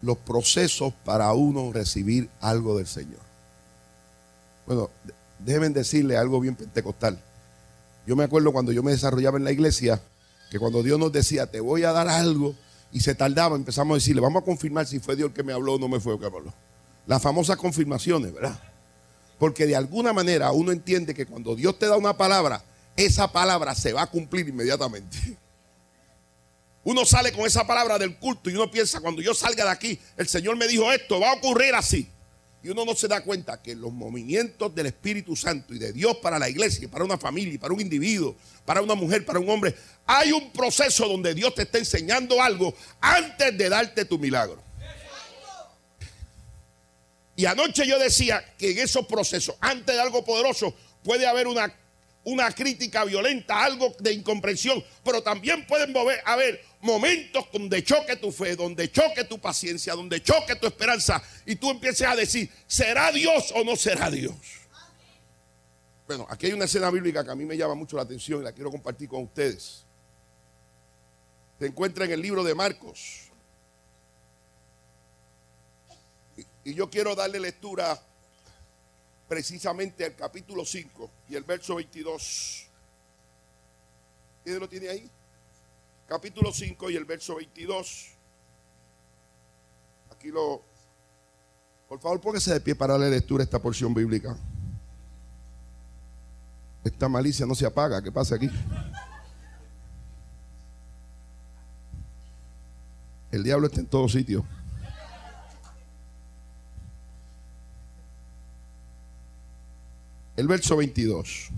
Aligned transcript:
los 0.00 0.16
procesos 0.18 0.92
para 1.04 1.32
uno 1.32 1.72
recibir 1.72 2.28
algo 2.40 2.76
del 2.76 2.86
Señor. 2.86 3.20
Bueno, 4.66 4.90
deben 5.40 5.72
decirle 5.72 6.16
algo 6.16 6.40
bien 6.40 6.54
pentecostal. 6.54 7.20
Yo 8.06 8.14
me 8.14 8.24
acuerdo 8.24 8.52
cuando 8.52 8.70
yo 8.70 8.82
me 8.82 8.92
desarrollaba 8.92 9.38
en 9.38 9.44
la 9.44 9.50
iglesia, 9.50 10.00
que 10.50 10.58
cuando 10.58 10.82
Dios 10.82 10.98
nos 10.98 11.12
decía, 11.12 11.50
te 11.50 11.60
voy 11.60 11.82
a 11.82 11.92
dar 11.92 12.08
algo, 12.08 12.54
y 12.92 13.00
se 13.00 13.14
tardaba, 13.14 13.56
empezamos 13.56 13.94
a 13.94 13.98
decirle, 13.98 14.22
vamos 14.22 14.42
a 14.42 14.44
confirmar 14.44 14.86
si 14.86 15.00
fue 15.00 15.16
Dios 15.16 15.30
el 15.30 15.34
que 15.34 15.42
me 15.42 15.52
habló 15.52 15.74
o 15.74 15.78
no 15.78 15.88
me 15.88 16.00
fue 16.00 16.14
el 16.14 16.20
que 16.20 16.30
me 16.30 16.36
habló. 16.36 16.54
Las 17.06 17.20
famosas 17.20 17.56
confirmaciones, 17.56 18.32
¿verdad? 18.32 18.58
Porque 19.38 19.66
de 19.66 19.76
alguna 19.76 20.12
manera 20.12 20.52
uno 20.52 20.72
entiende 20.72 21.12
que 21.12 21.26
cuando 21.26 21.56
Dios 21.56 21.78
te 21.78 21.86
da 21.86 21.96
una 21.96 22.16
palabra, 22.16 22.62
esa 22.96 23.30
palabra 23.32 23.74
se 23.74 23.92
va 23.92 24.02
a 24.02 24.06
cumplir 24.06 24.48
inmediatamente. 24.48 25.36
Uno 26.88 27.04
sale 27.04 27.32
con 27.32 27.44
esa 27.44 27.66
palabra 27.66 27.98
del 27.98 28.16
culto 28.16 28.48
y 28.48 28.54
uno 28.54 28.70
piensa, 28.70 29.02
cuando 29.02 29.20
yo 29.20 29.34
salga 29.34 29.62
de 29.62 29.70
aquí, 29.70 30.00
el 30.16 30.26
Señor 30.26 30.56
me 30.56 30.66
dijo 30.66 30.90
esto, 30.90 31.20
va 31.20 31.32
a 31.32 31.34
ocurrir 31.34 31.74
así. 31.74 32.08
Y 32.62 32.70
uno 32.70 32.86
no 32.86 32.94
se 32.94 33.06
da 33.06 33.22
cuenta 33.22 33.60
que 33.60 33.76
los 33.76 33.92
movimientos 33.92 34.74
del 34.74 34.86
Espíritu 34.86 35.36
Santo 35.36 35.74
y 35.74 35.78
de 35.78 35.92
Dios 35.92 36.16
para 36.22 36.38
la 36.38 36.48
iglesia, 36.48 36.88
para 36.88 37.04
una 37.04 37.18
familia, 37.18 37.60
para 37.60 37.74
un 37.74 37.82
individuo, 37.82 38.34
para 38.64 38.80
una 38.80 38.94
mujer, 38.94 39.26
para 39.26 39.38
un 39.38 39.50
hombre, 39.50 39.76
hay 40.06 40.32
un 40.32 40.50
proceso 40.50 41.06
donde 41.06 41.34
Dios 41.34 41.54
te 41.54 41.64
está 41.64 41.76
enseñando 41.76 42.42
algo 42.42 42.74
antes 43.02 43.58
de 43.58 43.68
darte 43.68 44.06
tu 44.06 44.18
milagro. 44.18 44.62
Y 47.36 47.44
anoche 47.44 47.86
yo 47.86 47.98
decía 47.98 48.42
que 48.56 48.70
en 48.70 48.78
esos 48.78 49.06
procesos, 49.06 49.56
antes 49.60 49.94
de 49.94 50.00
algo 50.00 50.24
poderoso, 50.24 50.74
puede 51.04 51.26
haber 51.26 51.48
una, 51.48 51.70
una 52.24 52.50
crítica 52.50 53.04
violenta, 53.04 53.62
algo 53.62 53.94
de 53.98 54.14
incomprensión, 54.14 54.82
pero 55.04 55.22
también 55.22 55.66
pueden 55.66 55.94
haber 56.24 56.67
momentos 56.80 57.46
donde 57.52 57.82
choque 57.82 58.16
tu 58.16 58.30
fe, 58.30 58.56
donde 58.56 58.90
choque 58.90 59.24
tu 59.24 59.38
paciencia, 59.38 59.94
donde 59.94 60.22
choque 60.22 60.56
tu 60.56 60.66
esperanza 60.66 61.22
y 61.44 61.56
tú 61.56 61.70
empieces 61.70 62.06
a 62.06 62.14
decir, 62.14 62.50
¿será 62.66 63.10
Dios 63.10 63.52
o 63.54 63.64
no 63.64 63.76
será 63.76 64.10
Dios? 64.10 64.36
Bueno, 66.06 66.26
aquí 66.30 66.46
hay 66.46 66.52
una 66.52 66.64
escena 66.64 66.90
bíblica 66.90 67.24
que 67.24 67.30
a 67.30 67.34
mí 67.34 67.44
me 67.44 67.56
llama 67.56 67.74
mucho 67.74 67.96
la 67.96 68.02
atención 68.02 68.40
y 68.40 68.44
la 68.44 68.52
quiero 68.52 68.70
compartir 68.70 69.08
con 69.08 69.24
ustedes. 69.24 69.84
Se 71.58 71.66
encuentra 71.66 72.04
en 72.04 72.12
el 72.12 72.22
libro 72.22 72.42
de 72.44 72.54
Marcos. 72.54 73.28
Y 76.64 76.74
yo 76.74 76.88
quiero 76.88 77.14
darle 77.14 77.40
lectura 77.40 78.00
precisamente 79.28 80.04
al 80.04 80.14
capítulo 80.14 80.64
5 80.64 81.10
y 81.28 81.34
el 81.34 81.42
verso 81.42 81.74
22. 81.74 82.66
¿Quién 84.44 84.60
lo 84.60 84.68
tiene 84.68 84.88
ahí? 84.88 85.10
Capítulo 86.08 86.50
5 86.52 86.90
y 86.90 86.96
el 86.96 87.04
verso 87.04 87.36
22. 87.36 88.16
Aquí 90.10 90.28
lo... 90.28 90.62
Por 91.86 92.00
favor, 92.00 92.20
póngase 92.20 92.52
de 92.52 92.60
pie 92.60 92.74
para 92.74 92.98
la 92.98 93.08
lectura 93.08 93.44
esta 93.44 93.58
porción 93.58 93.94
bíblica. 93.94 94.36
Esta 96.82 97.08
malicia 97.08 97.46
no 97.46 97.54
se 97.54 97.66
apaga. 97.66 98.02
¿Qué 98.02 98.10
pasa 98.10 98.34
aquí? 98.34 98.50
El 103.30 103.42
diablo 103.42 103.66
está 103.66 103.80
en 103.80 103.86
todo 103.86 104.08
sitio. 104.08 104.44
El 110.36 110.46
verso 110.46 110.76
22. 110.76 111.50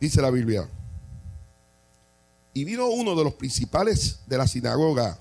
Dice 0.00 0.22
la 0.22 0.30
Biblia. 0.30 0.68
Y 2.58 2.64
vino 2.64 2.88
uno 2.88 3.14
de 3.14 3.22
los 3.22 3.34
principales 3.34 4.18
de 4.26 4.36
la 4.36 4.48
sinagoga, 4.48 5.20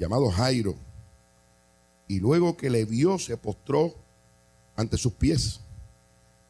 llamado 0.00 0.28
Jairo, 0.32 0.74
y 2.08 2.18
luego 2.18 2.56
que 2.56 2.70
le 2.70 2.84
vio 2.84 3.20
se 3.20 3.36
postró 3.36 3.94
ante 4.74 4.96
sus 4.98 5.12
pies 5.12 5.60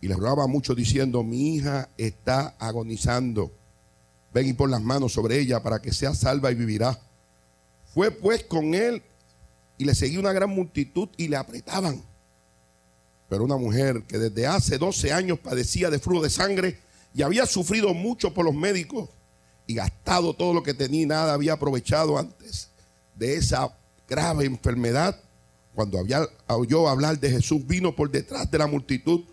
y 0.01 0.09
le 0.09 0.15
rogaba 0.15 0.47
mucho 0.47 0.75
diciendo, 0.75 1.23
mi 1.23 1.57
hija 1.57 1.91
está 1.99 2.57
agonizando, 2.59 3.53
ven 4.33 4.49
y 4.49 4.55
pon 4.55 4.71
las 4.71 4.81
manos 4.81 5.13
sobre 5.13 5.39
ella 5.39 5.63
para 5.63 5.83
que 5.83 5.93
sea 5.93 6.15
salva 6.15 6.51
y 6.51 6.55
vivirá. 6.55 6.99
Fue 7.93 8.11
pues 8.11 8.43
con 8.45 8.73
él 8.73 9.03
y 9.77 9.85
le 9.85 9.95
seguía 9.95 10.19
una 10.19 10.33
gran 10.33 10.49
multitud 10.49 11.11
y 11.19 11.29
le 11.29 11.37
apretaban. 11.37 12.03
Pero 13.29 13.45
una 13.45 13.59
mujer 13.59 14.05
que 14.05 14.17
desde 14.17 14.47
hace 14.47 14.79
12 14.79 15.13
años 15.13 15.39
padecía 15.41 15.91
de 15.91 15.99
flujo 15.99 16.23
de 16.23 16.31
sangre 16.31 16.81
y 17.13 17.21
había 17.21 17.45
sufrido 17.45 17.93
mucho 17.93 18.33
por 18.33 18.47
los 18.47 18.55
médicos 18.55 19.11
y 19.67 19.75
gastado 19.75 20.35
todo 20.35 20.55
lo 20.55 20.63
que 20.63 20.75
tenía 20.75 21.03
y 21.03 21.07
nada 21.07 21.35
había 21.35 21.55
aprovechado 21.55 22.19
antes 22.19 22.71
de 23.15 23.37
esa 23.37 23.77
grave 24.09 24.45
enfermedad, 24.45 25.21
cuando 25.75 25.99
había, 25.99 26.27
oyó 26.49 26.89
hablar 26.89 27.19
de 27.19 27.31
Jesús, 27.31 27.67
vino 27.67 27.95
por 27.95 28.11
detrás 28.11 28.51
de 28.51 28.59
la 28.59 28.67
multitud 28.67 29.25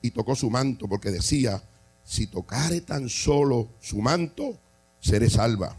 y 0.00 0.10
tocó 0.10 0.34
su 0.34 0.48
manto, 0.48 0.88
porque 0.88 1.10
decía, 1.10 1.62
si 2.04 2.26
tocare 2.26 2.80
tan 2.80 3.08
solo 3.08 3.68
su 3.80 4.00
manto, 4.00 4.58
seré 5.00 5.28
salva. 5.28 5.76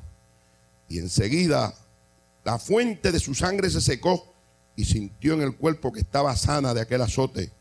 Y 0.90 1.00
enseguida 1.00 1.74
la 2.44 2.60
fuente 2.60 3.12
de 3.12 3.20
su 3.20 3.34
sangre 3.34 3.70
se 3.70 3.82
secó 3.82 4.34
y 4.76 4.86
sintió 4.86 5.34
en 5.34 5.42
el 5.42 5.56
cuerpo 5.56 5.92
que 5.92 6.02
estaba 6.02 6.36
sana 6.36 6.74
de 6.74 6.82
aquel 6.82 7.02
azote. 7.02 7.52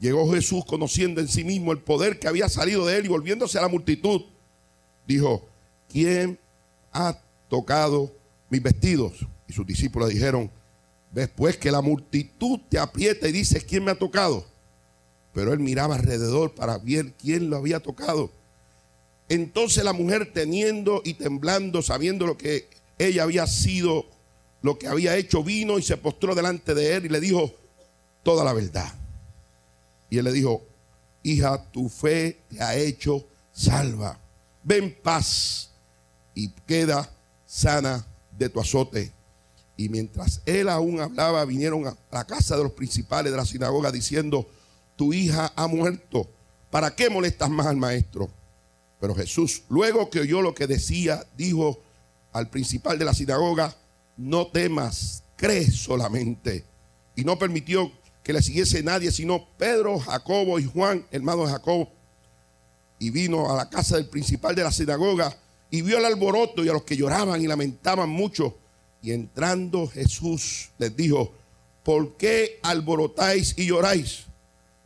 Llegó 0.00 0.30
Jesús 0.32 0.64
conociendo 0.64 1.20
en 1.20 1.28
sí 1.28 1.44
mismo 1.44 1.72
el 1.72 1.78
poder 1.78 2.18
que 2.18 2.28
había 2.28 2.48
salido 2.48 2.86
de 2.86 2.98
él 2.98 3.06
y 3.06 3.08
volviéndose 3.08 3.58
a 3.58 3.62
la 3.62 3.68
multitud, 3.68 4.22
dijo, 5.06 5.48
¿quién 5.94 6.40
ha 6.92 7.16
tocado 7.48 8.12
mis 8.50 8.60
vestidos? 8.60 9.12
Y 9.46 9.52
sus 9.52 9.64
discípulos 9.64 10.08
dijeron, 10.08 10.50
después 11.12 11.56
que 11.56 11.70
la 11.70 11.80
multitud 11.80 12.58
te 12.68 12.80
aprieta 12.80 13.28
y 13.28 13.32
dices, 13.32 13.62
¿quién 13.62 13.84
me 13.84 13.92
ha 13.92 13.94
tocado? 13.98 14.44
Pero 15.32 15.52
él 15.52 15.60
miraba 15.60 15.94
alrededor 15.94 16.52
para 16.52 16.78
ver 16.78 17.12
quién 17.12 17.48
lo 17.48 17.58
había 17.58 17.78
tocado. 17.78 18.32
Entonces 19.28 19.84
la 19.84 19.92
mujer 19.92 20.32
teniendo 20.32 21.00
y 21.04 21.14
temblando, 21.14 21.80
sabiendo 21.80 22.26
lo 22.26 22.36
que 22.36 22.68
ella 22.98 23.22
había 23.22 23.46
sido, 23.46 24.06
lo 24.62 24.76
que 24.80 24.88
había 24.88 25.16
hecho, 25.16 25.44
vino 25.44 25.78
y 25.78 25.82
se 25.82 25.96
postró 25.96 26.34
delante 26.34 26.74
de 26.74 26.96
él 26.96 27.06
y 27.06 27.08
le 27.08 27.20
dijo 27.20 27.54
toda 28.24 28.42
la 28.42 28.52
verdad. 28.52 28.92
Y 30.10 30.18
él 30.18 30.24
le 30.24 30.32
dijo, 30.32 30.66
hija, 31.22 31.70
tu 31.70 31.88
fe 31.88 32.40
te 32.48 32.60
ha 32.60 32.74
hecho 32.74 33.24
salva. 33.52 34.18
Ven 34.64 34.96
paz 35.00 35.70
y 36.34 36.48
queda 36.66 37.10
sana 37.46 38.04
de 38.36 38.48
tu 38.48 38.60
azote. 38.60 39.12
Y 39.76 39.88
mientras 39.88 40.40
él 40.46 40.68
aún 40.68 41.00
hablaba, 41.00 41.44
vinieron 41.44 41.86
a 41.86 41.96
la 42.10 42.24
casa 42.24 42.56
de 42.56 42.62
los 42.62 42.72
principales 42.72 43.32
de 43.32 43.36
la 43.38 43.44
sinagoga 43.44 43.90
diciendo, 43.90 44.48
tu 44.96 45.12
hija 45.12 45.52
ha 45.56 45.66
muerto, 45.66 46.28
¿para 46.70 46.94
qué 46.94 47.10
molestas 47.10 47.50
más 47.50 47.66
al 47.66 47.76
maestro? 47.76 48.30
Pero 49.00 49.14
Jesús, 49.14 49.64
luego 49.68 50.10
que 50.10 50.20
oyó 50.20 50.40
lo 50.40 50.54
que 50.54 50.66
decía, 50.66 51.24
dijo 51.36 51.80
al 52.32 52.48
principal 52.50 52.98
de 52.98 53.04
la 53.04 53.14
sinagoga, 53.14 53.74
no 54.16 54.46
temas, 54.46 55.24
cree 55.36 55.70
solamente. 55.70 56.64
Y 57.16 57.24
no 57.24 57.38
permitió 57.38 57.92
que 58.22 58.32
le 58.32 58.42
siguiese 58.42 58.82
nadie, 58.82 59.10
sino 59.10 59.46
Pedro, 59.58 59.98
Jacobo 59.98 60.58
y 60.58 60.64
Juan, 60.64 61.04
hermano 61.10 61.44
de 61.44 61.52
Jacob. 61.52 61.88
Y 62.98 63.10
vino 63.10 63.52
a 63.52 63.56
la 63.56 63.68
casa 63.68 63.96
del 63.96 64.08
principal 64.08 64.54
de 64.54 64.62
la 64.62 64.72
sinagoga 64.72 65.36
y 65.70 65.82
vio 65.82 65.98
el 65.98 66.04
alboroto 66.04 66.64
y 66.64 66.68
a 66.68 66.72
los 66.72 66.84
que 66.84 66.96
lloraban 66.96 67.40
y 67.40 67.46
lamentaban 67.46 68.08
mucho. 68.08 68.56
Y 69.02 69.12
entrando 69.12 69.86
Jesús 69.86 70.70
les 70.78 70.96
dijo, 70.96 71.32
¿por 71.82 72.16
qué 72.16 72.58
alborotáis 72.62 73.54
y 73.58 73.66
lloráis? 73.66 74.26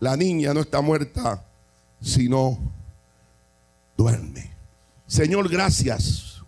La 0.01 0.17
niña 0.17 0.55
no 0.55 0.61
está 0.61 0.81
muerta, 0.81 1.45
sino 2.01 2.59
duerme. 3.97 4.51
Señor, 5.07 5.49
gracias, 5.49 6.43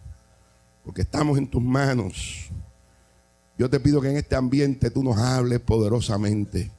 porque 0.84 1.02
estamos 1.02 1.38
en 1.38 1.48
tus 1.48 1.62
manos. 1.62 2.50
Yo 3.58 3.68
te 3.68 3.80
pido 3.80 4.00
que 4.00 4.10
en 4.10 4.16
este 4.16 4.36
ambiente 4.36 4.90
tú 4.90 5.02
nos 5.02 5.18
hables 5.18 5.60
poderosamente 5.60 6.70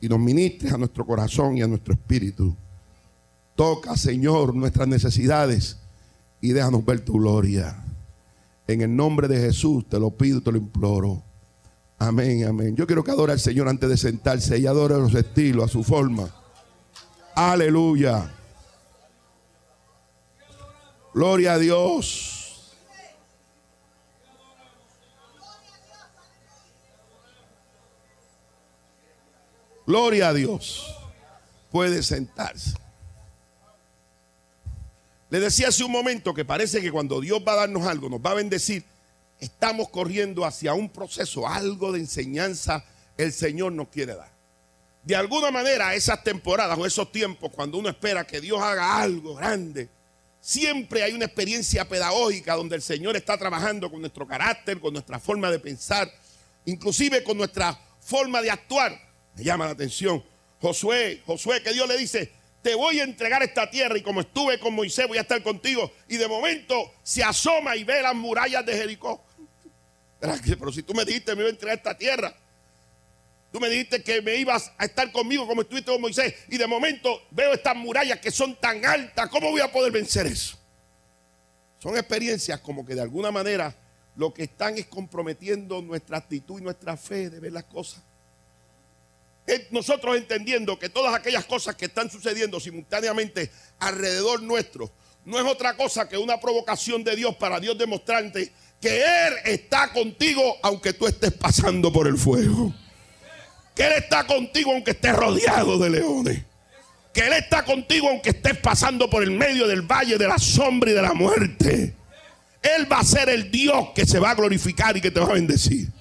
y 0.00 0.08
nos 0.08 0.18
ministres 0.18 0.72
a 0.72 0.78
nuestro 0.78 1.04
corazón 1.04 1.56
y 1.56 1.62
a 1.62 1.66
nuestro 1.66 1.94
espíritu. 1.94 2.56
Toca, 3.56 3.96
Señor, 3.96 4.54
nuestras 4.54 4.86
necesidades 4.88 5.78
y 6.44 6.52
déjanos 6.52 6.84
ver 6.84 7.00
tu 7.02 7.14
gloria. 7.14 7.82
En 8.66 8.82
el 8.82 8.94
nombre 8.94 9.28
de 9.28 9.40
Jesús 9.40 9.88
te 9.88 9.98
lo 9.98 10.10
pido, 10.10 10.42
te 10.42 10.52
lo 10.52 10.58
imploro. 10.58 11.22
Amén, 11.98 12.44
amén. 12.44 12.76
Yo 12.76 12.86
quiero 12.86 13.02
que 13.02 13.12
adore 13.12 13.32
al 13.32 13.40
Señor 13.40 13.66
antes 13.66 13.88
de 13.88 13.96
sentarse 13.96 14.58
y 14.58 14.66
adore 14.66 14.94
a 14.94 14.98
los 14.98 15.14
estilos, 15.14 15.64
a 15.64 15.68
su 15.68 15.82
forma. 15.82 16.28
Aleluya. 17.34 18.30
Gloria 21.14 21.54
a 21.54 21.58
Dios. 21.58 22.74
Gloria 29.86 30.28
a 30.28 30.34
Dios. 30.34 30.94
Puede 31.70 32.02
sentarse. 32.02 32.83
Le 35.34 35.40
decía 35.40 35.66
hace 35.66 35.82
un 35.82 35.90
momento 35.90 36.32
que 36.32 36.44
parece 36.44 36.80
que 36.80 36.92
cuando 36.92 37.20
Dios 37.20 37.42
va 37.44 37.54
a 37.54 37.56
darnos 37.56 37.84
algo, 37.88 38.08
nos 38.08 38.20
va 38.20 38.30
a 38.30 38.34
bendecir, 38.34 38.84
estamos 39.40 39.88
corriendo 39.88 40.44
hacia 40.44 40.74
un 40.74 40.88
proceso, 40.88 41.48
algo 41.48 41.90
de 41.90 41.98
enseñanza 41.98 42.84
el 43.16 43.32
Señor 43.32 43.72
nos 43.72 43.88
quiere 43.88 44.14
dar. 44.14 44.30
De 45.02 45.16
alguna 45.16 45.50
manera, 45.50 45.92
esas 45.96 46.22
temporadas 46.22 46.78
o 46.78 46.86
esos 46.86 47.10
tiempos, 47.10 47.50
cuando 47.50 47.78
uno 47.78 47.88
espera 47.88 48.24
que 48.24 48.40
Dios 48.40 48.62
haga 48.62 49.02
algo 49.02 49.34
grande, 49.34 49.88
siempre 50.40 51.02
hay 51.02 51.14
una 51.14 51.24
experiencia 51.24 51.88
pedagógica 51.88 52.54
donde 52.54 52.76
el 52.76 52.82
Señor 52.82 53.16
está 53.16 53.36
trabajando 53.36 53.90
con 53.90 54.02
nuestro 54.02 54.28
carácter, 54.28 54.78
con 54.78 54.92
nuestra 54.92 55.18
forma 55.18 55.50
de 55.50 55.58
pensar, 55.58 56.08
inclusive 56.64 57.24
con 57.24 57.36
nuestra 57.36 57.76
forma 58.00 58.40
de 58.40 58.52
actuar. 58.52 58.96
Me 59.34 59.42
llama 59.42 59.64
la 59.64 59.72
atención. 59.72 60.22
Josué, 60.60 61.22
Josué, 61.26 61.60
que 61.60 61.72
Dios 61.72 61.88
le 61.88 61.98
dice, 61.98 62.30
te 62.64 62.74
voy 62.74 62.98
a 62.98 63.04
entregar 63.04 63.42
esta 63.42 63.68
tierra 63.70 63.98
y 63.98 64.00
como 64.00 64.22
estuve 64.22 64.58
con 64.58 64.72
Moisés 64.72 65.06
voy 65.06 65.18
a 65.18 65.20
estar 65.20 65.42
contigo. 65.42 65.92
Y 66.08 66.16
de 66.16 66.26
momento 66.26 66.94
se 67.02 67.22
asoma 67.22 67.76
y 67.76 67.84
ve 67.84 68.00
las 68.00 68.14
murallas 68.14 68.64
de 68.64 68.74
Jericó. 68.74 69.22
Pero 70.18 70.72
si 70.72 70.82
tú 70.82 70.94
me 70.94 71.04
dijiste 71.04 71.34
me 71.34 71.42
iba 71.42 71.50
a 71.50 71.52
entregar 71.52 71.76
esta 71.76 71.98
tierra, 71.98 72.34
tú 73.52 73.60
me 73.60 73.68
dijiste 73.68 74.02
que 74.02 74.22
me 74.22 74.36
ibas 74.36 74.72
a 74.78 74.86
estar 74.86 75.12
conmigo 75.12 75.46
como 75.46 75.60
estuviste 75.60 75.92
con 75.92 76.00
Moisés 76.00 76.34
y 76.48 76.56
de 76.56 76.66
momento 76.66 77.20
veo 77.32 77.52
estas 77.52 77.76
murallas 77.76 78.18
que 78.18 78.30
son 78.30 78.58
tan 78.58 78.82
altas, 78.86 79.28
¿cómo 79.28 79.50
voy 79.50 79.60
a 79.60 79.70
poder 79.70 79.92
vencer 79.92 80.26
eso? 80.26 80.56
Son 81.80 81.94
experiencias 81.98 82.60
como 82.60 82.86
que 82.86 82.94
de 82.94 83.02
alguna 83.02 83.30
manera 83.30 83.76
lo 84.16 84.32
que 84.32 84.44
están 84.44 84.78
es 84.78 84.86
comprometiendo 84.86 85.82
nuestra 85.82 86.16
actitud 86.16 86.60
y 86.60 86.62
nuestra 86.62 86.96
fe 86.96 87.28
de 87.28 87.40
ver 87.40 87.52
las 87.52 87.64
cosas 87.64 88.02
nosotros 89.70 90.16
entendiendo 90.16 90.78
que 90.78 90.88
todas 90.88 91.14
aquellas 91.14 91.44
cosas 91.44 91.74
que 91.76 91.86
están 91.86 92.10
sucediendo 92.10 92.60
simultáneamente 92.60 93.50
alrededor 93.78 94.42
nuestro 94.42 94.90
no 95.24 95.38
es 95.38 95.44
otra 95.46 95.76
cosa 95.76 96.08
que 96.08 96.18
una 96.18 96.38
provocación 96.38 97.02
de 97.02 97.16
Dios 97.16 97.36
para 97.36 97.60
Dios 97.60 97.76
demostrarte 97.78 98.52
que 98.80 99.02
Él 99.02 99.34
está 99.44 99.92
contigo 99.92 100.56
aunque 100.62 100.92
tú 100.92 101.06
estés 101.06 101.32
pasando 101.32 101.92
por 101.92 102.06
el 102.06 102.18
fuego. 102.18 102.74
Que 103.74 103.86
Él 103.86 103.92
está 103.94 104.26
contigo 104.26 104.72
aunque 104.72 104.92
estés 104.92 105.14
rodeado 105.14 105.78
de 105.78 105.90
leones. 105.90 106.42
Que 107.12 107.22
Él 107.22 107.32
está 107.32 107.64
contigo 107.64 108.08
aunque 108.08 108.30
estés 108.30 108.58
pasando 108.58 109.08
por 109.08 109.22
el 109.22 109.30
medio 109.30 109.66
del 109.66 109.82
valle 109.82 110.18
de 110.18 110.28
la 110.28 110.38
sombra 110.38 110.90
y 110.90 110.94
de 110.94 111.02
la 111.02 111.14
muerte. 111.14 111.94
Él 112.60 112.90
va 112.90 112.98
a 112.98 113.04
ser 113.04 113.30
el 113.30 113.50
Dios 113.50 113.90
que 113.94 114.04
se 114.04 114.18
va 114.18 114.30
a 114.30 114.34
glorificar 114.34 114.96
y 114.96 115.00
que 115.00 115.10
te 115.10 115.20
va 115.20 115.26
a 115.26 115.34
bendecir 115.34 115.93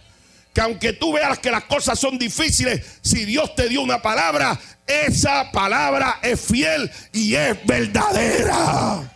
que 0.53 0.61
aunque 0.61 0.94
tú 0.94 1.13
veas 1.13 1.39
que 1.39 1.50
las 1.50 1.63
cosas 1.63 2.00
son 2.00 2.17
difíciles, 2.17 3.00
si 3.01 3.25
Dios 3.25 3.55
te 3.55 3.67
dio 3.67 3.81
una 3.81 4.01
palabra, 4.01 4.59
esa 4.85 5.51
palabra 5.51 6.19
es 6.21 6.39
fiel 6.39 6.89
y 7.11 7.33
es 7.33 7.65
verdadera. 7.65 9.11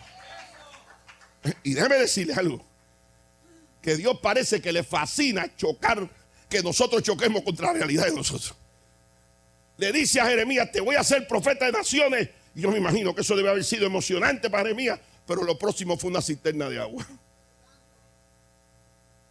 Y 1.64 1.76
déjeme 1.76 1.98
decirle 1.98 2.34
algo, 2.34 2.66
que 3.82 3.96
Dios 3.96 4.20
parece 4.22 4.60
que 4.62 4.72
le 4.72 4.84
fascina 4.84 5.56
chocar, 5.56 6.10
que 6.50 6.64
nosotros 6.64 7.04
choquemos 7.04 7.44
contra 7.44 7.68
la 7.68 7.74
realidad 7.74 8.06
de 8.06 8.14
nosotros. 8.14 8.56
Le 9.78 9.92
dice 9.92 10.20
a 10.20 10.26
Jeremías, 10.26 10.72
te 10.72 10.82
voy 10.82 10.96
a 10.96 11.02
hacer 11.02 11.28
profeta 11.28 11.66
de 11.66 11.72
naciones. 11.72 12.30
Y 12.56 12.62
yo 12.62 12.72
me 12.72 12.80
imagino 12.80 13.14
que 13.14 13.22
eso 13.22 13.36
debe 13.36 13.50
haber 13.50 13.64
sido 13.64 13.86
emocionante 13.86 14.50
para 14.50 14.64
Jeremías, 14.64 15.00
pero 15.28 15.44
lo 15.44 15.60
próximo 15.60 15.98
fue 15.98 16.10
una 16.10 16.22
cisterna 16.22 16.68
de 16.68 16.80
agua 16.80 17.06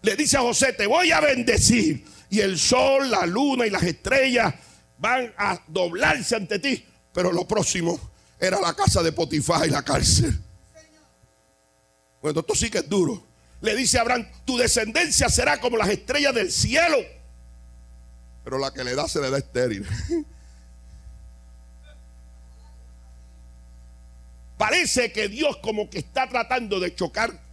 le 0.07 0.15
dice 0.15 0.37
a 0.37 0.41
José, 0.41 0.73
te 0.73 0.87
voy 0.87 1.11
a 1.11 1.21
bendecir. 1.21 2.05
Y 2.31 2.39
el 2.39 2.61
sol, 2.61 3.11
la 3.11 3.27
luna 3.27 3.67
y 3.67 3.71
las 3.71 3.83
estrellas 3.83 4.55
van 4.99 5.35
a 5.37 5.61
doblarse 5.67 6.37
ante 6.37 6.61
ti. 6.61 6.87
Pero 7.13 7.33
lo 7.33 7.45
próximo 7.49 7.99
era 8.39 8.61
la 8.61 8.73
casa 8.73 9.03
de 9.03 9.11
Potifar 9.11 9.67
y 9.67 9.71
la 9.71 9.83
cárcel. 9.83 10.41
Bueno, 12.23 12.39
esto 12.39 12.55
sí 12.55 12.71
que 12.71 12.79
es 12.79 12.89
duro. 12.89 13.27
Le 13.61 13.75
dice 13.75 13.99
a 13.99 14.03
Abraham, 14.03 14.29
tu 14.45 14.57
descendencia 14.57 15.29
será 15.29 15.59
como 15.61 15.77
las 15.77 15.89
estrellas 15.89 16.33
del 16.33 16.53
cielo. 16.53 16.99
Pero 18.45 18.59
la 18.59 18.73
que 18.73 18.85
le 18.85 18.95
da 18.95 19.09
se 19.09 19.21
le 19.21 19.29
da 19.29 19.39
estéril. 19.39 19.85
Parece 24.57 25.11
que 25.11 25.29
Dios 25.29 25.57
como 25.57 25.91
que 25.91 25.99
está 25.99 26.29
tratando 26.29 26.79
de 26.79 26.95
chocar 26.95 27.46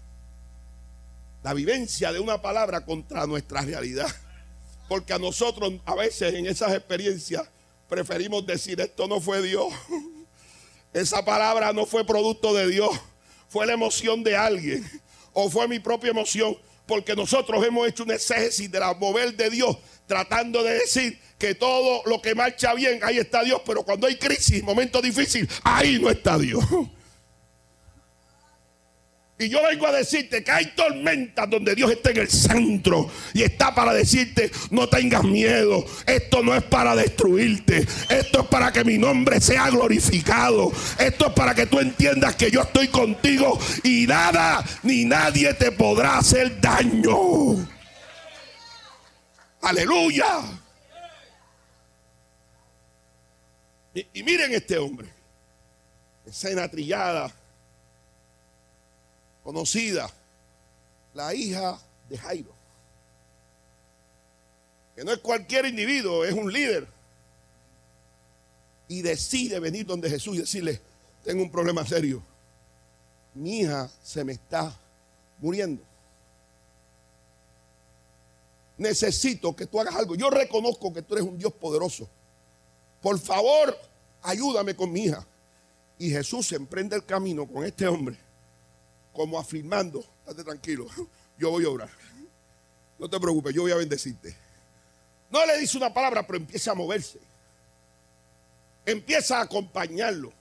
la 1.43 1.53
vivencia 1.53 2.11
de 2.11 2.19
una 2.19 2.41
palabra 2.41 2.85
contra 2.85 3.27
nuestra 3.27 3.61
realidad. 3.61 4.07
Porque 4.87 5.13
a 5.13 5.19
nosotros 5.19 5.73
a 5.85 5.95
veces 5.95 6.33
en 6.33 6.45
esas 6.45 6.73
experiencias 6.73 7.43
preferimos 7.89 8.45
decir, 8.45 8.79
esto 8.79 9.07
no 9.07 9.19
fue 9.19 9.41
Dios. 9.41 9.67
Esa 10.93 11.25
palabra 11.25 11.73
no 11.73 11.85
fue 11.85 12.05
producto 12.05 12.53
de 12.53 12.67
Dios. 12.67 12.91
Fue 13.49 13.65
la 13.65 13.73
emoción 13.73 14.23
de 14.23 14.37
alguien. 14.37 14.87
O 15.33 15.49
fue 15.49 15.67
mi 15.67 15.79
propia 15.79 16.11
emoción. 16.11 16.55
Porque 16.85 17.15
nosotros 17.15 17.65
hemos 17.65 17.87
hecho 17.87 18.03
un 18.03 18.11
exégesis 18.11 18.71
de 18.71 18.79
la 18.79 18.93
mover 18.93 19.35
de 19.35 19.49
Dios. 19.49 19.75
Tratando 20.05 20.61
de 20.61 20.73
decir 20.75 21.19
que 21.39 21.55
todo 21.55 22.03
lo 22.05 22.21
que 22.21 22.35
marcha 22.35 22.73
bien, 22.75 22.99
ahí 23.03 23.17
está 23.17 23.43
Dios. 23.43 23.61
Pero 23.65 23.83
cuando 23.83 24.05
hay 24.05 24.17
crisis, 24.17 24.61
momentos 24.61 25.01
difíciles, 25.01 25.49
ahí 25.63 25.97
no 25.99 26.09
está 26.09 26.37
Dios. 26.37 26.63
Y 29.43 29.49
yo 29.49 29.61
vengo 29.61 29.87
a 29.87 29.91
decirte 29.91 30.41
que 30.41 30.51
hay 30.51 30.67
tormentas 30.67 31.49
donde 31.49 31.75
Dios 31.75 31.91
está 31.91 32.11
en 32.11 32.17
el 32.17 32.29
centro 32.29 33.11
y 33.33 33.43
está 33.43 33.75
para 33.75 33.93
decirte, 33.93 34.49
no 34.69 34.87
tengas 34.87 35.25
miedo, 35.25 35.85
esto 36.05 36.41
no 36.41 36.55
es 36.55 36.63
para 36.63 36.95
destruirte, 36.95 37.85
esto 38.09 38.41
es 38.41 38.47
para 38.47 38.71
que 38.71 38.85
mi 38.85 38.97
nombre 38.97 39.41
sea 39.41 39.69
glorificado, 39.69 40.71
esto 40.97 41.27
es 41.27 41.33
para 41.33 41.53
que 41.53 41.65
tú 41.65 41.79
entiendas 41.79 42.37
que 42.37 42.49
yo 42.49 42.61
estoy 42.61 42.87
contigo 42.87 43.59
y 43.83 44.07
nada 44.07 44.63
ni 44.83 45.03
nadie 45.03 45.53
te 45.55 45.73
podrá 45.73 46.19
hacer 46.19 46.61
daño. 46.61 47.67
Aleluya. 49.61 50.39
Y, 53.93 54.23
miren 54.23 54.53
este 54.53 54.77
hombre, 54.77 55.09
escena 56.25 56.69
trillada 56.69 57.42
conocida, 59.43 60.09
la 61.13 61.33
hija 61.33 61.79
de 62.09 62.17
Jairo. 62.17 62.53
Que 64.95 65.03
no 65.03 65.11
es 65.11 65.19
cualquier 65.19 65.65
individuo, 65.65 66.23
es 66.23 66.33
un 66.33 66.51
líder. 66.51 66.87
Y 68.87 69.01
decide 69.01 69.59
venir 69.59 69.85
donde 69.85 70.09
Jesús 70.09 70.35
y 70.35 70.39
decirle, 70.39 70.79
tengo 71.23 71.43
un 71.43 71.51
problema 71.51 71.85
serio. 71.85 72.23
Mi 73.33 73.61
hija 73.61 73.89
se 74.03 74.23
me 74.23 74.33
está 74.33 74.77
muriendo. 75.39 75.81
Necesito 78.77 79.55
que 79.55 79.65
tú 79.65 79.79
hagas 79.79 79.95
algo. 79.95 80.15
Yo 80.15 80.29
reconozco 80.29 80.93
que 80.93 81.01
tú 81.01 81.15
eres 81.15 81.27
un 81.27 81.37
Dios 81.37 81.53
poderoso. 81.53 82.07
Por 83.01 83.19
favor, 83.19 83.77
ayúdame 84.21 84.75
con 84.75 84.91
mi 84.91 85.05
hija. 85.05 85.25
Y 85.97 86.09
Jesús 86.09 86.51
emprende 86.51 86.95
el 86.95 87.05
camino 87.05 87.47
con 87.47 87.63
este 87.65 87.87
hombre 87.87 88.17
como 89.13 89.39
afirmando, 89.39 90.03
estate 90.19 90.43
tranquilo, 90.43 90.87
yo 91.37 91.51
voy 91.51 91.65
a 91.65 91.69
orar. 91.69 91.89
No 92.99 93.09
te 93.09 93.19
preocupes, 93.19 93.53
yo 93.53 93.61
voy 93.61 93.71
a 93.71 93.75
bendecirte. 93.75 94.35
No 95.29 95.45
le 95.45 95.57
dice 95.57 95.77
una 95.77 95.93
palabra, 95.93 96.25
pero 96.25 96.37
empieza 96.37 96.71
a 96.71 96.75
moverse. 96.75 97.19
Empieza 98.85 99.39
a 99.39 99.41
acompañarlo. 99.41 100.31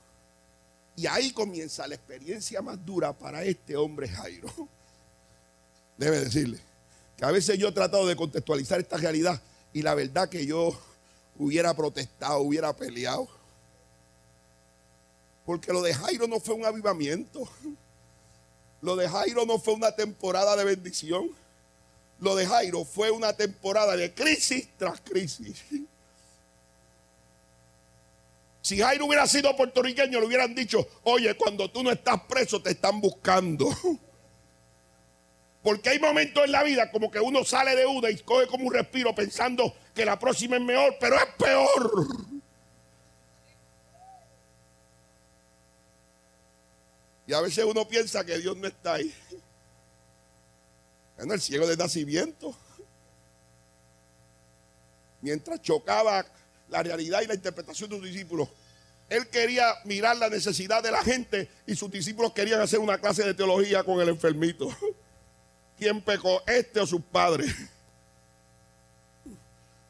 Y 0.96 1.06
ahí 1.06 1.32
comienza 1.32 1.86
la 1.86 1.94
experiencia 1.94 2.60
más 2.60 2.84
dura 2.84 3.12
para 3.12 3.42
este 3.44 3.76
hombre 3.76 4.08
Jairo. 4.08 4.50
Debe 5.96 6.20
decirle 6.20 6.60
que 7.16 7.24
a 7.24 7.30
veces 7.30 7.58
yo 7.58 7.68
he 7.68 7.72
tratado 7.72 8.06
de 8.06 8.16
contextualizar 8.16 8.80
esta 8.80 8.96
realidad 8.96 9.40
y 9.72 9.82
la 9.82 9.94
verdad 9.94 10.28
que 10.28 10.44
yo 10.44 10.78
hubiera 11.38 11.74
protestado, 11.74 12.40
hubiera 12.40 12.74
peleado. 12.74 13.28
Porque 15.46 15.72
lo 15.72 15.82
de 15.82 15.94
Jairo 15.94 16.26
no 16.26 16.38
fue 16.38 16.54
un 16.54 16.64
avivamiento. 16.64 17.48
Lo 18.82 18.96
de 18.96 19.08
Jairo 19.08 19.46
no 19.46 19.58
fue 19.58 19.74
una 19.74 19.92
temporada 19.92 20.56
de 20.56 20.64
bendición. 20.64 21.30
Lo 22.18 22.34
de 22.34 22.46
Jairo 22.46 22.84
fue 22.84 23.10
una 23.10 23.32
temporada 23.32 23.96
de 23.96 24.12
crisis 24.12 24.68
tras 24.76 25.00
crisis. 25.00 25.64
Si 28.60 28.78
Jairo 28.78 29.06
hubiera 29.06 29.26
sido 29.26 29.56
puertorriqueño, 29.56 30.20
le 30.20 30.26
hubieran 30.26 30.54
dicho, 30.54 30.86
oye, 31.04 31.34
cuando 31.36 31.70
tú 31.70 31.82
no 31.82 31.90
estás 31.90 32.20
preso 32.28 32.60
te 32.60 32.70
están 32.70 33.00
buscando. 33.00 33.68
Porque 35.62 35.90
hay 35.90 35.98
momentos 36.00 36.44
en 36.44 36.52
la 36.52 36.64
vida 36.64 36.90
como 36.90 37.10
que 37.10 37.20
uno 37.20 37.44
sale 37.44 37.76
de 37.76 37.86
una 37.86 38.10
y 38.10 38.18
coge 38.18 38.48
como 38.48 38.66
un 38.66 38.74
respiro 38.74 39.14
pensando 39.14 39.74
que 39.94 40.04
la 40.04 40.18
próxima 40.18 40.56
es 40.56 40.62
mejor, 40.62 40.96
pero 40.98 41.16
es 41.16 41.26
peor. 41.38 42.06
Y 47.32 47.34
a 47.34 47.40
veces 47.40 47.64
uno 47.64 47.88
piensa 47.88 48.26
que 48.26 48.36
Dios 48.36 48.54
no 48.58 48.66
está 48.66 48.92
ahí. 48.92 49.10
En 51.16 51.30
el 51.30 51.40
ciego 51.40 51.66
de 51.66 51.78
nacimiento. 51.78 52.54
Mientras 55.22 55.62
chocaba 55.62 56.26
la 56.68 56.82
realidad 56.82 57.22
y 57.22 57.26
la 57.26 57.32
interpretación 57.32 57.88
de 57.88 57.96
sus 57.96 58.04
discípulos, 58.04 58.50
él 59.08 59.26
quería 59.28 59.72
mirar 59.86 60.18
la 60.18 60.28
necesidad 60.28 60.82
de 60.82 60.90
la 60.90 61.02
gente 61.02 61.48
y 61.66 61.74
sus 61.74 61.90
discípulos 61.90 62.34
querían 62.34 62.60
hacer 62.60 62.80
una 62.80 62.98
clase 62.98 63.24
de 63.24 63.32
teología 63.32 63.82
con 63.82 63.98
el 64.02 64.10
enfermito. 64.10 64.68
quién 65.78 66.02
pecó, 66.02 66.42
este 66.46 66.80
o 66.80 66.86
sus 66.86 67.00
padres. 67.00 67.50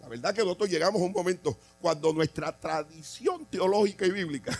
La 0.00 0.06
verdad 0.06 0.32
que 0.32 0.42
nosotros 0.42 0.70
llegamos 0.70 1.02
a 1.02 1.06
un 1.06 1.12
momento 1.12 1.58
cuando 1.80 2.12
nuestra 2.12 2.56
tradición 2.56 3.46
teológica 3.46 4.06
y 4.06 4.12
bíblica 4.12 4.56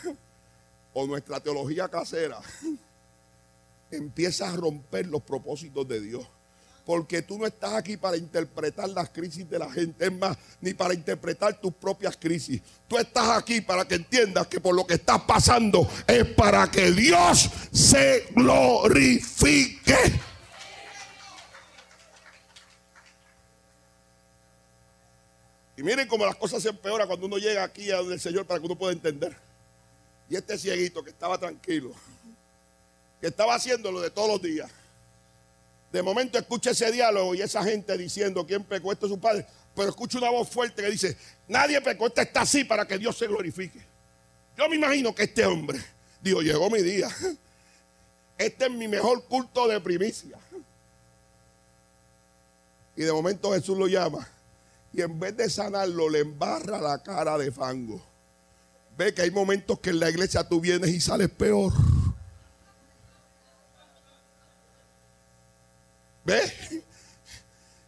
o 0.93 1.07
nuestra 1.07 1.41
teología 1.41 1.89
casera 1.89 2.39
empieza 3.91 4.49
a 4.49 4.57
romper 4.57 5.07
los 5.07 5.23
propósitos 5.23 5.87
de 5.87 6.01
Dios. 6.01 6.27
Porque 6.85 7.23
tú 7.23 7.39
no 7.39 7.47
estás 7.47 7.75
aquí 7.75 7.97
para 7.97 8.17
interpretar 8.17 8.89
las 8.89 9.09
crisis 9.11 9.49
de 9.49 9.57
la 9.57 9.71
gente, 9.71 10.05
es 10.05 10.13
más, 10.13 10.37
ni 10.61 10.75
para 10.75 10.93
interpretar 10.95 11.61
tus 11.61 11.73
propias 11.73 12.17
crisis. 12.17 12.61
Tú 12.89 12.99
estás 12.99 13.29
aquí 13.39 13.61
para 13.61 13.85
que 13.85 13.95
entiendas 13.95 14.49
que 14.49 14.61
por 14.61 14.75
lo 14.75 14.85
que 14.85 14.95
estás 14.95 15.23
pasando 15.23 15.89
es 16.09 16.25
para 16.35 16.69
que 16.69 16.91
Dios 16.91 17.49
se 17.71 18.27
glorifique. 18.35 19.97
Y 25.77 25.85
miren 25.85 26.09
cómo 26.09 26.27
las 26.27 26.37
cosas 26.37 26.61
se 26.61 26.71
empeoran 26.71 27.07
cuando 27.07 27.27
uno 27.27 27.39
llega 27.39 27.63
aquí 27.63 27.93
a 27.93 27.99
donde 27.99 28.15
el 28.15 28.21
Señor 28.21 28.45
para 28.45 28.59
que 28.59 28.67
uno 28.67 28.77
pueda 28.77 28.93
entender. 28.93 29.37
Y 30.33 30.37
este 30.37 30.57
cieguito 30.57 31.05
que 31.05 31.11
estaba 31.11 31.37
tranquilo, 31.37 31.93
que 33.21 33.27
estaba 33.27 33.55
haciendo 33.55 33.93
lo 33.93 34.01
de 34.01 34.09
todos 34.09 34.31
los 34.31 34.41
días. 34.41 34.71
De 35.93 36.03
momento 36.03 36.39
escucha 36.39 36.71
ese 36.71 36.91
diálogo 36.91 37.35
y 37.35 37.43
esa 37.43 37.63
gente 37.63 37.99
diciendo 37.99 38.47
quién 38.47 38.65
pecó, 38.65 38.93
esto 38.93 39.05
es 39.05 39.13
su 39.13 39.21
padre. 39.21 39.45
Pero 39.77 39.91
escucha 39.91 40.17
una 40.17 40.31
voz 40.31 40.49
fuerte 40.49 40.81
que 40.81 40.91
dice, 40.91 41.19
nadie 41.49 41.79
pecó, 41.83 42.07
este 42.07 42.23
está 42.23 42.41
así 42.41 42.65
para 42.65 42.87
que 42.89 42.97
Dios 42.97 43.15
se 43.19 43.27
glorifique. 43.27 43.79
Yo 44.57 44.71
me 44.71 44.77
imagino 44.77 45.15
que 45.15 45.25
este 45.25 45.45
hombre, 45.45 45.79
digo, 46.23 46.41
llegó 46.41 46.71
mi 46.71 46.81
día. 46.81 47.11
Este 48.39 48.65
es 48.65 48.71
mi 48.71 48.89
mejor 48.89 49.25
culto 49.27 49.69
de 49.69 49.79
primicia. 49.83 50.39
Y 52.97 53.03
de 53.03 53.13
momento 53.13 53.53
Jesús 53.53 53.77
lo 53.77 53.87
llama. 53.87 54.27
Y 54.95 55.03
en 55.03 55.21
vez 55.21 55.37
de 55.37 55.51
sanarlo, 55.51 56.09
le 56.09 56.21
embarra 56.21 56.81
la 56.81 57.03
cara 57.03 57.37
de 57.37 57.53
fango. 57.53 58.12
Ve 58.97 59.15
que 59.15 59.23
hay 59.23 59.31
momentos 59.31 59.81
que 59.81 59.91
en 59.91 60.01
la 60.01 60.11
iglesia 60.11 60.47
tú 60.49 60.61
vienes 60.61 60.91
y 60.91 61.01
sales 61.01 61.31
peor. 61.31 61.73
¿Ve? 66.25 66.41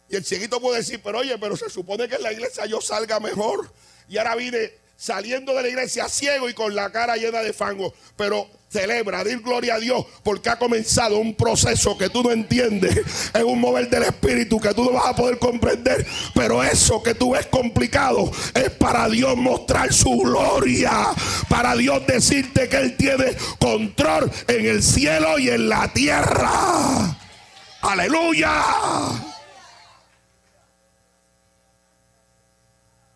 Y 0.09 0.15
el 0.15 0.25
cieguito 0.25 0.59
puede 0.59 0.77
decir, 0.77 1.01
pero 1.03 1.19
oye, 1.19 1.37
pero 1.37 1.55
se 1.55 1.69
supone 1.69 2.07
que 2.07 2.15
en 2.15 2.23
la 2.23 2.31
iglesia 2.31 2.65
yo 2.65 2.81
salga 2.81 3.19
mejor. 3.19 3.71
Y 4.07 4.17
ahora 4.17 4.35
vine 4.35 4.71
saliendo 4.97 5.53
de 5.53 5.63
la 5.63 5.69
iglesia 5.69 6.09
ciego 6.09 6.49
y 6.49 6.53
con 6.53 6.75
la 6.75 6.91
cara 6.91 7.15
llena 7.17 7.41
de 7.41 7.53
fango. 7.53 7.93
Pero 8.15 8.49
celebra, 8.69 9.23
dir 9.23 9.39
gloria 9.41 9.75
a 9.75 9.79
Dios, 9.79 10.05
porque 10.23 10.49
ha 10.49 10.59
comenzado 10.59 11.17
un 11.17 11.35
proceso 11.35 11.97
que 11.97 12.09
tú 12.09 12.23
no 12.23 12.31
entiendes. 12.31 12.97
Es 13.33 13.43
un 13.43 13.59
mover 13.59 13.89
del 13.89 14.03
espíritu 14.03 14.59
que 14.59 14.73
tú 14.73 14.83
no 14.83 14.91
vas 14.91 15.07
a 15.07 15.15
poder 15.15 15.39
comprender. 15.39 16.05
Pero 16.33 16.63
eso 16.63 17.01
que 17.01 17.13
tú 17.13 17.31
ves 17.31 17.45
complicado 17.47 18.31
es 18.53 18.69
para 18.71 19.07
Dios 19.07 19.37
mostrar 19.37 19.93
su 19.93 20.17
gloria. 20.17 20.91
Para 21.49 21.75
Dios 21.75 22.05
decirte 22.05 22.67
que 22.67 22.77
Él 22.77 22.97
tiene 22.97 23.35
control 23.59 24.31
en 24.47 24.65
el 24.65 24.83
cielo 24.83 25.39
y 25.39 25.49
en 25.49 25.69
la 25.69 25.91
tierra. 25.93 27.17
Aleluya. 27.81 28.51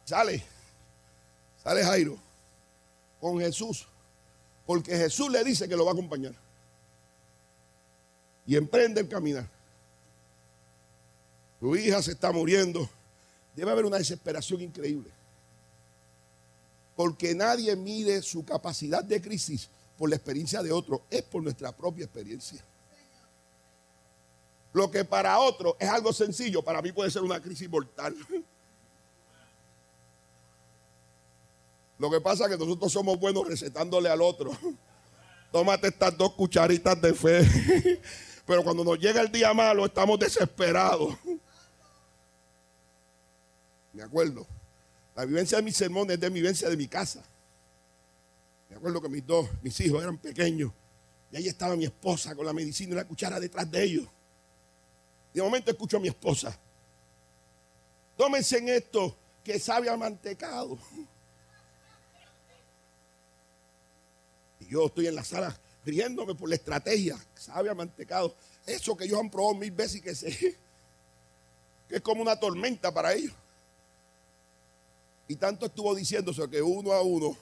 Sale, 0.06 0.49
sale 1.64 1.84
Jairo 1.84 2.18
con 3.20 3.40
Jesús, 3.40 3.86
porque 4.66 4.96
Jesús 4.96 5.30
le 5.30 5.44
dice 5.44 5.68
que 5.68 5.76
lo 5.76 5.86
va 5.86 5.92
a 5.92 5.94
acompañar. 5.94 6.34
Y 8.46 8.56
emprende 8.56 9.02
el 9.02 9.08
caminar. 9.08 9.48
Tu 11.60 11.76
hija 11.76 12.02
se 12.02 12.12
está 12.12 12.32
muriendo. 12.32 12.90
Debe 13.56 13.72
haber 13.72 13.86
una 13.86 13.98
desesperación 13.98 14.62
increíble. 14.62 15.12
Porque 16.96 17.36
nadie 17.36 17.76
mide 17.76 18.22
su 18.22 18.44
capacidad 18.44 19.04
de 19.04 19.22
crisis 19.22 19.70
por 19.98 20.10
la 20.10 20.16
experiencia 20.16 20.64
de 20.64 20.72
otro, 20.72 21.04
es 21.10 21.22
por 21.24 21.44
nuestra 21.44 21.76
propia 21.76 22.06
experiencia. 22.06 22.64
Lo 24.72 24.90
que 24.90 25.04
para 25.04 25.40
otro 25.40 25.76
es 25.80 25.90
algo 25.90 26.14
sencillo, 26.14 26.64
para 26.64 26.82
mí 26.82 26.92
puede 26.92 27.12
ser 27.12 27.22
una 27.22 27.42
crisis 27.42 27.70
mortal. 27.70 28.16
Lo 32.00 32.10
que 32.10 32.22
pasa 32.22 32.46
es 32.46 32.52
que 32.52 32.58
nosotros 32.58 32.92
somos 32.92 33.20
buenos 33.20 33.46
recetándole 33.46 34.10
al 34.10 34.22
otro. 34.22 34.52
Tómate 35.52 35.90
estas 35.90 36.18
dos 36.18 36.34
cucharitas 36.34 37.00
de 37.02 37.14
fe. 37.14 37.46
Pero 38.48 38.64
cuando 38.64 38.84
nos 38.84 38.98
llega 38.98 39.22
el 39.22 39.32
día 39.32 39.54
malo, 39.54 39.86
estamos 39.86 40.18
desesperados. 40.18 41.16
Me 43.94 44.02
acuerdo. 44.02 44.48
La 45.16 45.26
vivencia 45.26 45.58
de 45.58 45.64
mis 45.64 45.76
sermones 45.76 46.16
es 46.16 46.22
de 46.22 46.30
vivencia 46.30 46.70
de 46.70 46.78
mi 46.78 46.88
casa. 46.88 47.22
Me 48.70 48.78
acuerdo 48.78 49.02
que 49.02 49.10
mis 49.10 49.28
dos, 49.28 49.50
mis 49.62 49.78
hijos 49.82 50.02
eran 50.02 50.18
pequeños. 50.18 50.72
Y 51.32 51.38
ahí 51.38 51.48
estaba 51.48 51.76
mi 51.76 51.84
esposa 51.84 52.34
con 52.34 52.46
la 52.46 52.54
medicina 52.54 52.94
y 52.94 52.96
la 52.96 53.06
cuchara 53.06 53.40
detrás 53.40 53.70
de 53.70 53.84
ellos. 53.84 54.08
De 55.34 55.42
momento 55.42 55.70
escucho 55.70 55.98
a 55.98 56.00
mi 56.00 56.08
esposa. 56.08 56.58
Tómense 58.16 58.58
en 58.58 58.70
esto 58.70 59.16
que 59.44 59.60
sabe 59.60 59.90
a 59.90 59.98
mantecado. 59.98 60.78
Yo 64.70 64.86
estoy 64.86 65.08
en 65.08 65.16
la 65.16 65.24
sala 65.24 65.58
riéndome 65.86 66.36
por 66.36 66.48
la 66.48 66.56
estrategia. 66.56 67.18
Sabe 67.36 67.70
a 67.70 67.76
mantecado. 67.76 68.36
Eso 68.66 68.96
que 68.96 69.06
ellos 69.06 69.20
han 69.20 69.30
probado 69.30 69.56
mil 69.56 69.72
veces 69.72 69.98
y 69.98 70.02
que 70.02 70.16
sé 70.16 70.30
que 71.90 71.96
es 71.96 72.02
como 72.02 72.22
una 72.22 72.40
tormenta 72.40 72.94
para 72.94 73.14
ellos. 73.14 73.34
Y 75.28 75.36
tanto 75.36 75.66
estuvo 75.66 75.94
diciéndose 75.96 76.48
que 76.50 76.62
uno 76.62 76.92
a 76.92 77.02
uno 77.02 77.36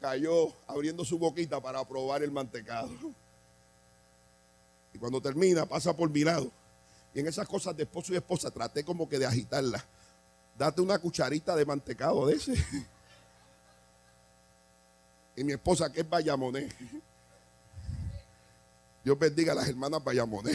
cayó 0.00 0.52
abriendo 0.66 1.04
su 1.04 1.18
boquita 1.18 1.60
para 1.60 1.84
probar 1.86 2.22
el 2.22 2.30
mantecado. 2.30 2.90
Y 4.92 4.98
cuando 4.98 5.20
termina, 5.20 5.66
pasa 5.66 5.94
por 5.94 6.10
mi 6.10 6.24
lado. 6.24 6.50
Y 7.14 7.20
en 7.20 7.26
esas 7.26 7.48
cosas 7.48 7.76
de 7.76 7.84
esposo 7.84 8.12
y 8.12 8.16
esposa 8.16 8.50
traté 8.50 8.84
como 8.84 9.08
que 9.08 9.18
de 9.18 9.26
agitarla. 9.26 9.84
Date 10.58 10.80
una 10.80 10.98
cucharita 10.98 11.56
de 11.56 11.64
mantecado 11.64 12.26
de 12.26 12.36
ese. 12.36 12.54
Y 15.36 15.44
mi 15.44 15.52
esposa, 15.52 15.90
que 15.92 16.00
es 16.00 16.08
Bayamoné. 16.08 16.68
Dios 19.04 19.18
bendiga 19.18 19.52
a 19.52 19.56
las 19.56 19.68
hermanas 19.68 20.02
Bayamoné. 20.02 20.52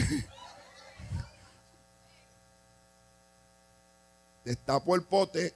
Destapó 4.44 4.96
el 4.96 5.02
pote, 5.02 5.54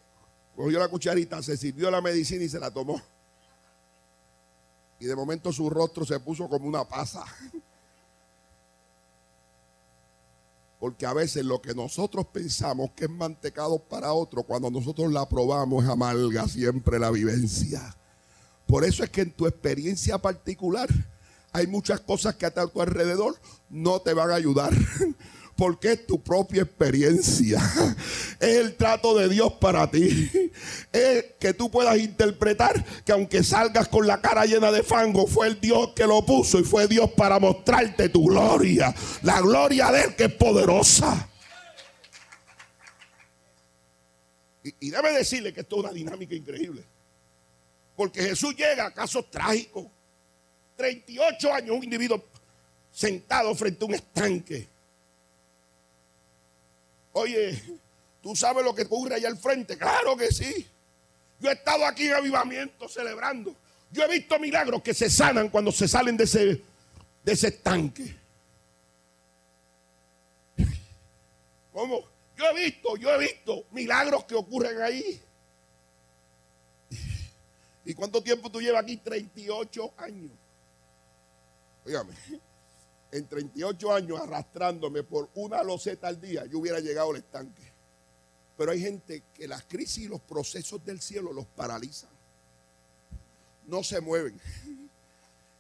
cogió 0.55 0.79
la 0.79 0.89
cucharita, 0.89 1.43
se 1.43 1.57
sirvió 1.57 1.91
la 1.91 2.01
medicina 2.01 2.45
y 2.45 2.49
se 2.49 2.61
la 2.61 2.71
tomó. 2.71 3.01
Y 5.01 5.07
de 5.07 5.17
momento 5.17 5.53
su 5.53 5.69
rostro 5.69 6.05
se 6.05 6.21
puso 6.21 6.49
como 6.49 6.69
una 6.69 6.85
pasa. 6.85 7.25
Porque 10.79 11.07
a 11.07 11.15
veces 11.15 11.45
lo 11.45 11.63
que 11.63 11.75
nosotros 11.75 12.27
pensamos 12.27 12.91
que 12.93 13.07
es 13.07 13.11
mantecado 13.11 13.79
para 13.79 14.13
otro, 14.13 14.43
cuando 14.43 14.71
nosotros 14.71 15.11
la 15.11 15.27
probamos 15.29 15.83
es 15.83 15.91
amarga 15.91 16.47
siempre 16.47 16.99
la 16.99 17.11
vivencia. 17.11 17.97
Por 18.67 18.85
eso 18.85 19.05
es 19.05 19.11
que 19.11 19.23
en 19.23 19.31
tu 19.31 19.47
experiencia 19.47 20.19
particular 20.19 20.89
hay 21.53 21.67
muchas 21.69 22.01
cosas 22.01 22.35
que 22.35 22.47
a 22.47 22.51
tu 22.51 22.83
alrededor 22.83 23.39
no 23.71 24.01
te 24.01 24.13
van 24.13 24.31
a 24.31 24.35
ayudar. 24.35 24.73
Porque 25.57 25.93
es 25.93 26.07
tu 26.07 26.21
propia 26.21 26.63
experiencia. 26.63 27.61
Es 28.41 28.57
el 28.57 28.75
trato 28.75 29.17
de 29.17 29.29
Dios 29.29 29.53
para 29.61 29.89
ti. 29.89 30.29
Es 30.93 31.25
que 31.39 31.55
tú 31.55 31.71
puedas 31.71 31.97
interpretar 31.99 32.85
que 33.05 33.13
aunque 33.13 33.45
salgas 33.45 33.87
con 33.87 34.07
la 34.07 34.21
cara 34.21 34.47
llena 34.47 34.73
de 34.73 34.83
fango, 34.83 35.29
fue 35.29 35.47
el 35.47 35.61
Dios 35.61 35.91
que 35.95 36.09
lo 36.09 36.27
puso 36.27 36.59
y 36.59 36.65
fue 36.65 36.89
Dios 36.89 37.11
para 37.13 37.39
mostrarte 37.39 38.09
tu 38.09 38.27
gloria. 38.27 38.93
La 39.23 39.41
gloria 39.41 39.93
de 39.93 40.03
Él 40.03 40.17
que 40.17 40.25
es 40.25 40.35
poderosa. 40.35 41.29
Y, 44.65 44.89
y 44.89 44.91
decirle 44.91 45.53
que 45.53 45.61
esto 45.61 45.77
es 45.77 45.85
una 45.85 45.93
dinámica 45.93 46.35
increíble. 46.35 46.85
Porque 47.97 48.23
Jesús 48.23 48.55
llega 48.57 48.87
a 48.87 48.91
casos 48.93 49.31
trágicos. 49.31 49.87
38 50.77 51.53
años 51.53 51.77
un 51.77 51.85
individuo 51.85 52.25
sentado 52.91 53.55
frente 53.55 53.85
a 53.85 53.89
un 53.89 53.95
estanque. 53.95 54.69
Oye, 57.13 57.63
¿tú 58.21 58.35
sabes 58.35 58.65
lo 58.65 58.75
que 58.75 58.83
ocurre 58.83 59.15
allá 59.15 59.29
al 59.29 59.37
frente? 59.37 59.79
Claro 59.79 60.17
que 60.17 60.33
sí. 60.33 60.67
Yo 61.41 61.51
he 61.51 61.53
estado 61.53 61.87
aquí 61.87 62.07
en 62.07 62.15
avivamiento 62.15 62.89
celebrando. 62.89 63.55
Yo 63.93 64.03
he 64.03 64.09
visto 64.09 64.39
milagros 64.39 64.83
que 64.83 64.95
se 64.95 65.09
sanan 65.09 65.49
cuando 65.49 65.71
se 65.71 65.87
salen 65.87 66.17
de 66.17 66.25
ese, 66.25 66.63
de 67.23 67.33
ese 67.33 67.49
estanque. 67.49 68.17
¿Cómo? 71.73 72.05
Yo 72.37 72.45
he 72.47 72.65
visto, 72.65 72.97
yo 72.97 73.13
he 73.15 73.19
visto 73.19 73.67
milagros 73.71 74.25
que 74.25 74.35
ocurren 74.35 74.81
ahí. 74.83 75.21
¿Y 77.85 77.95
cuánto 77.95 78.23
tiempo 78.23 78.51
tú 78.51 78.61
llevas 78.61 78.83
aquí? 78.83 78.97
38 78.97 79.95
años. 79.99 80.33
Óigame, 81.85 82.15
en 83.13 83.29
38 83.29 83.95
años 83.95 84.21
arrastrándome 84.21 85.03
por 85.03 85.31
una 85.35 85.63
loseta 85.63 86.09
al 86.09 86.21
día, 86.21 86.47
yo 86.47 86.59
hubiera 86.59 86.81
llegado 86.81 87.11
al 87.11 87.17
estanque. 87.17 87.73
Pero 88.57 88.73
hay 88.73 88.81
gente 88.81 89.23
que 89.35 89.47
las 89.47 89.65
crisis 89.65 90.05
y 90.05 90.09
los 90.09 90.21
procesos 90.21 90.85
del 90.85 91.01
cielo 91.01 91.33
los 91.33 91.47
paralizan. 91.47 92.11
No 93.67 93.83
se 93.83 94.01
mueven. 94.01 94.41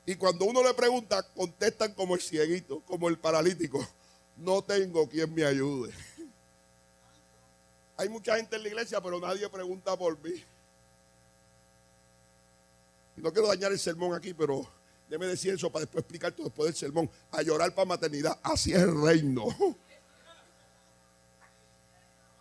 Y 0.07 0.17
cuando 0.17 0.45
uno 0.45 0.63
le 0.63 0.75
pregunta, 0.75 1.23
contestan 1.35 1.95
como 1.95 2.15
el 2.15 2.21
cieguito, 2.21 2.81
como 2.81 3.09
el 3.09 3.19
paralítico. 3.19 3.87
No 4.37 4.63
tengo 4.63 5.09
quien 5.09 5.33
me 5.33 5.45
ayude. 5.45 5.93
Hay 7.97 8.09
mucha 8.09 8.37
gente 8.37 8.57
en 8.57 8.63
la 8.63 8.69
iglesia, 8.69 9.01
pero 9.01 9.21
nadie 9.21 9.49
pregunta 9.49 9.97
por 9.97 10.21
mí. 10.21 10.43
No 13.17 13.33
quiero 13.33 13.49
dañar 13.49 13.73
el 13.73 13.79
sermón 13.79 14.15
aquí, 14.15 14.35
pero 14.35 14.67
déme 15.09 15.27
decir 15.27 15.55
eso 15.55 15.71
para 15.71 15.85
después 15.85 16.03
explicar 16.03 16.33
todo 16.33 16.47
después 16.47 16.67
del 16.67 16.77
sermón. 16.77 17.11
A 17.31 17.43
llorar 17.43 17.75
para 17.75 17.87
maternidad. 17.87 18.39
Así 18.43 18.73
es 18.73 18.81
el 18.81 19.01
reino. 19.01 19.45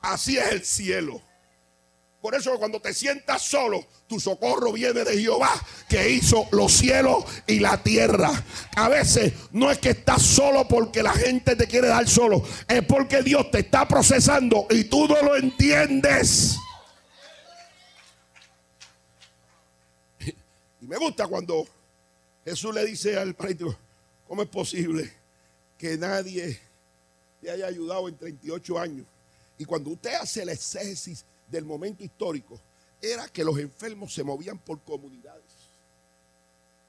Así 0.02 0.38
es 0.38 0.52
el 0.52 0.66
cielo. 0.66 1.22
Por 2.24 2.36
eso 2.36 2.58
cuando 2.58 2.80
te 2.80 2.94
sientas 2.94 3.42
solo, 3.42 3.86
tu 4.08 4.18
socorro 4.18 4.72
viene 4.72 5.04
de 5.04 5.22
Jehová, 5.22 5.52
que 5.90 6.10
hizo 6.10 6.48
los 6.52 6.72
cielos 6.72 7.26
y 7.48 7.60
la 7.60 7.84
tierra. 7.84 8.32
A 8.78 8.88
veces 8.88 9.34
no 9.52 9.70
es 9.70 9.78
que 9.80 9.90
estás 9.90 10.22
solo 10.22 10.66
porque 10.66 11.04
la 11.04 11.12
gente 11.12 11.58
te 11.58 11.68
quiere 11.68 11.90
dar 11.90 12.08
solo, 12.08 12.42
es 12.70 12.82
porque 12.86 13.24
Dios 13.24 13.52
te 13.52 13.60
está 13.60 13.86
procesando 13.90 14.68
y 14.70 14.86
tú 14.86 15.06
no 15.06 15.22
lo 15.22 15.36
entiendes. 15.36 16.56
Y 20.84 20.88
me 20.88 20.98
gusta 20.98 21.28
cuando 21.28 21.66
Jesús 22.44 22.76
le 22.76 22.86
dice 22.86 23.18
al 23.18 23.34
paralítico, 23.36 23.74
¿cómo 24.28 24.42
es 24.42 24.50
posible 24.50 25.10
que 25.78 25.98
nadie 25.98 26.60
te 27.40 27.50
haya 27.50 27.68
ayudado 27.68 28.10
en 28.10 28.18
38 28.18 28.78
años? 28.78 29.06
Y 29.58 29.64
cuando 29.64 29.92
usted 29.92 30.14
hace 30.16 30.42
el 30.42 30.50
exégesis 30.50 31.24
del 31.48 31.64
momento 31.64 32.04
histórico 32.04 32.60
era 33.02 33.30
que 33.30 33.46
los 33.46 33.58
enfermos 33.60 34.14
se 34.14 34.26
movían 34.26 34.60
por 34.60 34.82
comunidades. 34.82 35.46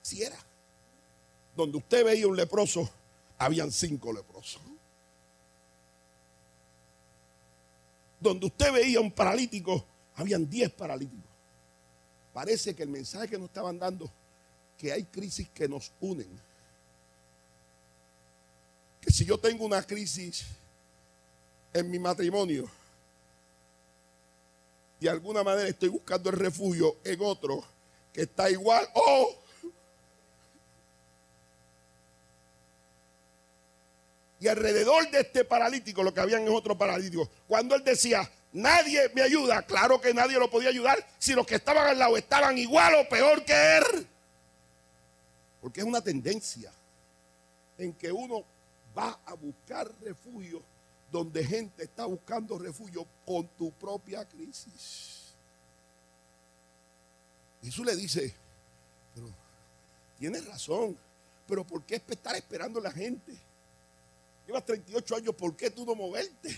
Si 0.02 0.24
era. 0.24 0.38
Donde 1.54 1.78
usted 1.78 2.04
veía 2.04 2.26
un 2.26 2.34
leproso, 2.34 2.90
habían 3.38 3.70
cinco 3.70 4.12
leprosos. 4.12 4.60
Donde 8.18 8.46
usted 8.46 8.72
veía 8.72 9.00
un 9.00 9.12
paralítico, 9.12 9.86
habían 10.16 10.50
diez 10.50 10.72
paralíticos. 10.72 11.23
Parece 12.34 12.74
que 12.74 12.82
el 12.82 12.88
mensaje 12.88 13.28
que 13.28 13.38
nos 13.38 13.46
estaban 13.46 13.78
dando, 13.78 14.10
que 14.76 14.92
hay 14.92 15.04
crisis 15.04 15.48
que 15.50 15.68
nos 15.68 15.92
unen. 16.00 16.28
Que 19.00 19.12
si 19.12 19.24
yo 19.24 19.38
tengo 19.38 19.64
una 19.64 19.82
crisis 19.82 20.44
en 21.72 21.88
mi 21.88 22.00
matrimonio, 22.00 22.68
de 24.98 25.08
alguna 25.08 25.44
manera 25.44 25.68
estoy 25.68 25.90
buscando 25.90 26.28
el 26.30 26.36
refugio 26.36 26.96
en 27.04 27.20
otro 27.22 27.64
que 28.12 28.22
está 28.22 28.50
igual 28.50 28.88
o 28.94 29.38
y 34.40 34.48
alrededor 34.48 35.10
de 35.10 35.20
este 35.20 35.44
paralítico 35.44 36.02
lo 36.02 36.12
que 36.12 36.20
habían 36.20 36.42
es 36.42 36.50
otro 36.50 36.76
paralítico. 36.76 37.30
Cuando 37.46 37.74
él 37.74 37.84
decía, 37.84 38.28
nadie 38.54 39.10
me 39.14 39.20
ayuda, 39.20 39.62
claro 39.62 40.00
que 40.00 40.14
nadie 40.14 40.38
lo 40.38 40.48
podía 40.48 40.70
ayudar 40.70 40.96
si 41.18 41.34
los 41.34 41.46
que 41.46 41.56
estaban 41.56 41.86
al 41.86 41.98
lado 41.98 42.16
estaban 42.16 42.56
igual 42.56 42.94
o 42.94 43.08
peor 43.08 43.44
que 43.44 43.76
él. 43.76 44.08
Porque 45.60 45.80
es 45.80 45.86
una 45.86 46.00
tendencia 46.00 46.72
en 47.76 47.92
que 47.92 48.10
uno 48.10 48.44
va 48.96 49.20
a 49.26 49.34
buscar 49.34 49.90
refugio 50.00 50.62
donde 51.10 51.44
gente 51.44 51.84
está 51.84 52.06
buscando 52.06 52.58
refugio 52.58 53.06
con 53.26 53.46
tu 53.48 53.72
propia 53.72 54.24
crisis. 54.24 55.34
Jesús 57.62 57.86
le 57.86 57.96
dice, 57.96 58.34
pero 59.14 59.28
tienes 60.18 60.44
razón, 60.44 60.96
pero 61.46 61.64
¿por 61.64 61.82
qué 61.84 61.96
estar 61.96 62.36
esperando 62.36 62.78
a 62.78 62.82
la 62.82 62.92
gente? 62.92 63.32
Llevas 64.46 64.64
38 64.64 65.16
años, 65.16 65.34
¿por 65.34 65.56
qué 65.56 65.70
tú 65.70 65.84
no 65.84 65.94
moverte? 65.94 66.56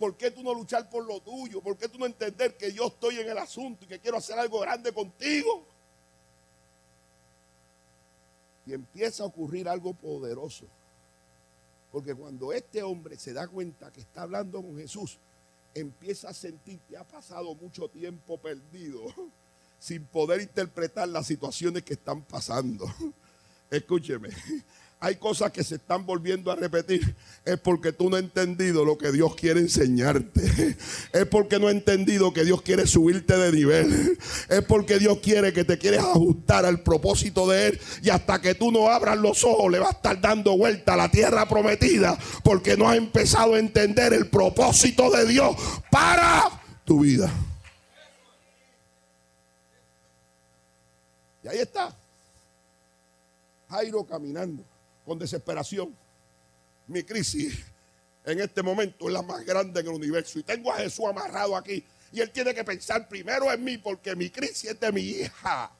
¿Por 0.00 0.16
qué 0.16 0.30
tú 0.30 0.42
no 0.42 0.54
luchar 0.54 0.88
por 0.88 1.04
lo 1.04 1.20
tuyo? 1.20 1.60
¿Por 1.60 1.76
qué 1.76 1.86
tú 1.86 1.98
no 1.98 2.06
entender 2.06 2.56
que 2.56 2.72
yo 2.72 2.86
estoy 2.86 3.18
en 3.18 3.28
el 3.28 3.36
asunto 3.36 3.84
y 3.84 3.88
que 3.88 4.00
quiero 4.00 4.16
hacer 4.16 4.38
algo 4.38 4.58
grande 4.60 4.94
contigo? 4.94 5.66
Y 8.64 8.72
empieza 8.72 9.24
a 9.24 9.26
ocurrir 9.26 9.68
algo 9.68 9.92
poderoso. 9.92 10.64
Porque 11.92 12.14
cuando 12.14 12.50
este 12.50 12.82
hombre 12.82 13.18
se 13.18 13.34
da 13.34 13.46
cuenta 13.46 13.92
que 13.92 14.00
está 14.00 14.22
hablando 14.22 14.62
con 14.62 14.74
Jesús, 14.78 15.18
empieza 15.74 16.30
a 16.30 16.34
sentir 16.34 16.80
que 16.88 16.96
ha 16.96 17.04
pasado 17.04 17.54
mucho 17.54 17.90
tiempo 17.90 18.38
perdido 18.38 19.02
sin 19.78 20.06
poder 20.06 20.40
interpretar 20.40 21.08
las 21.08 21.26
situaciones 21.26 21.82
que 21.82 21.92
están 21.92 22.22
pasando. 22.22 22.86
Escúcheme, 23.70 24.30
hay 25.02 25.16
cosas 25.16 25.50
que 25.50 25.64
se 25.64 25.76
están 25.76 26.04
volviendo 26.04 26.52
a 26.52 26.56
repetir, 26.56 27.16
es 27.46 27.58
porque 27.58 27.90
tú 27.90 28.10
no 28.10 28.16
has 28.16 28.22
entendido 28.22 28.84
lo 28.84 28.98
que 28.98 29.10
Dios 29.10 29.34
quiere 29.34 29.60
enseñarte. 29.60 30.76
Es 31.12 31.26
porque 31.26 31.58
no 31.58 31.68
has 31.68 31.72
entendido 31.72 32.34
que 32.34 32.44
Dios 32.44 32.60
quiere 32.60 32.86
subirte 32.86 33.36
de 33.36 33.50
nivel. 33.50 34.18
Es 34.50 34.62
porque 34.64 34.98
Dios 34.98 35.18
quiere 35.20 35.54
que 35.54 35.64
te 35.64 35.78
quieres 35.78 36.00
ajustar 36.00 36.66
al 36.66 36.82
propósito 36.82 37.48
de 37.48 37.68
Él. 37.68 37.80
Y 38.02 38.10
hasta 38.10 38.42
que 38.42 38.54
tú 38.54 38.70
no 38.70 38.88
abras 38.88 39.16
los 39.16 39.42
ojos, 39.42 39.72
le 39.72 39.78
va 39.78 39.88
a 39.88 39.92
estar 39.92 40.20
dando 40.20 40.56
vuelta 40.58 40.92
a 40.92 40.96
la 40.98 41.10
tierra 41.10 41.48
prometida. 41.48 42.18
Porque 42.44 42.76
no 42.76 42.86
has 42.88 42.98
empezado 42.98 43.54
a 43.54 43.58
entender 43.58 44.12
el 44.12 44.28
propósito 44.28 45.10
de 45.10 45.26
Dios 45.26 45.56
para 45.90 46.60
tu 46.84 47.00
vida. 47.00 47.32
Y 51.42 51.48
ahí 51.48 51.58
está. 51.58 51.96
Jairo 53.70 54.04
caminando 54.04 54.62
con 55.04 55.18
desesperación. 55.18 55.96
Mi 56.86 57.02
crisis 57.02 57.64
en 58.24 58.40
este 58.40 58.62
momento 58.62 59.06
es 59.08 59.12
la 59.12 59.22
más 59.22 59.44
grande 59.44 59.80
en 59.80 59.86
el 59.86 59.92
universo. 59.92 60.38
Y 60.38 60.42
tengo 60.42 60.72
a 60.72 60.78
Jesús 60.78 61.06
amarrado 61.06 61.56
aquí. 61.56 61.84
Y 62.12 62.20
él 62.20 62.30
tiene 62.30 62.54
que 62.54 62.64
pensar 62.64 63.08
primero 63.08 63.52
en 63.52 63.62
mí 63.62 63.78
porque 63.78 64.16
mi 64.16 64.30
crisis 64.30 64.70
es 64.70 64.80
de 64.80 64.92
mi 64.92 65.02
hija. 65.02 65.70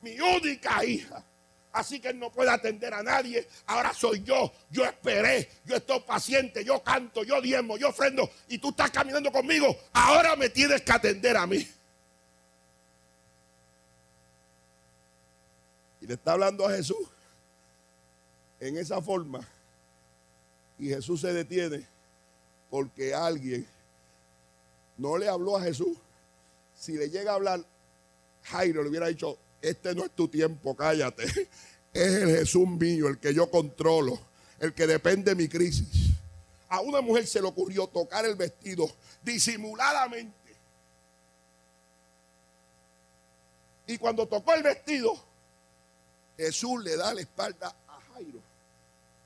Mi 0.00 0.18
única 0.20 0.84
hija. 0.84 1.24
Así 1.72 2.00
que 2.00 2.08
él 2.08 2.18
no 2.18 2.30
puede 2.30 2.50
atender 2.50 2.94
a 2.94 3.02
nadie. 3.02 3.46
Ahora 3.66 3.92
soy 3.92 4.22
yo. 4.22 4.52
Yo 4.70 4.84
esperé. 4.84 5.50
Yo 5.64 5.76
estoy 5.76 6.00
paciente. 6.00 6.64
Yo 6.64 6.82
canto. 6.82 7.24
Yo 7.24 7.40
diezmo. 7.40 7.76
Yo 7.76 7.88
ofrendo. 7.88 8.30
Y 8.48 8.58
tú 8.58 8.70
estás 8.70 8.90
caminando 8.90 9.30
conmigo. 9.32 9.76
Ahora 9.92 10.36
me 10.36 10.48
tienes 10.48 10.82
que 10.82 10.92
atender 10.92 11.36
a 11.36 11.46
mí. 11.46 11.68
Y 16.00 16.06
le 16.06 16.14
está 16.14 16.32
hablando 16.32 16.66
a 16.66 16.70
Jesús 16.70 17.13
en 18.68 18.78
esa 18.78 19.00
forma. 19.02 19.46
Y 20.78 20.88
Jesús 20.88 21.20
se 21.20 21.32
detiene 21.32 21.86
porque 22.70 23.14
alguien 23.14 23.66
no 24.96 25.18
le 25.18 25.28
habló 25.28 25.56
a 25.56 25.62
Jesús. 25.62 25.96
Si 26.74 26.92
le 26.92 27.08
llega 27.10 27.32
a 27.32 27.34
hablar, 27.34 27.64
Jairo 28.44 28.82
le 28.82 28.88
hubiera 28.88 29.06
dicho, 29.06 29.38
este 29.60 29.94
no 29.94 30.04
es 30.04 30.10
tu 30.10 30.28
tiempo, 30.28 30.74
cállate. 30.74 31.24
Es 31.94 32.12
el 32.12 32.28
Jesús 32.28 32.66
mío, 32.66 33.06
el 33.06 33.18
que 33.20 33.32
yo 33.32 33.48
controlo, 33.48 34.18
el 34.58 34.74
que 34.74 34.84
depende 34.84 35.30
de 35.30 35.36
mi 35.40 35.48
crisis. 35.48 36.10
A 36.68 36.80
una 36.80 37.00
mujer 37.00 37.24
se 37.24 37.40
le 37.40 37.46
ocurrió 37.46 37.86
tocar 37.86 38.24
el 38.24 38.34
vestido 38.34 38.90
disimuladamente. 39.22 40.34
Y 43.86 43.96
cuando 43.96 44.26
tocó 44.26 44.54
el 44.54 44.64
vestido, 44.64 45.16
Jesús 46.36 46.82
le 46.82 46.96
da 46.96 47.14
la 47.14 47.20
espalda 47.20 47.76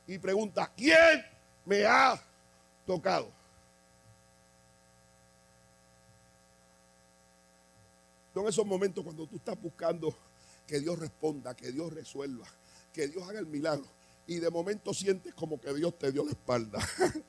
y 0.08 0.18
pregunta, 0.18 0.72
¿quién 0.74 1.22
me 1.66 1.84
ha 1.84 2.20
tocado? 2.86 3.30
Son 8.32 8.48
esos 8.48 8.64
momentos 8.64 9.04
cuando 9.04 9.26
tú 9.26 9.36
estás 9.36 9.60
buscando 9.60 10.16
que 10.66 10.80
Dios 10.80 10.98
responda, 10.98 11.54
que 11.54 11.70
Dios 11.70 11.92
resuelva, 11.92 12.46
que 12.92 13.06
Dios 13.08 13.28
haga 13.28 13.38
el 13.38 13.46
milagro. 13.46 13.86
Y 14.26 14.36
de 14.36 14.50
momento 14.50 14.94
sientes 14.94 15.34
como 15.34 15.60
que 15.60 15.74
Dios 15.74 15.98
te 15.98 16.10
dio 16.10 16.24
la 16.24 16.30
espalda. 16.30 16.78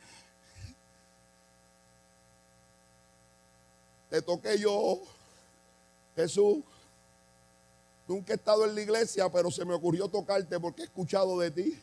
te 4.09 4.21
toqué 4.21 4.57
yo, 4.57 5.01
Jesús. 6.15 6.63
Nunca 8.07 8.31
he 8.33 8.35
estado 8.37 8.65
en 8.65 8.73
la 8.73 8.81
iglesia, 8.81 9.29
pero 9.29 9.51
se 9.51 9.65
me 9.65 9.73
ocurrió 9.73 10.07
tocarte 10.07 10.57
porque 10.61 10.83
he 10.83 10.85
escuchado 10.85 11.37
de 11.39 11.51
ti. 11.51 11.77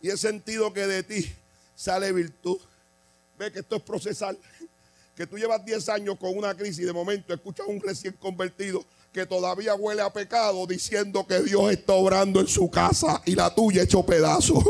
Y 0.00 0.10
he 0.10 0.16
sentido 0.16 0.72
que 0.72 0.86
de 0.86 1.02
ti 1.02 1.32
sale 1.74 2.12
virtud. 2.12 2.58
Ve 3.38 3.52
que 3.52 3.60
esto 3.60 3.76
es 3.76 3.82
procesal. 3.82 4.38
que 5.16 5.26
tú 5.26 5.38
llevas 5.38 5.64
10 5.64 5.88
años 5.88 6.16
con 6.18 6.36
una 6.36 6.54
crisis 6.54 6.80
y 6.80 6.84
de 6.84 6.92
momento 6.92 7.32
escuchas 7.32 7.66
a 7.66 7.70
un 7.70 7.80
recién 7.80 8.12
convertido 8.14 8.84
que 9.12 9.24
todavía 9.24 9.74
huele 9.74 10.02
a 10.02 10.12
pecado 10.12 10.66
diciendo 10.66 11.26
que 11.26 11.40
Dios 11.40 11.72
está 11.72 11.94
obrando 11.94 12.38
en 12.38 12.46
su 12.46 12.70
casa 12.70 13.22
y 13.24 13.34
la 13.34 13.54
tuya 13.54 13.82
hecho 13.82 14.04
pedazo. 14.04 14.62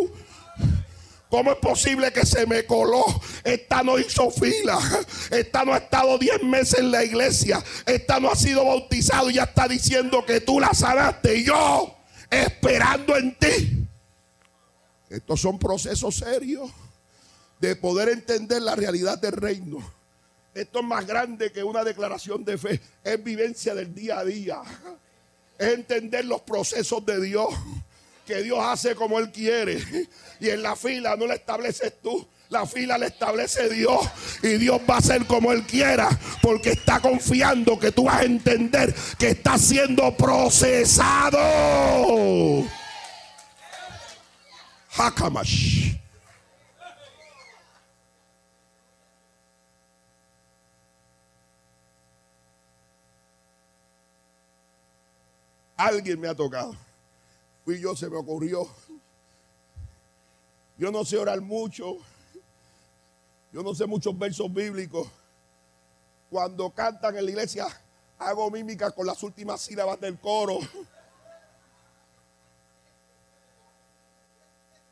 ¿Cómo 1.28 1.50
es 1.50 1.58
posible 1.58 2.12
que 2.12 2.24
se 2.24 2.46
me 2.46 2.64
coló? 2.64 3.04
Esta 3.42 3.82
no 3.82 3.98
hizo 3.98 4.30
fila. 4.30 4.78
Esta 5.32 5.64
no 5.64 5.74
ha 5.74 5.78
estado 5.78 6.16
10 6.16 6.44
meses 6.44 6.78
en 6.78 6.92
la 6.92 7.02
iglesia. 7.02 7.62
Esta 7.84 8.20
no 8.20 8.30
ha 8.30 8.36
sido 8.36 8.64
bautizado 8.64 9.28
y 9.28 9.34
ya 9.34 9.42
está 9.42 9.66
diciendo 9.66 10.24
que 10.24 10.40
tú 10.40 10.60
la 10.60 10.72
sanaste. 10.72 11.38
Y 11.38 11.44
yo 11.46 11.96
esperando 12.30 13.16
en 13.16 13.36
ti. 13.36 13.75
Estos 15.09 15.40
son 15.40 15.59
procesos 15.59 16.16
serios 16.16 16.71
de 17.61 17.77
poder 17.77 18.09
entender 18.09 18.61
la 18.62 18.75
realidad 18.75 19.19
del 19.19 19.33
reino. 19.33 19.79
Esto 20.55 20.81
es 20.81 20.85
más 20.87 21.07
grande 21.07 21.53
que 21.53 21.62
una 21.62 21.85
declaración 21.85 22.45
de 22.45 22.59
fe. 22.59 22.81
Es 23.05 23.23
vivencia 23.23 23.75
del 23.75 23.95
día 23.95 24.19
a 24.19 24.25
día. 24.25 24.62
Es 25.59 25.75
entender 25.75 26.25
los 26.25 26.40
procesos 26.42 27.05
de 27.05 27.21
Dios. 27.21 27.49
Que 28.27 28.42
Dios 28.42 28.59
hace 28.61 28.95
como 28.95 29.19
Él 29.19 29.31
quiere. 29.31 29.79
Y 30.40 30.49
en 30.49 30.62
la 30.62 30.75
fila 30.75 31.14
no 31.16 31.27
la 31.27 31.35
estableces 31.35 31.92
tú. 32.03 32.27
La 32.49 32.66
fila 32.66 32.97
la 32.97 33.07
establece 33.07 33.69
Dios. 33.69 34.01
Y 34.42 34.57
Dios 34.57 34.81
va 34.88 34.95
a 34.95 34.99
hacer 34.99 35.27
como 35.27 35.53
Él 35.53 35.62
quiera. 35.64 36.09
Porque 36.42 36.71
está 36.71 37.01
confiando 37.01 37.79
que 37.79 37.92
tú 37.92 38.05
vas 38.05 38.23
a 38.23 38.25
entender 38.25 38.95
que 39.19 39.29
está 39.29 39.59
siendo 39.59 40.16
procesado. 40.16 41.38
Hakamash. 44.96 45.94
Alguien 55.76 56.18
me 56.18 56.28
ha 56.28 56.35
tocado. 56.35 56.74
Fui 57.64 57.78
yo, 57.78 57.94
se 57.94 58.09
me 58.09 58.16
ocurrió. 58.16 58.66
Yo 60.78 60.90
no 60.90 61.04
sé 61.04 61.18
orar 61.18 61.40
mucho. 61.42 61.98
Yo 63.52 63.62
no 63.62 63.74
sé 63.74 63.87
muchos 63.87 64.18
versos 64.18 64.52
bíblicos. 64.52 65.06
Cuando 66.30 66.70
cantan 66.70 67.16
en 67.16 67.24
la 67.26 67.30
iglesia, 67.30 67.66
hago 68.18 68.50
mímica 68.50 68.90
con 68.90 69.06
las 69.06 69.22
últimas 69.22 69.61
sílabas 69.61 70.00
del 70.00 70.18
coro. 70.18 70.59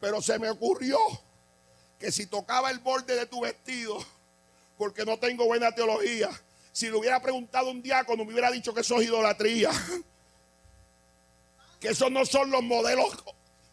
Pero 0.05 0.21
se 0.21 0.39
me 0.39 0.51
ocurrió 0.51 0.99
que 1.99 2.13
si 2.13 2.27
tocaba 2.27 2.71
el 2.71 2.79
borde 2.81 3.17
de 3.17 3.25
tu 3.25 3.41
vestido, 3.41 4.05
porque 4.77 5.03
no 5.07 5.19
tengo 5.19 5.47
buena 5.47 5.75
teología, 5.75 6.29
si 6.73 6.91
le 6.91 6.97
hubiera 6.97 7.23
preguntado 7.23 7.71
un 7.71 7.81
diácono, 7.81 8.27
me 8.27 8.35
hubiera 8.35 8.51
dicho 8.51 8.75
que 8.75 8.83
eso 8.83 9.01
es 9.01 9.07
idolatría. 9.07 9.71
Que 11.81 11.89
esos 11.89 12.11
no 12.11 12.27
son 12.27 12.51
los 12.51 12.63
modelos 12.63 13.17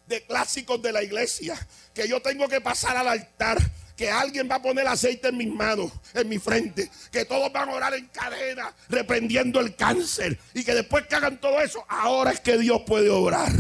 de 0.08 0.26
clásicos 0.26 0.82
de 0.82 0.94
la 0.94 1.04
iglesia, 1.04 1.68
que 1.94 2.08
yo 2.08 2.22
tengo 2.22 2.48
que 2.48 2.62
pasar 2.62 2.96
al 2.96 3.10
altar, 3.10 3.58
que 3.98 4.10
alguien 4.10 4.50
va 4.50 4.56
a 4.56 4.62
poner 4.62 4.88
aceite 4.88 5.28
en 5.28 5.38
mis 5.38 5.54
manos, 5.54 5.92
en 6.14 6.30
mi 6.30 6.40
frente, 6.40 6.90
que 7.12 7.26
todos 7.26 7.52
van 7.52 7.68
a 7.68 7.74
orar 7.74 7.94
en 7.94 8.08
cadena, 8.08 8.74
reprendiendo 8.88 9.60
el 9.60 9.76
cáncer, 9.76 10.40
y 10.54 10.64
que 10.64 10.76
después 10.76 11.08
que 11.08 11.16
hagan 11.16 11.42
todo 11.42 11.60
eso, 11.60 11.84
ahora 11.90 12.32
es 12.32 12.40
que 12.40 12.58
Dios 12.58 12.84
puede 12.88 13.10
obrar. 13.10 13.52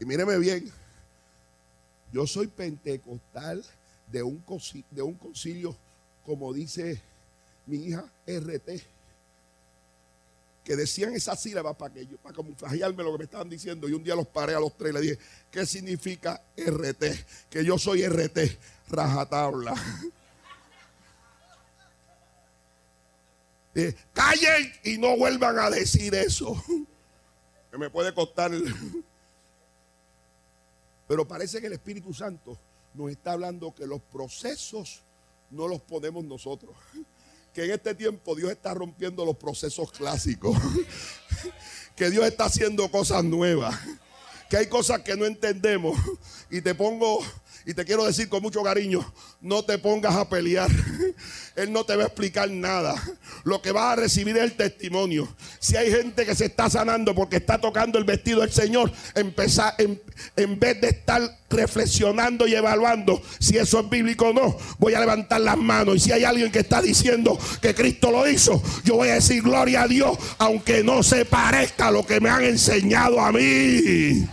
Y 0.00 0.04
míreme 0.06 0.38
bien, 0.38 0.70
yo 2.12 2.26
soy 2.26 2.48
pentecostal 2.48 3.62
de 4.10 4.22
un, 4.22 4.38
concilio, 4.38 5.76
como 6.24 6.52
dice 6.52 7.00
mi 7.66 7.84
hija, 7.84 8.04
RT 8.26 8.70
que 10.64 10.76
decían 10.76 11.14
esas 11.14 11.40
sílabas 11.40 11.74
para 11.76 11.92
que 11.92 12.06
yo, 12.06 12.16
para 12.18 12.34
camuflajearme 12.34 13.02
lo 13.02 13.12
que 13.12 13.18
me 13.18 13.24
estaban 13.24 13.48
diciendo. 13.48 13.88
Y 13.88 13.92
un 13.92 14.04
día 14.04 14.14
los 14.14 14.26
paré 14.26 14.54
a 14.54 14.60
los 14.60 14.76
tres 14.76 14.90
y 14.90 14.94
le 14.94 15.00
dije, 15.00 15.18
¿qué 15.50 15.66
significa 15.66 16.40
RT? 16.56 17.04
Que 17.48 17.64
yo 17.64 17.78
soy 17.78 18.06
RT, 18.06 18.38
rajatabla. 18.88 19.74
Eh, 23.74 23.94
callen 24.12 24.72
y 24.84 24.98
no 24.98 25.16
vuelvan 25.16 25.58
a 25.58 25.70
decir 25.70 26.14
eso. 26.14 26.62
Que 27.70 27.78
me 27.78 27.88
puede 27.88 28.12
costar. 28.12 28.50
Pero 31.10 31.26
parece 31.26 31.60
que 31.60 31.66
el 31.66 31.72
Espíritu 31.72 32.14
Santo 32.14 32.56
nos 32.94 33.10
está 33.10 33.32
hablando 33.32 33.74
que 33.74 33.84
los 33.84 34.00
procesos 34.00 35.02
no 35.50 35.66
los 35.66 35.80
ponemos 35.80 36.24
nosotros 36.24 36.76
que 37.52 37.64
en 37.64 37.72
este 37.72 37.96
tiempo 37.96 38.36
Dios 38.36 38.48
está 38.52 38.74
rompiendo 38.74 39.24
los 39.24 39.36
procesos 39.36 39.90
clásicos. 39.90 40.56
que 41.96 42.10
Dios 42.10 42.24
está 42.24 42.44
haciendo 42.44 42.88
cosas 42.92 43.24
nuevas. 43.24 43.76
Que 44.48 44.58
hay 44.58 44.68
cosas 44.68 45.00
que 45.00 45.16
no 45.16 45.26
entendemos. 45.26 45.98
Y 46.48 46.60
te 46.60 46.76
pongo, 46.76 47.18
y 47.66 47.74
te 47.74 47.84
quiero 47.84 48.04
decir 48.04 48.28
con 48.28 48.42
mucho 48.42 48.62
cariño, 48.62 49.04
no 49.40 49.64
te 49.64 49.78
pongas 49.78 50.14
a 50.14 50.28
pelear. 50.28 50.70
Él 51.62 51.72
no 51.72 51.84
te 51.84 51.96
va 51.96 52.04
a 52.04 52.06
explicar 52.06 52.50
nada. 52.50 52.94
Lo 53.44 53.62
que 53.62 53.72
vas 53.72 53.92
a 53.92 53.96
recibir 53.96 54.36
es 54.36 54.42
el 54.42 54.52
testimonio. 54.52 55.28
Si 55.58 55.76
hay 55.76 55.90
gente 55.90 56.26
que 56.26 56.34
se 56.34 56.46
está 56.46 56.68
sanando 56.70 57.14
porque 57.14 57.36
está 57.36 57.58
tocando 57.58 57.98
el 57.98 58.04
vestido 58.04 58.40
del 58.40 58.52
Señor, 58.52 58.92
empezar, 59.14 59.74
en, 59.78 60.00
en 60.36 60.58
vez 60.58 60.80
de 60.80 60.88
estar 60.88 61.38
reflexionando 61.50 62.46
y 62.46 62.54
evaluando 62.54 63.20
si 63.38 63.56
eso 63.56 63.80
es 63.80 63.90
bíblico 63.90 64.28
o 64.28 64.32
no, 64.32 64.56
voy 64.78 64.94
a 64.94 65.00
levantar 65.00 65.40
las 65.40 65.56
manos. 65.56 65.96
Y 65.96 66.00
si 66.00 66.12
hay 66.12 66.24
alguien 66.24 66.50
que 66.50 66.60
está 66.60 66.80
diciendo 66.80 67.38
que 67.60 67.74
Cristo 67.74 68.10
lo 68.10 68.28
hizo, 68.28 68.62
yo 68.84 68.96
voy 68.96 69.08
a 69.08 69.14
decir 69.14 69.42
gloria 69.42 69.82
a 69.82 69.88
Dios, 69.88 70.16
aunque 70.38 70.82
no 70.82 71.02
se 71.02 71.24
parezca 71.24 71.88
a 71.88 71.90
lo 71.90 72.06
que 72.06 72.20
me 72.20 72.30
han 72.30 72.44
enseñado 72.44 73.20
a 73.20 73.32
mí. 73.32 74.26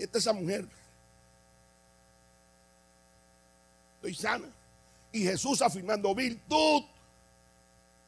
Ahí 0.00 0.04
está 0.04 0.16
esa 0.16 0.32
mujer. 0.32 0.66
Estoy 3.96 4.14
sana. 4.14 4.48
Y 5.12 5.24
Jesús 5.24 5.60
afirmando, 5.60 6.14
virtud 6.14 6.84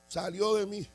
salió 0.08 0.54
de 0.54 0.64
mí. 0.64 0.88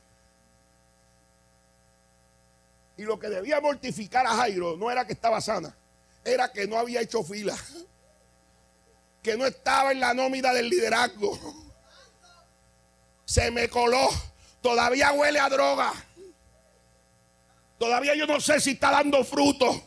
Y 2.97 3.03
lo 3.03 3.19
que 3.19 3.29
debía 3.29 3.61
mortificar 3.61 4.25
a 4.25 4.37
Jairo 4.37 4.75
no 4.75 4.89
era 4.89 5.05
que 5.05 5.13
estaba 5.13 5.39
sana, 5.39 5.77
era 6.25 6.51
que 6.51 6.65
no 6.65 6.79
había 6.79 7.01
hecho 7.01 7.23
fila. 7.23 7.55
Que 9.21 9.35
no 9.35 9.45
estaba 9.45 9.91
en 9.91 9.99
la 9.99 10.13
nómina 10.13 10.53
del 10.53 10.69
liderazgo. 10.69 11.37
Se 13.25 13.51
me 13.51 13.67
coló. 13.67 14.07
Todavía 14.61 15.11
huele 15.11 15.37
a 15.37 15.49
droga. 15.49 15.91
Todavía 17.77 18.15
yo 18.15 18.25
no 18.25 18.39
sé 18.39 18.61
si 18.61 18.71
está 18.71 18.91
dando 18.91 19.25
fruto. 19.25 19.83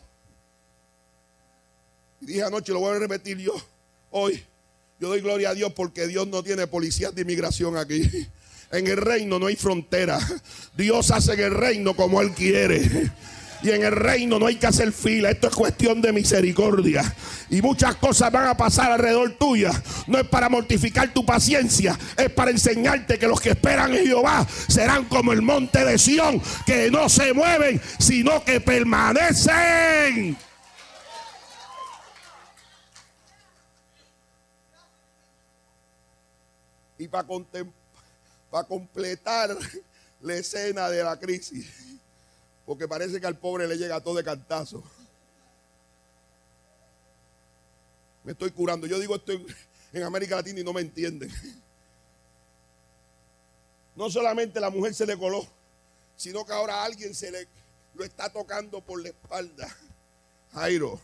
Dije 2.21 2.43
anoche, 2.43 2.73
lo 2.73 2.81
voy 2.81 2.97
a 2.97 2.99
repetir 2.99 3.39
yo. 3.39 3.55
Hoy, 4.11 4.43
yo 4.99 5.09
doy 5.09 5.21
gloria 5.21 5.51
a 5.51 5.55
Dios 5.55 5.73
porque 5.73 6.07
Dios 6.07 6.29
no 6.29 6.43
tiene 6.43 6.67
policías 6.67 7.15
de 7.15 7.23
inmigración 7.23 7.77
aquí. 7.77 8.03
En 8.73 8.87
el 8.87 8.99
reino 8.99 9.39
no 9.39 9.47
hay 9.47 9.57
frontera. 9.57 10.19
Dios 10.77 11.11
hace 11.11 11.33
en 11.33 11.41
el 11.41 11.55
reino 11.55 11.97
como 11.97 12.21
Él 12.21 12.31
quiere. 12.33 13.11
Y 13.63 13.71
en 13.71 13.83
el 13.83 13.93
reino 13.93 14.39
no 14.39 14.47
hay 14.47 14.57
que 14.57 14.67
hacer 14.67 14.93
fila. 14.93 15.31
Esto 15.31 15.49
es 15.49 15.55
cuestión 15.55 16.01
de 16.01 16.13
misericordia. 16.13 17.03
Y 17.51 17.61
muchas 17.63 17.97
cosas 17.97 18.31
van 18.31 18.47
a 18.47 18.57
pasar 18.57 18.93
alrededor 18.93 19.33
tuya. 19.39 19.73
No 20.07 20.19
es 20.19 20.27
para 20.29 20.49
mortificar 20.49 21.13
tu 21.13 21.27
paciencia. 21.27 21.99
Es 22.17 22.31
para 22.31 22.53
enseñarte 22.53 23.19
que 23.19 23.27
los 23.27 23.41
que 23.41 23.51
esperan 23.51 23.95
en 23.95 24.07
Jehová 24.07 24.47
serán 24.69 25.07
como 25.07 25.33
el 25.33 25.43
monte 25.43 25.85
de 25.85 25.99
Sión. 25.99 26.41
Que 26.65 26.91
no 26.91 27.09
se 27.09 27.33
mueven, 27.35 27.81
sino 27.99 28.45
que 28.45 28.61
permanecen. 28.61 30.37
Y 37.01 37.09
para 37.09 37.27
completar 38.67 39.57
la 40.21 40.35
escena 40.35 40.91
de 40.91 41.03
la 41.03 41.19
crisis. 41.19 41.99
Porque 42.67 42.87
parece 42.87 43.19
que 43.19 43.27
al 43.27 43.39
pobre 43.39 43.67
le 43.67 43.79
llega 43.79 44.03
todo 44.03 44.17
de 44.17 44.25
cantazo. 44.25 44.85
Me 48.23 48.33
estoy 48.33 48.51
curando. 48.51 48.87
Yo 48.87 48.99
digo 48.99 49.17
esto 49.17 49.33
en 49.93 50.03
América 50.03 50.37
Latina 50.37 50.61
y 50.61 50.65
no 50.65 50.75
me 50.75 50.83
entienden. 50.83 51.33
No 53.97 54.11
solamente 54.11 54.61
la 54.61 54.69
mujer 54.69 54.95
se 54.95 55.07
le 55.07 55.17
coló, 55.17 55.47
sino 56.17 56.45
que 56.45 56.53
ahora 56.53 56.85
alguien 56.85 57.15
se 57.15 57.31
le 57.31 57.49
lo 57.95 58.05
está 58.05 58.31
tocando 58.31 58.83
por 58.83 59.03
la 59.03 59.09
espalda. 59.09 59.75
Jairo, 60.53 61.01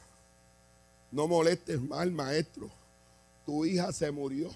no 1.11 1.27
molestes 1.27 1.81
mal, 1.81 2.11
maestro. 2.11 2.71
Tu 3.47 3.65
hija 3.65 3.93
se 3.93 4.11
murió. 4.11 4.55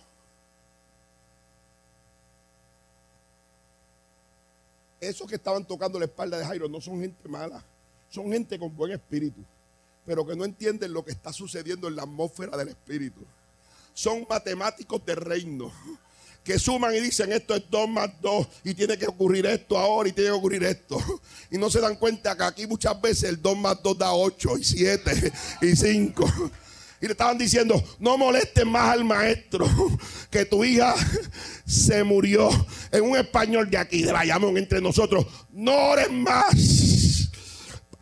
Esos 5.01 5.27
que 5.27 5.37
estaban 5.37 5.65
tocando 5.65 5.99
la 5.99 6.05
espalda 6.05 6.39
de 6.39 6.45
Jairo 6.45 6.69
no 6.69 6.81
son 6.81 7.01
gente 7.01 7.29
mala. 7.29 7.65
son 8.11 8.31
gente 8.33 8.59
con 8.59 8.75
buen 8.77 8.93
espíritu, 8.93 9.41
pero 10.05 10.27
que 10.27 10.35
no 10.35 10.45
entienden 10.45 10.93
lo 10.93 11.05
que 11.05 11.13
está 11.13 11.33
sucediendo 11.33 11.89
en 11.89 11.97
la 11.97 12.03
atmósfera 12.03 12.57
del 12.57 12.69
espíritu. 12.69 13.21
Son 13.95 14.27
matemáticos 14.29 15.05
de 15.07 15.15
reino 15.15 15.73
que 16.43 16.59
suman 16.59 16.95
y 16.95 17.01
dicen 17.01 17.33
esto 17.33 17.55
es 17.55 17.63
2 17.71 17.89
más 17.89 18.11
2 18.21 18.47
y 18.65 18.75
tiene 18.75 18.97
que 18.97 19.07
ocurrir 19.07 19.47
esto 19.47 19.79
ahora 19.79 20.09
y 20.09 20.13
tiene 20.13 20.31
que 20.31 20.37
ocurrir 20.37 20.65
esto. 20.65 20.99
Y 21.51 21.59
no 21.59 21.71
se 21.71 21.81
dan 21.81 21.97
cuenta 21.97 22.37
que 22.37 22.43
aquí 22.45 22.67
muchas 22.67 23.01
veces 23.01 23.25
el 23.25 23.41
2 23.41 23.57
más 23.59 23.83
2 23.83 23.99
da 23.99 24.13
8 24.13 24.59
y 24.59 24.65
7 24.65 25.33
y 25.63 25.77
5. 25.77 26.51
Y 27.01 27.07
le 27.07 27.13
estaban 27.13 27.39
diciendo, 27.39 27.83
no 27.99 28.19
molestes 28.19 28.67
más 28.67 28.91
al 28.91 29.05
maestro, 29.05 29.67
que 30.31 30.45
tu 30.45 30.65
hija 30.65 30.95
se 31.67 32.05
murió. 32.05 32.51
En 32.93 33.03
un 33.05 33.17
español 33.17 33.71
de 33.71 33.79
aquí, 33.79 34.03
de 34.03 34.13
Bayamón, 34.13 34.59
entre 34.59 34.81
nosotros, 34.81 35.27
no 35.51 35.75
ores 35.91 36.11
más. 36.11 37.31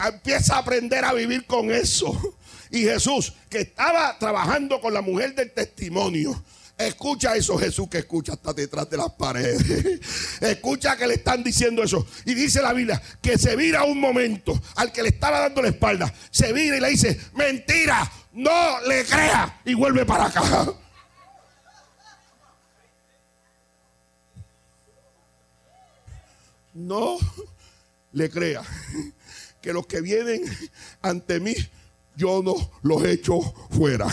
Empieza 0.04 0.56
a 0.56 0.58
aprender 0.58 1.04
a 1.04 1.12
vivir 1.12 1.46
con 1.46 1.70
eso. 1.70 2.36
Y 2.70 2.82
Jesús, 2.82 3.32
que 3.48 3.60
estaba 3.60 4.18
trabajando 4.18 4.80
con 4.80 4.92
la 4.92 5.00
mujer 5.00 5.34
del 5.34 5.52
testimonio, 5.52 6.42
Escucha 6.78 7.34
eso, 7.34 7.58
Jesús, 7.58 7.88
que 7.88 7.98
escucha 7.98 8.34
hasta 8.34 8.52
detrás 8.52 8.88
de 8.88 8.96
las 8.96 9.10
paredes. 9.10 10.00
Escucha 10.40 10.96
que 10.96 11.08
le 11.08 11.14
están 11.14 11.42
diciendo 11.42 11.82
eso. 11.82 12.06
Y 12.24 12.34
dice 12.34 12.62
la 12.62 12.72
Biblia 12.72 13.02
que 13.20 13.36
se 13.36 13.56
vira 13.56 13.82
un 13.82 13.98
momento 13.98 14.58
al 14.76 14.92
que 14.92 15.02
le 15.02 15.08
estaba 15.08 15.40
dando 15.40 15.60
la 15.60 15.70
espalda. 15.70 16.14
Se 16.30 16.52
vira 16.52 16.76
y 16.76 16.80
le 16.80 16.90
dice, 16.90 17.18
mentira, 17.34 18.08
no 18.32 18.80
le 18.82 19.04
crea. 19.04 19.60
Y 19.64 19.74
vuelve 19.74 20.04
para 20.04 20.26
acá. 20.26 20.42
No 26.74 27.18
le 28.12 28.30
crea 28.30 28.62
que 29.60 29.72
los 29.72 29.86
que 29.86 30.00
vienen 30.00 30.42
ante 31.02 31.40
mí, 31.40 31.54
yo 32.16 32.42
no 32.42 32.54
los 32.82 33.04
echo 33.04 33.40
fuera. 33.70 34.06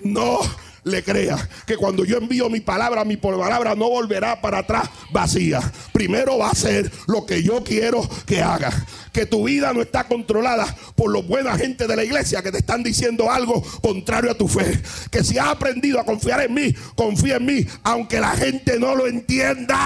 No 0.00 0.40
le 0.84 1.02
crea 1.02 1.36
que 1.66 1.76
cuando 1.76 2.04
yo 2.04 2.18
envío 2.18 2.48
mi 2.48 2.60
palabra, 2.60 3.04
mi 3.04 3.16
palabra 3.16 3.74
no 3.74 3.90
volverá 3.90 4.40
para 4.40 4.58
atrás 4.58 4.88
vacía. 5.10 5.60
Primero 5.92 6.38
va 6.38 6.50
a 6.50 6.54
ser 6.54 6.90
lo 7.06 7.26
que 7.26 7.42
yo 7.42 7.62
quiero 7.62 8.08
que 8.26 8.42
haga. 8.42 8.72
Que 9.12 9.26
tu 9.26 9.44
vida 9.44 9.72
no 9.72 9.82
está 9.82 10.04
controlada 10.04 10.66
por 10.94 11.10
los 11.10 11.26
buena 11.26 11.58
gente 11.58 11.86
de 11.86 11.96
la 11.96 12.04
iglesia 12.04 12.42
que 12.42 12.52
te 12.52 12.58
están 12.58 12.82
diciendo 12.82 13.30
algo 13.30 13.62
contrario 13.82 14.30
a 14.30 14.34
tu 14.34 14.48
fe. 14.48 14.80
Que 15.10 15.24
si 15.24 15.38
has 15.38 15.48
aprendido 15.48 16.00
a 16.00 16.04
confiar 16.04 16.40
en 16.42 16.54
mí, 16.54 16.74
confía 16.94 17.36
en 17.36 17.46
mí, 17.46 17.66
aunque 17.82 18.20
la 18.20 18.30
gente 18.30 18.78
no 18.78 18.94
lo 18.94 19.06
entienda. 19.06 19.76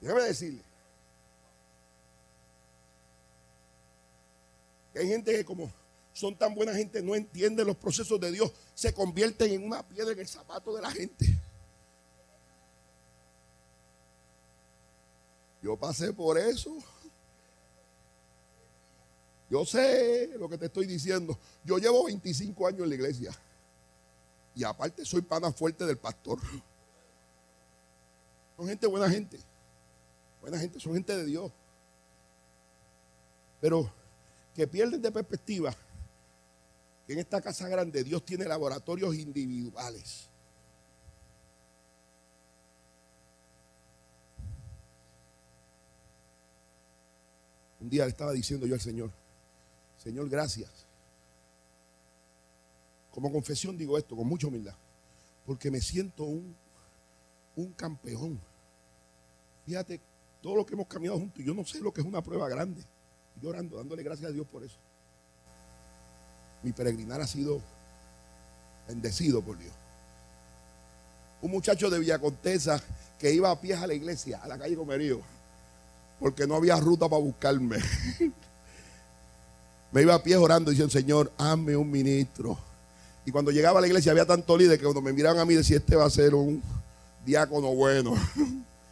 Déjame 0.00 0.22
decirle. 0.24 0.73
Hay 4.98 5.08
gente 5.08 5.32
que 5.32 5.44
como 5.44 5.72
son 6.12 6.36
tan 6.36 6.54
buena 6.54 6.72
gente, 6.72 7.02
no 7.02 7.14
entienden 7.14 7.66
los 7.66 7.76
procesos 7.76 8.20
de 8.20 8.30
Dios, 8.30 8.52
se 8.74 8.94
convierten 8.94 9.52
en 9.52 9.64
una 9.64 9.86
piedra 9.86 10.12
en 10.12 10.20
el 10.20 10.28
zapato 10.28 10.74
de 10.74 10.82
la 10.82 10.90
gente. 10.90 11.26
Yo 15.60 15.76
pasé 15.76 16.12
por 16.12 16.38
eso. 16.38 16.76
Yo 19.50 19.64
sé 19.64 20.30
lo 20.38 20.48
que 20.48 20.58
te 20.58 20.66
estoy 20.66 20.86
diciendo. 20.86 21.38
Yo 21.64 21.78
llevo 21.78 22.04
25 22.04 22.66
años 22.66 22.82
en 22.82 22.88
la 22.90 22.94
iglesia. 22.94 23.32
Y 24.54 24.62
aparte 24.62 25.04
soy 25.04 25.22
pana 25.22 25.50
fuerte 25.52 25.84
del 25.84 25.98
pastor. 25.98 26.38
Son 28.56 28.68
gente 28.68 28.86
buena 28.86 29.10
gente. 29.10 29.38
Buena 30.40 30.58
gente, 30.58 30.78
son 30.78 30.94
gente 30.94 31.16
de 31.16 31.24
Dios. 31.24 31.50
Pero 33.60 33.90
que 34.54 34.68
pierden 34.68 35.02
de 35.02 35.10
perspectiva 35.10 35.74
que 37.06 37.12
en 37.12 37.18
esta 37.18 37.42
casa 37.42 37.68
grande 37.68 38.04
Dios 38.04 38.24
tiene 38.24 38.44
laboratorios 38.44 39.14
individuales. 39.16 40.28
Un 47.80 47.90
día 47.90 48.04
le 48.04 48.10
estaba 48.10 48.32
diciendo 48.32 48.66
yo 48.66 48.74
al 48.74 48.80
Señor, 48.80 49.10
Señor, 49.98 50.28
gracias. 50.30 50.86
Como 53.10 53.30
confesión 53.30 53.76
digo 53.76 53.98
esto 53.98 54.16
con 54.16 54.26
mucha 54.26 54.46
humildad, 54.46 54.74
porque 55.44 55.70
me 55.70 55.80
siento 55.80 56.24
un, 56.24 56.56
un 57.56 57.72
campeón. 57.72 58.40
Fíjate, 59.66 60.00
todo 60.40 60.56
lo 60.56 60.64
que 60.64 60.74
hemos 60.74 60.86
caminado 60.86 61.18
juntos, 61.18 61.44
yo 61.44 61.52
no 61.52 61.64
sé 61.64 61.80
lo 61.80 61.92
que 61.92 62.00
es 62.00 62.06
una 62.06 62.22
prueba 62.22 62.48
grande 62.48 62.84
llorando, 63.40 63.76
dándole 63.76 64.02
gracias 64.02 64.30
a 64.30 64.32
Dios 64.32 64.46
por 64.46 64.62
eso. 64.64 64.76
Mi 66.62 66.72
peregrinar 66.72 67.20
ha 67.20 67.26
sido 67.26 67.60
bendecido 68.88 69.42
por 69.42 69.58
Dios. 69.58 69.72
Un 71.42 71.50
muchacho 71.50 71.90
de 71.90 71.98
Villa 71.98 72.18
Contesa 72.18 72.82
que 73.18 73.32
iba 73.32 73.50
a 73.50 73.60
pies 73.60 73.80
a 73.80 73.86
la 73.86 73.94
iglesia, 73.94 74.40
a 74.42 74.48
la 74.48 74.58
calle 74.58 74.76
Comerío, 74.76 75.20
porque 76.20 76.46
no 76.46 76.56
había 76.56 76.76
ruta 76.76 77.08
para 77.08 77.22
buscarme. 77.22 77.78
Me 79.92 80.02
iba 80.02 80.14
a 80.14 80.22
pies 80.22 80.38
orando 80.38 80.70
diciendo, 80.70 80.92
Señor, 80.92 81.30
hazme 81.38 81.76
un 81.76 81.90
ministro. 81.90 82.58
Y 83.26 83.30
cuando 83.30 83.50
llegaba 83.50 83.78
a 83.78 83.80
la 83.80 83.86
iglesia 83.86 84.12
había 84.12 84.26
tanto 84.26 84.56
líder 84.56 84.78
que 84.78 84.84
cuando 84.84 85.00
me 85.00 85.12
miraban 85.12 85.38
a 85.38 85.44
mí 85.44 85.54
decía, 85.54 85.76
este 85.76 85.96
va 85.96 86.04
a 86.04 86.10
ser 86.10 86.34
un 86.34 86.62
diácono 87.24 87.74
bueno. 87.74 88.14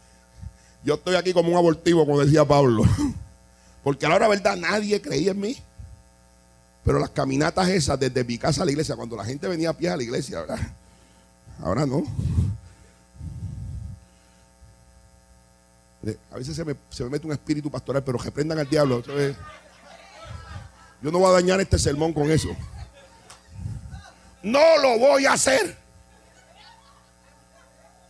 Yo 0.83 0.95
estoy 0.95 1.15
aquí 1.15 1.33
como 1.33 1.49
un 1.49 1.57
abortivo, 1.57 2.05
como 2.05 2.19
decía 2.19 2.45
Pablo. 2.45 2.83
Porque 3.83 4.05
a 4.05 4.09
la 4.09 4.15
hora 4.15 4.27
verdad 4.27 4.55
nadie 4.55 5.01
creía 5.01 5.31
en 5.31 5.39
mí. 5.39 5.57
Pero 6.83 6.99
las 6.99 7.09
caminatas 7.09 7.69
esas 7.69 7.99
desde 7.99 8.23
mi 8.23 8.37
casa 8.37 8.63
a 8.63 8.65
la 8.65 8.71
iglesia, 8.71 8.95
cuando 8.95 9.15
la 9.15 9.23
gente 9.23 9.47
venía 9.47 9.69
a 9.69 9.73
pie 9.73 9.89
a 9.89 9.97
la 9.97 10.03
iglesia, 10.03 10.41
¿verdad? 10.41 10.59
Ahora 11.61 11.85
no. 11.85 12.03
A 16.31 16.35
veces 16.35 16.55
se 16.55 16.65
me, 16.65 16.75
mete 17.09 17.25
un 17.25 17.31
espíritu 17.31 17.71
pastoral, 17.71 18.03
pero 18.03 18.17
reprendan 18.17 18.59
al 18.59 18.69
diablo. 18.69 19.01
yo 21.01 21.11
no 21.11 21.19
voy 21.19 21.29
a 21.29 21.33
dañar 21.33 21.61
este 21.61 21.79
sermón 21.79 22.11
con 22.11 22.29
eso. 22.29 22.49
No 24.41 24.77
lo 24.81 24.99
voy 24.99 25.25
a 25.25 25.33
hacer. 25.33 25.77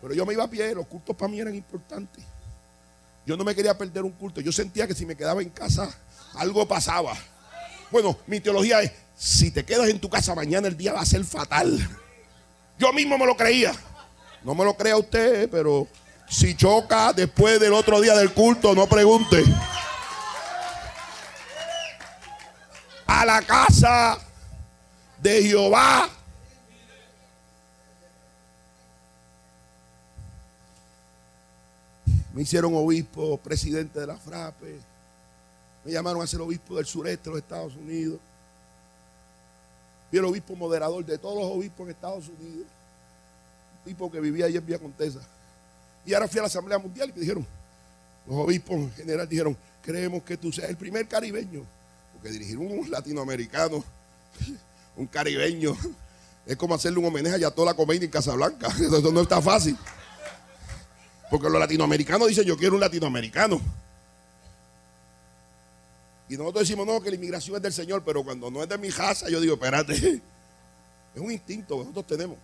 Pero 0.02 0.14
yo 0.16 0.26
me 0.26 0.34
iba 0.34 0.44
a 0.44 0.50
pie, 0.50 0.74
los 0.74 0.88
cultos 0.88 1.16
para 1.16 1.32
mí 1.32 1.40
eran 1.40 1.54
importantes. 1.54 2.24
Yo 3.26 3.38
no 3.38 3.44
me 3.44 3.56
quería 3.56 3.78
perder 3.78 4.04
un 4.04 4.12
culto. 4.12 4.42
Yo 4.42 4.52
sentía 4.52 4.88
que 4.88 4.94
si 4.94 5.06
me 5.06 5.16
quedaba 5.16 5.42
en 5.42 5.50
casa, 5.50 5.90
algo 6.36 6.68
pasaba. 6.68 7.16
Bueno, 7.92 8.18
mi 8.28 8.40
teología 8.40 8.82
es, 8.82 8.92
si 9.16 9.52
te 9.52 9.64
quedas 9.64 9.90
en 9.90 10.00
tu 10.00 10.10
casa 10.10 10.36
mañana, 10.36 10.68
el 10.68 10.76
día 10.76 10.94
va 10.94 11.02
a 11.02 11.06
ser 11.06 11.24
fatal. 11.24 11.80
Yo 12.78 12.92
mismo 12.92 13.18
me 13.18 13.26
lo 13.26 13.38
creía. 13.38 13.74
No 14.44 14.56
me 14.56 14.66
lo 14.66 14.76
crea 14.76 14.98
usted, 14.98 15.50
pero 15.50 15.88
si 16.28 16.56
choca 16.56 17.14
después 17.14 17.60
del 17.60 17.74
otro 17.74 18.02
día 18.02 18.16
del 18.16 18.34
culto, 18.34 18.76
no 18.76 18.88
pregunte. 18.88 19.44
A 23.08 23.26
la 23.26 23.42
casa 23.42 24.18
de 25.20 25.44
Jehová 25.44 26.10
Me 32.34 32.41
hicieron 32.41 32.74
obispo, 32.76 33.38
presidente 33.38 34.00
de 34.00 34.08
la 34.08 34.17
FRAPE. 34.17 34.80
Me 35.86 35.91
llamaron 35.91 36.22
a 36.22 36.28
ser 36.28 36.41
obispo 36.41 36.76
del 36.76 36.86
sureste 36.86 37.30
de 37.30 37.36
los 37.36 37.43
Estados 37.43 37.76
Unidos. 37.76 38.19
Fui 40.10 40.17
el 40.17 40.26
obispo 40.26 40.56
moderador 40.56 41.06
de 41.06 41.17
todos 41.19 41.38
los 41.38 41.52
obispos 41.52 41.86
en 41.86 41.91
Estados 41.91 42.28
Unidos. 42.28 42.67
Un 43.78 43.86
tipo 43.86 44.12
que 44.12 44.19
vivía 44.19 44.48
allí 44.48 44.58
en 44.58 44.65
Villa 44.65 44.80
Contesa. 44.80 45.19
Y 46.06 46.13
ahora 46.13 46.28
fui 46.28 46.39
a 46.39 46.43
la 46.43 46.48
Asamblea 46.48 46.80
Mundial 46.80 47.10
y 47.10 47.13
me 47.13 47.19
dijeron, 47.19 47.46
los 48.28 48.38
obispos 48.38 48.78
en 48.78 48.91
general 48.93 49.30
dijeron, 49.30 49.58
creemos 49.84 50.24
que 50.24 50.36
tú 50.36 50.52
seas 50.52 50.69
el 50.69 50.78
primer 50.78 51.08
caribeño. 51.08 51.63
Porque 52.13 52.32
dirigir 52.32 52.58
un 52.58 52.89
latinoamericano, 52.89 53.84
un 54.98 55.06
caribeño, 55.06 55.78
es 56.48 56.58
como 56.58 56.74
hacerle 56.74 57.00
un 57.00 57.06
homenaje 57.06 57.46
a 57.46 57.52
toda 57.52 57.72
la 57.72 57.74
comedia 57.76 58.06
en 58.06 58.12
Casablanca. 58.12 58.67
Eso 58.80 59.12
no 59.12 59.22
está 59.22 59.39
fácil. 59.39 59.78
Porque 61.34 61.50
los 61.50 61.60
latinoamericanos 61.60 62.28
dicen, 62.28 62.43
yo 62.43 62.56
quiero 62.56 62.76
un 62.76 62.80
latinoamericano. 62.80 63.60
Y 66.30 66.38
nosotros 66.38 66.67
decimos, 66.67 66.86
no, 66.86 67.02
que 67.02 67.10
la 67.10 67.15
inmigración 67.15 67.56
es 67.56 67.63
del 67.63 67.74
Señor, 67.74 68.04
pero 68.06 68.24
cuando 68.24 68.52
no 68.52 68.62
es 68.62 68.69
de 68.69 68.78
mi 68.78 68.89
casa, 68.89 69.28
yo 69.32 69.41
digo, 69.41 69.56
espérate, 69.56 69.96
es 71.15 71.19
un 71.19 71.32
instinto 71.32 71.80
que 71.80 71.86
nosotros 71.86 72.06
tenemos. 72.06 72.38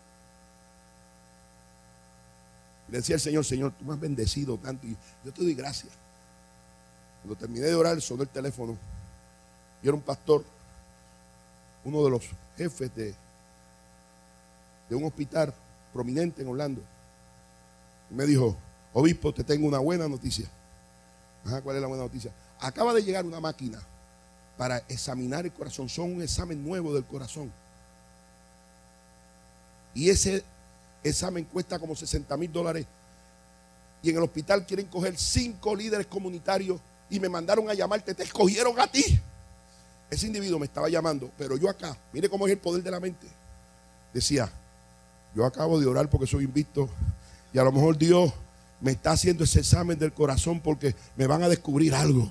le 2.87 2.97
decía 2.97 3.13
el 3.13 3.21
Señor, 3.21 3.45
Señor, 3.45 3.73
tú 3.77 3.85
me 3.85 3.93
has 3.93 3.99
bendecido 3.99 4.57
tanto 4.57 4.87
y 4.87 4.97
yo 5.23 5.31
te 5.31 5.43
doy 5.43 5.53
gracias. 5.53 5.93
Cuando 7.21 7.39
terminé 7.39 7.67
de 7.67 7.75
orar, 7.75 8.01
sonó 8.01 8.23
el 8.23 8.29
teléfono. 8.29 8.75
Y 9.83 9.87
era 9.87 9.95
un 9.95 10.01
pastor, 10.01 10.43
uno 11.83 12.03
de 12.05 12.09
los 12.09 12.23
jefes 12.57 12.95
de, 12.95 13.13
de 14.89 14.95
un 14.95 15.03
hospital 15.03 15.53
prominente 15.93 16.41
en 16.41 16.47
Orlando. 16.47 16.81
Y 18.09 18.15
me 18.15 18.25
dijo, 18.25 18.57
obispo, 18.93 19.33
te 19.33 19.43
tengo 19.43 19.67
una 19.67 19.79
buena 19.79 20.07
noticia. 20.07 20.49
¿cuál 21.63 21.75
es 21.75 21.81
la 21.81 21.87
buena 21.87 22.03
noticia? 22.03 22.31
Acaba 22.59 22.93
de 22.93 23.01
llegar 23.01 23.25
una 23.25 23.39
máquina 23.39 23.79
para 24.57 24.77
examinar 24.89 25.45
el 25.45 25.53
corazón. 25.53 25.89
Son 25.89 26.13
un 26.13 26.21
examen 26.21 26.63
nuevo 26.63 26.93
del 26.93 27.05
corazón. 27.05 27.51
Y 29.93 30.09
ese 30.09 30.43
examen 31.03 31.45
cuesta 31.45 31.79
como 31.79 31.95
60 31.95 32.35
mil 32.37 32.51
dólares. 32.51 32.85
Y 34.01 34.09
en 34.09 34.17
el 34.17 34.23
hospital 34.23 34.65
quieren 34.65 34.85
coger 34.87 35.17
cinco 35.17 35.75
líderes 35.75 36.07
comunitarios 36.07 36.79
y 37.09 37.19
me 37.19 37.29
mandaron 37.29 37.69
a 37.69 37.73
llamarte. 37.73 38.13
Te 38.13 38.23
escogieron 38.23 38.79
a 38.79 38.87
ti. 38.87 39.19
Ese 40.09 40.27
individuo 40.27 40.57
me 40.57 40.65
estaba 40.65 40.89
llamando, 40.89 41.29
pero 41.37 41.55
yo 41.55 41.69
acá, 41.69 41.95
mire 42.11 42.29
cómo 42.29 42.47
es 42.47 42.53
el 42.53 42.59
poder 42.59 42.81
de 42.81 42.91
la 42.91 42.99
mente. 42.99 43.27
Decía, 44.13 44.51
yo 45.35 45.45
acabo 45.45 45.79
de 45.79 45.85
orar 45.85 46.09
porque 46.09 46.25
soy 46.25 46.45
invicto 46.45 46.89
y 47.53 47.59
a 47.59 47.63
lo 47.63 47.71
mejor 47.71 47.97
Dios 47.97 48.33
me 48.81 48.91
está 48.91 49.11
haciendo 49.11 49.43
ese 49.43 49.59
examen 49.59 49.97
del 49.99 50.13
corazón 50.13 50.59
porque 50.59 50.95
me 51.15 51.27
van 51.27 51.43
a 51.43 51.49
descubrir 51.49 51.93
algo. 51.93 52.29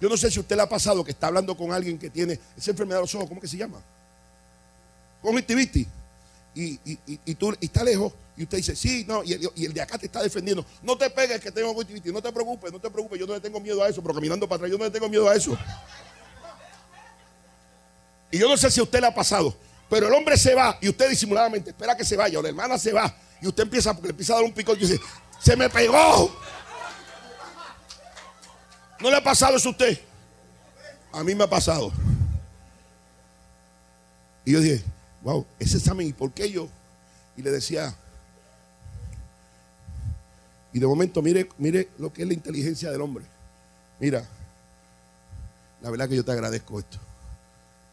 Yo 0.00 0.08
no 0.08 0.16
sé 0.16 0.30
si 0.30 0.40
usted 0.40 0.56
le 0.56 0.62
ha 0.62 0.68
pasado 0.68 1.04
que 1.04 1.12
está 1.12 1.28
hablando 1.28 1.56
con 1.56 1.72
alguien 1.72 1.98
que 1.98 2.10
tiene 2.10 2.38
esa 2.56 2.70
enfermedad 2.70 2.98
de 2.98 3.02
los 3.02 3.14
ojos, 3.14 3.28
¿cómo 3.28 3.40
que 3.40 3.48
se 3.48 3.56
llama? 3.56 3.80
Conjuntivitis. 5.22 5.86
Y, 6.54 6.80
y, 6.84 6.98
y, 7.06 7.20
y, 7.26 7.34
tú, 7.34 7.54
y 7.60 7.66
está 7.66 7.84
lejos 7.84 8.12
y 8.36 8.42
usted 8.42 8.58
dice, 8.58 8.74
sí, 8.74 9.04
no, 9.06 9.22
y 9.22 9.32
el, 9.32 9.72
de 9.72 9.80
acá 9.80 9.98
te 9.98 10.06
está 10.06 10.22
defendiendo. 10.22 10.64
No 10.82 10.96
te 10.96 11.08
pegues 11.08 11.40
que 11.40 11.50
tengo 11.50 11.68
conjuntivitis, 11.68 12.12
no 12.12 12.22
te 12.22 12.32
preocupes, 12.32 12.72
no 12.72 12.80
te 12.80 12.90
preocupes, 12.90 13.18
yo 13.18 13.26
no 13.26 13.34
le 13.34 13.40
tengo 13.40 13.60
miedo 13.60 13.82
a 13.82 13.88
eso, 13.88 14.02
pero 14.02 14.14
caminando 14.14 14.46
para 14.48 14.56
atrás, 14.56 14.70
yo 14.70 14.78
no 14.78 14.84
le 14.84 14.90
tengo 14.90 15.08
miedo 15.08 15.28
a 15.28 15.34
eso. 15.34 15.56
Y 18.30 18.38
yo 18.38 18.48
no 18.48 18.56
sé 18.56 18.70
si 18.70 18.80
a 18.80 18.82
usted 18.82 19.00
le 19.00 19.06
ha 19.06 19.14
pasado, 19.14 19.56
pero 19.88 20.08
el 20.08 20.14
hombre 20.14 20.36
se 20.36 20.54
va 20.54 20.78
y 20.80 20.88
usted 20.88 21.08
disimuladamente 21.08 21.70
espera 21.70 21.96
que 21.96 22.04
se 22.04 22.16
vaya, 22.16 22.38
o 22.38 22.42
la 22.42 22.48
hermana 22.48 22.76
se 22.76 22.92
va 22.92 23.14
y 23.46 23.48
usted 23.48 23.62
empieza, 23.62 23.92
porque 23.92 24.08
le 24.08 24.10
empieza 24.10 24.32
a 24.32 24.36
dar 24.36 24.44
un 24.44 24.52
picón 24.52 24.76
y 24.76 24.80
dice, 24.80 25.00
se 25.40 25.56
me 25.56 25.70
pegó. 25.70 26.30
¿No 29.00 29.10
le 29.10 29.16
ha 29.16 29.22
pasado 29.22 29.56
eso 29.56 29.68
a 29.68 29.72
usted? 29.72 30.00
A 31.12 31.22
mí 31.22 31.34
me 31.34 31.44
ha 31.44 31.48
pasado. 31.48 31.92
Y 34.44 34.52
yo 34.52 34.60
dije, 34.60 34.82
wow, 35.22 35.46
ese 35.58 35.76
examen, 35.76 36.08
¿y 36.08 36.12
por 36.12 36.32
qué 36.32 36.50
yo? 36.50 36.68
Y 37.36 37.42
le 37.42 37.50
decía, 37.50 37.94
y 40.72 40.78
de 40.78 40.86
momento, 40.86 41.22
mire, 41.22 41.48
mire 41.58 41.88
lo 41.98 42.12
que 42.12 42.22
es 42.22 42.28
la 42.28 42.34
inteligencia 42.34 42.90
del 42.90 43.00
hombre. 43.00 43.24
Mira, 44.00 44.24
la 45.80 45.90
verdad 45.90 46.08
que 46.08 46.16
yo 46.16 46.24
te 46.24 46.32
agradezco 46.32 46.80
esto. 46.80 46.98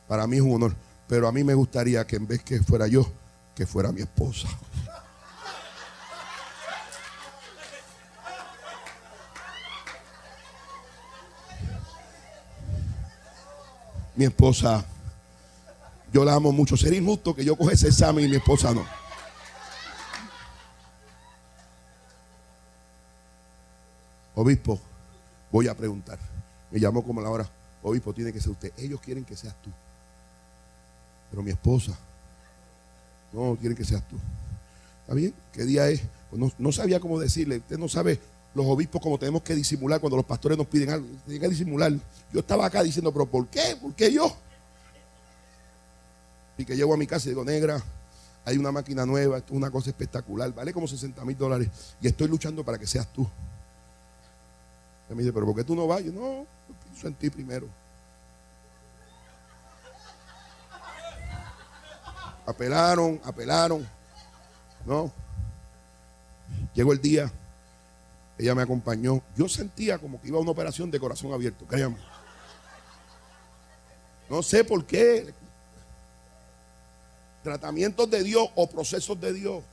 Para 0.07 0.25
mí 0.25 0.37
es 0.37 0.41
un 0.41 0.53
honor. 0.53 0.75
Pero 1.07 1.27
a 1.27 1.31
mí 1.31 1.43
me 1.43 1.53
gustaría 1.53 2.05
que 2.07 2.15
en 2.15 2.25
vez 2.25 2.41
que 2.43 2.61
fuera 2.63 2.87
yo, 2.87 3.05
que 3.55 3.67
fuera 3.67 3.91
mi 3.91 4.01
esposa. 4.01 4.47
Mi 14.15 14.26
esposa, 14.26 14.86
yo 16.12 16.23
la 16.23 16.34
amo 16.34 16.52
mucho. 16.52 16.78
Sería 16.78 16.99
injusto 16.99 17.36
que 17.36 17.43
yo 17.43 17.56
coge 17.56 17.73
ese 17.73 17.88
examen 17.88 18.26
y 18.26 18.28
mi 18.28 18.36
esposa 18.36 18.73
no. 18.73 18.86
Obispo, 24.36 24.80
voy 25.52 25.67
a 25.67 25.76
preguntar. 25.76 26.19
Me 26.71 26.80
llamó 26.80 27.04
como 27.04 27.21
la 27.21 27.30
hora. 27.30 27.49
Obispo, 27.84 28.13
tiene 28.13 28.32
que 28.32 28.39
ser 28.39 28.52
usted. 28.52 28.71
Ellos 28.78 28.99
quieren 28.99 29.26
que 29.26 29.36
seas 29.36 29.56
tú. 29.62 29.69
Pero 31.30 31.43
mi 31.43 31.52
esposa, 31.52 31.93
no, 33.32 33.58
quieren 33.60 33.78
que 33.78 33.84
seas 33.84 34.08
tú. 34.08 34.15
¿Está 35.02 35.13
bien? 35.15 35.34
¿Qué 35.52 35.65
día 35.65 35.89
es? 35.89 36.02
Pues 36.30 36.54
no, 36.58 36.71
sabía 36.71 36.99
cómo 36.99 37.19
decirle. 37.19 37.58
Usted 37.58 37.78
no 37.78 37.89
sabe 37.89 38.19
los 38.53 38.65
obispos 38.65 39.01
como 39.01 39.17
tenemos 39.17 39.41
que 39.41 39.55
disimular 39.55 39.99
cuando 39.99 40.17
los 40.17 40.25
pastores 40.25 40.57
nos 40.57 40.67
piden 40.67 40.91
algo. 40.91 41.07
Tienen 41.25 41.41
que 41.41 41.49
disimular. 41.49 41.91
Yo 42.31 42.39
estaba 42.39 42.65
acá 42.65 42.83
diciendo, 42.83 43.11
pero 43.11 43.25
¿por 43.25 43.47
qué? 43.47 43.77
¿Por 43.81 43.93
qué 43.93 44.11
yo? 44.11 44.35
Y 46.57 46.65
que 46.65 46.75
llego 46.75 46.93
a 46.93 46.97
mi 46.97 47.07
casa 47.07 47.27
y 47.27 47.29
digo, 47.29 47.43
negra, 47.43 47.81
hay 48.45 48.57
una 48.57 48.71
máquina 48.71 49.05
nueva, 49.05 49.37
esto 49.37 49.53
es 49.53 49.57
una 49.57 49.71
cosa 49.71 49.89
espectacular, 49.89 50.53
vale 50.53 50.73
como 50.73 50.87
60 50.87 51.23
mil 51.25 51.37
dólares 51.37 51.69
y 52.01 52.07
estoy 52.07 52.27
luchando 52.27 52.63
para 52.63 52.77
que 52.77 52.85
seas 52.85 53.07
tú. 53.07 53.27
me 55.09 55.15
dice, 55.15 55.33
pero 55.33 55.45
¿por 55.45 55.55
qué 55.55 55.63
tú 55.63 55.75
no 55.75 55.87
vas? 55.87 56.03
Yo 56.03 56.11
no, 56.11 56.45
pienso 56.85 57.07
en 57.07 57.13
ti 57.15 57.29
primero. 57.29 57.67
Apelaron, 62.45 63.21
apelaron. 63.23 63.87
No. 64.85 65.11
Llegó 66.73 66.91
el 66.91 67.01
día, 67.01 67.31
ella 68.43 68.56
me 68.56 68.62
acompañó. 68.62 69.21
Yo 69.36 69.47
sentía 69.47 69.97
como 69.97 70.21
que 70.21 70.27
iba 70.27 70.38
a 70.38 70.41
una 70.41 70.51
operación 70.51 70.91
de 70.91 70.99
corazón 70.99 71.34
abierto, 71.34 71.65
créanme. 71.65 71.97
No 74.29 74.41
sé 74.41 74.63
por 74.63 74.86
qué. 74.86 75.34
Tratamientos 77.43 78.10
de 78.10 78.23
Dios 78.23 78.47
o 78.56 78.69
procesos 78.69 79.19
de 79.19 79.34
Dios. 79.34 79.63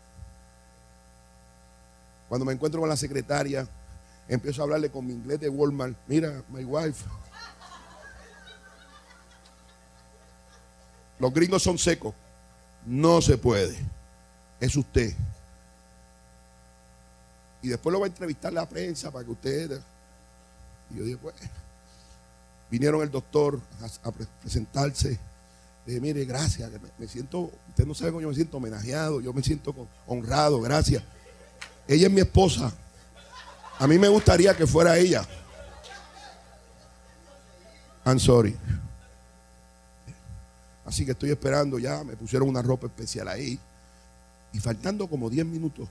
Cuando 2.28 2.44
me 2.44 2.52
encuentro 2.52 2.80
con 2.80 2.88
la 2.88 2.96
secretaria, 2.96 3.66
empiezo 4.28 4.60
a 4.60 4.64
hablarle 4.64 4.90
con 4.90 5.06
mi 5.06 5.14
inglés 5.14 5.40
de 5.40 5.48
Walmart. 5.48 5.96
Mira, 6.06 6.42
my 6.48 6.64
wife. 6.64 7.04
Los 11.18 11.32
gringos 11.34 11.62
son 11.62 11.76
secos. 11.78 12.14
No 12.86 13.20
se 13.20 13.36
puede. 13.36 13.76
Es 14.60 14.76
usted. 14.76 15.14
Y 17.62 17.68
después 17.68 17.92
lo 17.92 18.00
va 18.00 18.06
a 18.06 18.08
entrevistar 18.08 18.52
la 18.52 18.66
prensa 18.66 19.10
para 19.10 19.24
que 19.24 19.30
usted. 19.30 19.80
Y 20.90 20.98
yo 20.98 21.04
dije, 21.04 21.18
pues. 21.18 21.34
Vinieron 22.70 23.02
el 23.02 23.10
doctor 23.10 23.60
a, 24.04 24.12
presentarse. 24.40 25.18
Le 25.84 25.92
dije, 25.94 26.00
mire, 26.00 26.24
gracias. 26.24 26.70
Me, 26.98 27.08
siento, 27.08 27.50
usted 27.68 27.84
no 27.84 27.94
sabe 27.94 28.12
cómo 28.12 28.20
yo 28.20 28.28
me 28.28 28.34
siento 28.34 28.56
homenajeado. 28.58 29.20
Yo 29.20 29.32
me 29.32 29.42
siento 29.42 29.74
honrado, 30.06 30.60
gracias. 30.60 31.02
Ella 31.88 32.06
es 32.06 32.12
mi 32.12 32.20
esposa. 32.20 32.72
A 33.78 33.86
mí 33.86 33.98
me 33.98 34.08
gustaría 34.08 34.56
que 34.56 34.66
fuera 34.66 34.96
ella. 34.96 35.26
I'm 38.04 38.20
sorry. 38.20 38.56
Así 40.84 41.04
que 41.04 41.12
estoy 41.12 41.30
esperando 41.30 41.78
ya, 41.78 42.02
me 42.02 42.16
pusieron 42.16 42.48
una 42.48 42.62
ropa 42.62 42.86
especial 42.86 43.28
ahí. 43.28 43.58
Y 44.52 44.58
faltando 44.58 45.08
como 45.08 45.30
10 45.30 45.46
minutos, 45.46 45.88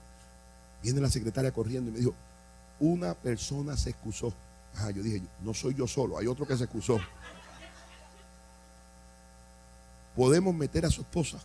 viene 0.82 1.00
la 1.00 1.10
secretaria 1.10 1.52
corriendo 1.52 1.90
y 1.90 1.94
me 1.94 1.98
dijo, 2.00 2.14
una 2.80 3.14
persona 3.14 3.76
se 3.76 3.90
excusó. 3.90 4.32
Ajá, 4.74 4.90
yo 4.90 5.02
dije, 5.02 5.22
no 5.42 5.52
soy 5.52 5.74
yo 5.74 5.86
solo, 5.86 6.18
hay 6.18 6.26
otro 6.26 6.46
que 6.46 6.56
se 6.56 6.64
excusó. 6.64 6.98
Podemos 10.16 10.54
meter 10.54 10.86
a 10.86 10.90
su 10.90 11.02
esposa. 11.02 11.38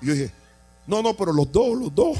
Y 0.00 0.06
yo 0.06 0.12
dije, 0.14 0.32
no, 0.86 1.02
no, 1.02 1.14
pero 1.14 1.32
los 1.32 1.50
dos, 1.50 1.78
los 1.78 1.94
dos. 1.94 2.18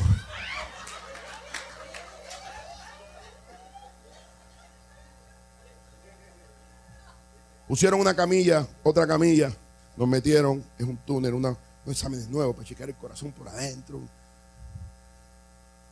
Pusieron 7.66 8.00
una 8.00 8.14
camilla, 8.14 8.66
otra 8.82 9.06
camilla, 9.06 9.52
nos 9.96 10.08
metieron, 10.08 10.64
es 10.76 10.84
un 10.84 10.96
túnel, 10.96 11.34
una, 11.34 11.50
unos 11.50 11.96
exámenes 11.96 12.28
nuevos 12.28 12.56
para 12.56 12.66
checar 12.66 12.88
el 12.88 12.96
corazón 12.96 13.30
por 13.30 13.48
adentro. 13.48 14.00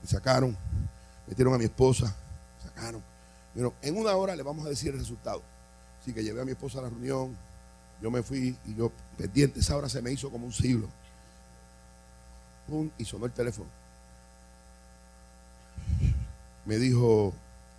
Me 0.02 0.08
sacaron, 0.08 0.56
metieron 1.26 1.54
a 1.54 1.58
mi 1.58 1.64
esposa, 1.64 2.14
sacaron. 2.62 3.02
Pero 3.54 3.74
en 3.82 3.96
una 3.96 4.14
hora 4.14 4.37
le 4.37 4.42
vamos 4.42 4.66
a 4.66 4.68
decir 4.68 4.92
el 4.92 4.98
resultado. 4.98 5.42
Así 6.00 6.12
que 6.12 6.22
llevé 6.22 6.40
a 6.40 6.44
mi 6.44 6.52
esposa 6.52 6.78
a 6.78 6.82
la 6.82 6.88
reunión, 6.88 7.37
yo 8.00 8.11
me 8.11 8.22
fui 8.22 8.56
y 8.66 8.74
yo 8.76 8.92
pendiente, 9.16 9.61
esa 9.61 9.76
hora 9.76 9.88
se 9.88 10.00
me 10.00 10.12
hizo 10.12 10.30
como 10.30 10.46
un 10.46 10.52
siglo. 10.52 10.88
y 12.98 13.04
sonó 13.04 13.26
el 13.26 13.32
teléfono. 13.32 13.68
Me 16.66 16.76
dijo 16.76 17.32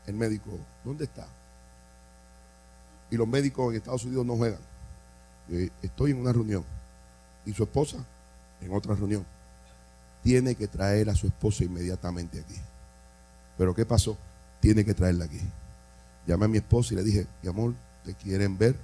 el 0.08 0.15
médico, 0.15 0.51
¿dónde 0.84 1.05
está? 1.05 1.28
y 3.11 3.17
los 3.17 3.28
médicos 3.28 3.72
en 3.72 3.78
Estados 3.78 4.05
Unidos 4.05 4.26
no 4.26 4.36
juegan. 4.36 4.59
estoy 5.82 6.11
en 6.11 6.17
una 6.17 6.32
reunión 6.32 6.63
y 7.45 7.53
su 7.53 7.63
esposa 7.63 7.97
en 8.61 8.74
otra 8.74 8.95
reunión. 8.95 9.26
Tiene 10.24 10.55
que 10.55 10.67
traer 10.67 11.09
a 11.09 11.15
su 11.15 11.28
esposa 11.28 11.63
inmediatamente 11.63 12.39
aquí. 12.39 12.55
Pero 13.57 13.74
¿qué 13.74 13.86
pasó? 13.86 14.17
Tiene 14.59 14.84
que 14.84 14.93
traerla 14.93 15.26
aquí. 15.26 15.39
Llamé 16.28 16.45
a 16.45 16.47
mi 16.49 16.57
esposa 16.57 16.93
y 16.93 16.97
le 16.97 17.03
dije, 17.03 17.28
mi 17.41 17.49
amor, 17.49 17.74
¿te 18.05 18.13
quieren 18.13 18.57
ver? 18.57 18.76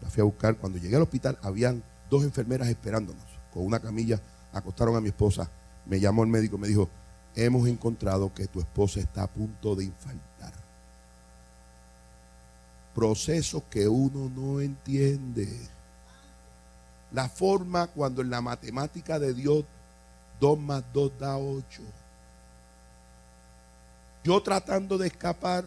La 0.00 0.10
fui 0.10 0.20
a 0.20 0.24
buscar. 0.24 0.56
Cuando 0.56 0.78
llegué 0.78 0.96
al 0.96 1.02
hospital, 1.02 1.38
habían 1.42 1.82
dos 2.10 2.24
enfermeras 2.24 2.68
esperándonos 2.68 3.22
con 3.52 3.64
una 3.64 3.80
camilla. 3.80 4.20
Acostaron 4.52 4.96
a 4.96 5.00
mi 5.00 5.08
esposa. 5.08 5.48
Me 5.86 6.00
llamó 6.00 6.22
el 6.24 6.30
médico 6.30 6.56
y 6.56 6.60
me 6.60 6.68
dijo, 6.68 6.88
hemos 7.36 7.68
encontrado 7.68 8.32
que 8.34 8.46
tu 8.46 8.60
esposa 8.60 9.00
está 9.00 9.22
a 9.24 9.26
punto 9.26 9.74
de 9.74 9.84
infartar 9.84 10.28
procesos 12.98 13.62
que 13.70 13.86
uno 13.86 14.28
no 14.28 14.60
entiende. 14.60 15.48
la 17.12 17.28
forma 17.28 17.86
cuando 17.86 18.22
en 18.22 18.30
la 18.30 18.40
matemática 18.40 19.20
de 19.20 19.34
Dios 19.34 19.64
2 20.40 20.58
más 20.58 20.84
2 20.92 21.18
da 21.18 21.36
8. 21.36 21.82
Yo 24.24 24.42
tratando 24.42 24.98
de 24.98 25.08
escapar 25.08 25.64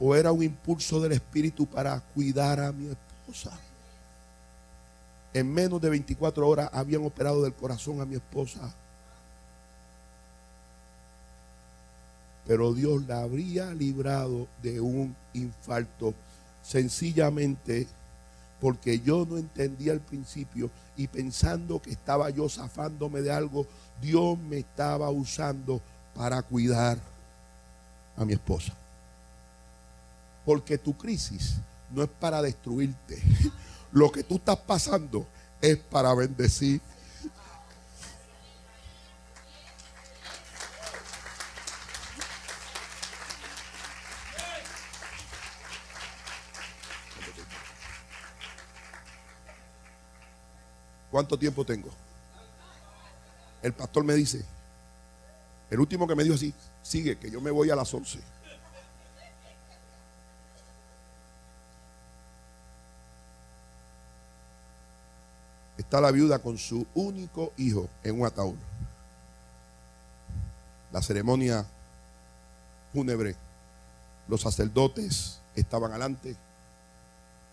o 0.00 0.14
era 0.14 0.32
un 0.32 0.42
impulso 0.42 1.00
del 1.00 1.12
Espíritu 1.12 1.66
para 1.66 2.00
cuidar 2.14 2.60
a 2.60 2.72
mi 2.72 2.88
esposa. 2.88 3.58
En 5.34 5.52
menos 5.52 5.80
de 5.80 5.90
24 5.90 6.48
horas 6.48 6.70
habían 6.72 7.04
operado 7.04 7.42
del 7.42 7.52
corazón 7.52 8.00
a 8.00 8.06
mi 8.06 8.16
esposa. 8.16 8.72
Pero 12.46 12.72
Dios 12.72 13.06
la 13.06 13.20
habría 13.22 13.74
librado 13.74 14.48
de 14.62 14.80
un 14.80 15.14
infarto 15.34 16.14
sencillamente 16.62 17.86
porque 18.60 19.00
yo 19.00 19.26
no 19.28 19.38
entendía 19.38 19.92
al 19.92 20.00
principio 20.00 20.70
y 20.96 21.06
pensando 21.06 21.80
que 21.80 21.90
estaba 21.90 22.30
yo 22.30 22.48
zafándome 22.48 23.20
de 23.20 23.32
algo, 23.32 23.66
Dios 24.00 24.38
me 24.38 24.58
estaba 24.58 25.10
usando 25.10 25.80
para 26.14 26.42
cuidar 26.42 26.98
a 28.16 28.24
mi 28.24 28.32
esposa. 28.32 28.74
Porque 30.44 30.78
tu 30.78 30.96
crisis 30.96 31.56
no 31.94 32.02
es 32.02 32.08
para 32.08 32.42
destruirte. 32.42 33.22
Lo 33.92 34.10
que 34.10 34.22
tú 34.22 34.36
estás 34.36 34.58
pasando 34.58 35.26
es 35.60 35.76
para 35.76 36.14
bendecir. 36.14 36.80
¿Cuánto 51.18 51.36
tiempo 51.36 51.66
tengo? 51.66 51.90
El 53.60 53.72
pastor 53.72 54.04
me 54.04 54.14
dice, 54.14 54.44
el 55.68 55.80
último 55.80 56.06
que 56.06 56.14
me 56.14 56.22
dijo 56.22 56.36
así, 56.36 56.54
sigue, 56.80 57.18
que 57.18 57.28
yo 57.28 57.40
me 57.40 57.50
voy 57.50 57.70
a 57.70 57.74
las 57.74 57.92
11. 57.92 58.20
Está 65.76 66.00
la 66.00 66.12
viuda 66.12 66.38
con 66.38 66.56
su 66.56 66.86
único 66.94 67.52
hijo 67.56 67.88
en 68.04 68.20
un 68.20 68.24
ataúd. 68.24 68.54
La 70.92 71.02
ceremonia 71.02 71.66
fúnebre, 72.92 73.34
los 74.28 74.42
sacerdotes 74.42 75.40
estaban 75.56 75.90
adelante. 75.90 76.36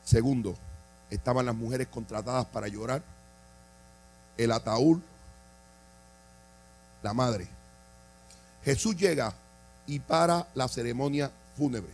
Segundo, 0.04 0.56
estaban 1.10 1.48
las 1.48 1.56
mujeres 1.56 1.88
contratadas 1.88 2.46
para 2.46 2.68
llorar. 2.68 3.15
El 4.38 4.52
ataúd, 4.52 5.00
la 7.02 7.14
madre. 7.14 7.48
Jesús 8.64 8.96
llega 8.96 9.34
y 9.88 10.00
para 10.00 10.48
la 10.56 10.68
ceremonia 10.68 11.32
fúnebre. 11.56 11.92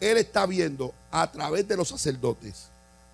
Él 0.00 0.18
está 0.18 0.46
viendo 0.46 0.92
a 1.10 1.30
través 1.30 1.66
de 1.66 1.76
los 1.76 1.88
sacerdotes, 1.88 2.66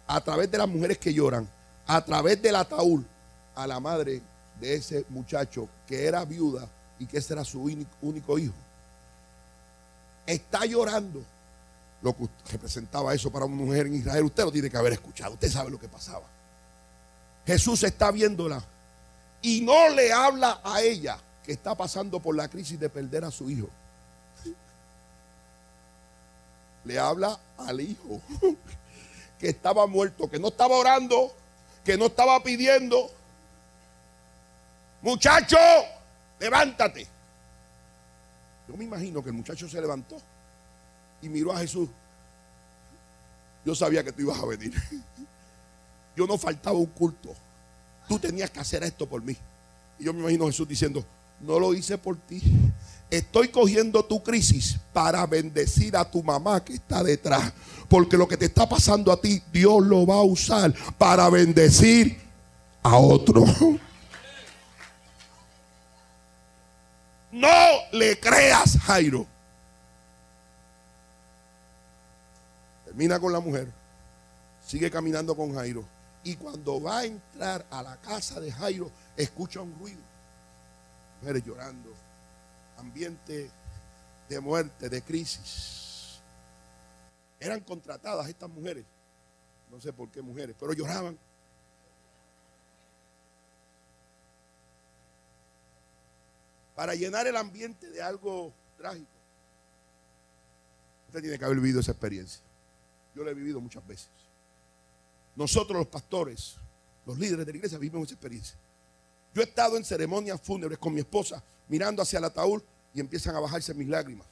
a 0.06 0.20
través 0.20 0.50
de 0.50 0.58
las 0.58 0.68
mujeres 0.68 0.98
que 0.98 1.12
lloran, 1.12 1.46
a 1.86 2.04
través 2.04 2.40
del 2.40 2.56
ataúd, 2.56 3.02
a 3.54 3.66
la 3.66 3.78
madre 3.78 4.22
de 4.58 4.74
ese 4.74 5.04
muchacho 5.10 5.68
que 5.86 6.06
era 6.06 6.24
viuda 6.24 6.66
y 6.98 7.06
que 7.06 7.18
ese 7.18 7.34
era 7.34 7.44
su 7.44 7.62
único 7.62 8.38
hijo. 8.38 8.54
Está 10.26 10.64
llorando 10.64 11.22
lo 12.02 12.16
que 12.16 12.28
representaba 12.50 13.14
eso 13.14 13.30
para 13.30 13.44
una 13.44 13.56
mujer 13.56 13.86
en 13.86 13.96
Israel. 13.96 14.24
Usted 14.24 14.44
lo 14.44 14.52
tiene 14.52 14.70
que 14.70 14.76
haber 14.76 14.94
escuchado, 14.94 15.34
usted 15.34 15.50
sabe 15.50 15.70
lo 15.70 15.78
que 15.78 15.88
pasaba. 15.88 16.24
Jesús 17.46 17.82
está 17.82 18.10
viéndola 18.10 18.62
y 19.42 19.60
no 19.62 19.88
le 19.88 20.12
habla 20.12 20.60
a 20.62 20.82
ella 20.82 21.18
que 21.44 21.52
está 21.52 21.74
pasando 21.74 22.20
por 22.20 22.36
la 22.36 22.48
crisis 22.48 22.78
de 22.78 22.88
perder 22.88 23.24
a 23.24 23.30
su 23.30 23.50
hijo. 23.50 23.68
Le 26.84 26.98
habla 26.98 27.38
al 27.58 27.80
hijo 27.80 28.20
que 29.38 29.48
estaba 29.48 29.86
muerto, 29.86 30.30
que 30.30 30.38
no 30.38 30.48
estaba 30.48 30.76
orando, 30.76 31.32
que 31.84 31.96
no 31.96 32.06
estaba 32.06 32.42
pidiendo. 32.42 33.10
Muchacho, 35.02 35.56
levántate. 36.38 37.06
Yo 38.68 38.76
me 38.76 38.84
imagino 38.84 39.22
que 39.22 39.30
el 39.30 39.34
muchacho 39.34 39.68
se 39.68 39.80
levantó 39.80 40.20
y 41.22 41.28
miró 41.28 41.52
a 41.52 41.58
Jesús. 41.58 41.88
Yo 43.64 43.74
sabía 43.74 44.04
que 44.04 44.12
tú 44.12 44.22
ibas 44.22 44.38
a 44.38 44.46
venir. 44.46 44.72
Yo 46.16 46.26
no 46.26 46.36
faltaba 46.38 46.76
un 46.76 46.86
culto. 46.86 47.34
Tú 48.08 48.18
tenías 48.18 48.50
que 48.50 48.60
hacer 48.60 48.82
esto 48.82 49.06
por 49.06 49.22
mí. 49.22 49.36
Y 49.98 50.04
yo 50.04 50.12
me 50.12 50.20
imagino 50.20 50.44
a 50.44 50.48
Jesús 50.48 50.66
diciendo, 50.66 51.04
no 51.40 51.58
lo 51.58 51.74
hice 51.74 51.96
por 51.96 52.16
ti. 52.16 52.42
Estoy 53.10 53.48
cogiendo 53.48 54.04
tu 54.04 54.22
crisis 54.22 54.76
para 54.92 55.26
bendecir 55.26 55.96
a 55.96 56.08
tu 56.08 56.22
mamá 56.22 56.64
que 56.64 56.74
está 56.74 57.02
detrás. 57.02 57.52
Porque 57.88 58.16
lo 58.16 58.28
que 58.28 58.36
te 58.36 58.46
está 58.46 58.68
pasando 58.68 59.10
a 59.10 59.20
ti, 59.20 59.42
Dios 59.52 59.84
lo 59.84 60.06
va 60.06 60.16
a 60.16 60.22
usar 60.22 60.72
para 60.96 61.28
bendecir 61.28 62.20
a 62.82 62.96
otro. 62.96 63.44
No 67.32 67.48
le 67.92 68.18
creas, 68.18 68.76
Jairo. 68.78 69.26
Termina 72.84 73.20
con 73.20 73.32
la 73.32 73.40
mujer. 73.40 73.68
Sigue 74.66 74.90
caminando 74.90 75.36
con 75.36 75.54
Jairo. 75.54 75.84
Y 76.22 76.36
cuando 76.36 76.80
va 76.80 76.98
a 76.98 77.04
entrar 77.04 77.66
a 77.70 77.82
la 77.82 77.96
casa 77.96 78.40
de 78.40 78.52
Jairo, 78.52 78.90
escucha 79.16 79.60
un 79.60 79.78
ruido 79.78 80.10
mujeres 81.20 81.44
llorando, 81.44 81.94
ambiente 82.78 83.50
de 84.28 84.40
muerte, 84.40 84.88
de 84.88 85.02
crisis. 85.02 86.20
Eran 87.38 87.60
contratadas 87.60 88.28
estas 88.28 88.48
mujeres, 88.48 88.84
no 89.70 89.80
sé 89.80 89.92
por 89.92 90.10
qué 90.10 90.22
mujeres, 90.22 90.56
pero 90.58 90.72
lloraban. 90.72 91.18
Para 96.74 96.94
llenar 96.94 97.26
el 97.26 97.36
ambiente 97.36 97.90
de 97.90 98.02
algo 98.02 98.52
trágico. 98.78 99.10
Usted 101.08 101.20
tiene 101.20 101.38
que 101.38 101.44
haber 101.44 101.58
vivido 101.58 101.80
esa 101.80 101.92
experiencia. 101.92 102.40
Yo 103.14 103.24
la 103.24 103.32
he 103.32 103.34
vivido 103.34 103.60
muchas 103.60 103.86
veces. 103.86 104.08
Nosotros 105.36 105.78
los 105.78 105.86
pastores, 105.86 106.56
los 107.06 107.18
líderes 107.18 107.46
de 107.46 107.52
la 107.52 107.56
iglesia, 107.56 107.78
vivimos 107.78 108.06
esa 108.06 108.14
experiencia. 108.14 108.56
Yo 109.34 109.42
he 109.42 109.44
estado 109.44 109.76
en 109.76 109.84
ceremonias 109.84 110.40
fúnebres 110.40 110.78
con 110.78 110.92
mi 110.92 111.00
esposa, 111.00 111.42
mirando 111.68 112.02
hacia 112.02 112.18
el 112.18 112.24
ataúd 112.24 112.62
y 112.92 113.00
empiezan 113.00 113.36
a 113.36 113.40
bajarse 113.40 113.72
mis 113.74 113.88
lágrimas. 113.88 114.26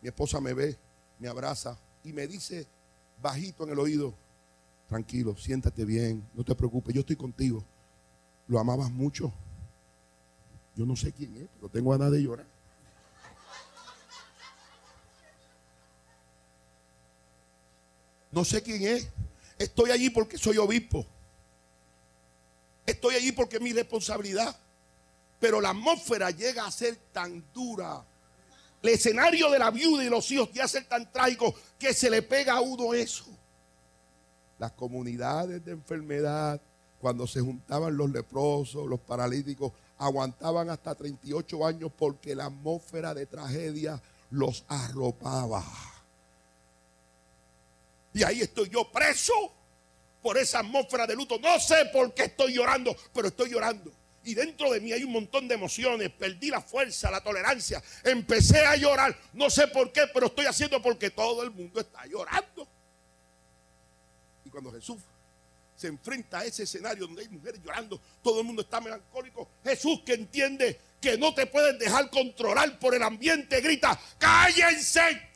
Mi 0.00 0.08
esposa 0.08 0.40
me 0.40 0.52
ve, 0.52 0.76
me 1.18 1.28
abraza 1.28 1.78
y 2.02 2.12
me 2.12 2.26
dice 2.26 2.66
bajito 3.20 3.64
en 3.64 3.70
el 3.70 3.78
oído, 3.78 4.14
tranquilo, 4.88 5.36
siéntate 5.36 5.84
bien, 5.84 6.28
no 6.34 6.44
te 6.44 6.54
preocupes, 6.54 6.94
yo 6.94 7.00
estoy 7.00 7.16
contigo. 7.16 7.64
Lo 8.48 8.58
amabas 8.58 8.90
mucho. 8.90 9.32
Yo 10.74 10.84
no 10.84 10.96
sé 10.96 11.12
quién 11.12 11.36
es, 11.36 11.48
pero 11.56 11.68
tengo 11.68 11.90
ganas 11.90 12.10
de 12.10 12.22
llorar. 12.22 12.46
No 18.32 18.44
sé 18.44 18.62
quién 18.62 18.82
es. 18.82 19.08
Estoy 19.62 19.92
allí 19.92 20.10
porque 20.10 20.36
soy 20.38 20.58
obispo. 20.58 21.06
Estoy 22.84 23.14
allí 23.14 23.30
porque 23.30 23.56
es 23.56 23.62
mi 23.62 23.72
responsabilidad. 23.72 24.56
Pero 25.38 25.60
la 25.60 25.70
atmósfera 25.70 26.32
llega 26.32 26.66
a 26.66 26.70
ser 26.72 26.96
tan 27.12 27.44
dura. 27.54 28.04
El 28.82 28.88
escenario 28.88 29.48
de 29.50 29.60
la 29.60 29.70
viuda 29.70 30.04
y 30.04 30.08
los 30.08 30.28
hijos 30.32 30.50
llega 30.50 30.64
a 30.64 30.68
ser 30.68 30.88
tan 30.88 31.12
trágico 31.12 31.54
que 31.78 31.94
se 31.94 32.10
le 32.10 32.22
pega 32.22 32.54
a 32.54 32.60
uno 32.60 32.92
eso. 32.92 33.24
Las 34.58 34.72
comunidades 34.72 35.64
de 35.64 35.70
enfermedad, 35.70 36.60
cuando 37.00 37.28
se 37.28 37.40
juntaban 37.40 37.96
los 37.96 38.10
leprosos, 38.10 38.88
los 38.88 38.98
paralíticos, 38.98 39.72
aguantaban 39.96 40.70
hasta 40.70 40.96
38 40.96 41.64
años 41.64 41.92
porque 41.96 42.34
la 42.34 42.46
atmósfera 42.46 43.14
de 43.14 43.26
tragedia 43.26 44.02
los 44.30 44.64
arropaba. 44.66 45.64
Y 48.14 48.22
ahí 48.22 48.40
estoy 48.42 48.68
yo 48.68 48.90
preso 48.90 49.32
por 50.22 50.38
esa 50.38 50.60
atmósfera 50.60 51.06
de 51.06 51.14
luto. 51.14 51.38
No 51.38 51.58
sé 51.58 51.86
por 51.92 52.14
qué 52.14 52.24
estoy 52.24 52.54
llorando, 52.54 52.96
pero 53.12 53.28
estoy 53.28 53.50
llorando. 53.50 53.92
Y 54.24 54.34
dentro 54.34 54.70
de 54.70 54.80
mí 54.80 54.92
hay 54.92 55.02
un 55.02 55.12
montón 55.12 55.48
de 55.48 55.54
emociones. 55.54 56.10
Perdí 56.10 56.48
la 56.48 56.60
fuerza, 56.60 57.10
la 57.10 57.20
tolerancia. 57.20 57.82
Empecé 58.04 58.64
a 58.64 58.76
llorar. 58.76 59.16
No 59.32 59.50
sé 59.50 59.66
por 59.68 59.90
qué, 59.92 60.02
pero 60.14 60.26
estoy 60.26 60.46
haciendo 60.46 60.80
porque 60.80 61.10
todo 61.10 61.42
el 61.42 61.50
mundo 61.50 61.80
está 61.80 62.06
llorando. 62.06 62.68
Y 64.44 64.50
cuando 64.50 64.70
Jesús 64.70 64.98
se 65.74 65.88
enfrenta 65.88 66.40
a 66.40 66.44
ese 66.44 66.62
escenario 66.62 67.06
donde 67.06 67.22
hay 67.22 67.28
mujeres 67.28 67.60
llorando, 67.64 68.00
todo 68.22 68.40
el 68.40 68.46
mundo 68.46 68.62
está 68.62 68.80
melancólico. 68.80 69.48
Jesús 69.64 70.02
que 70.06 70.14
entiende 70.14 70.78
que 71.00 71.18
no 71.18 71.34
te 71.34 71.46
puedes 71.46 71.76
dejar 71.80 72.08
controlar 72.10 72.78
por 72.78 72.94
el 72.94 73.02
ambiente, 73.02 73.60
grita, 73.60 73.98
cállense. 74.18 75.31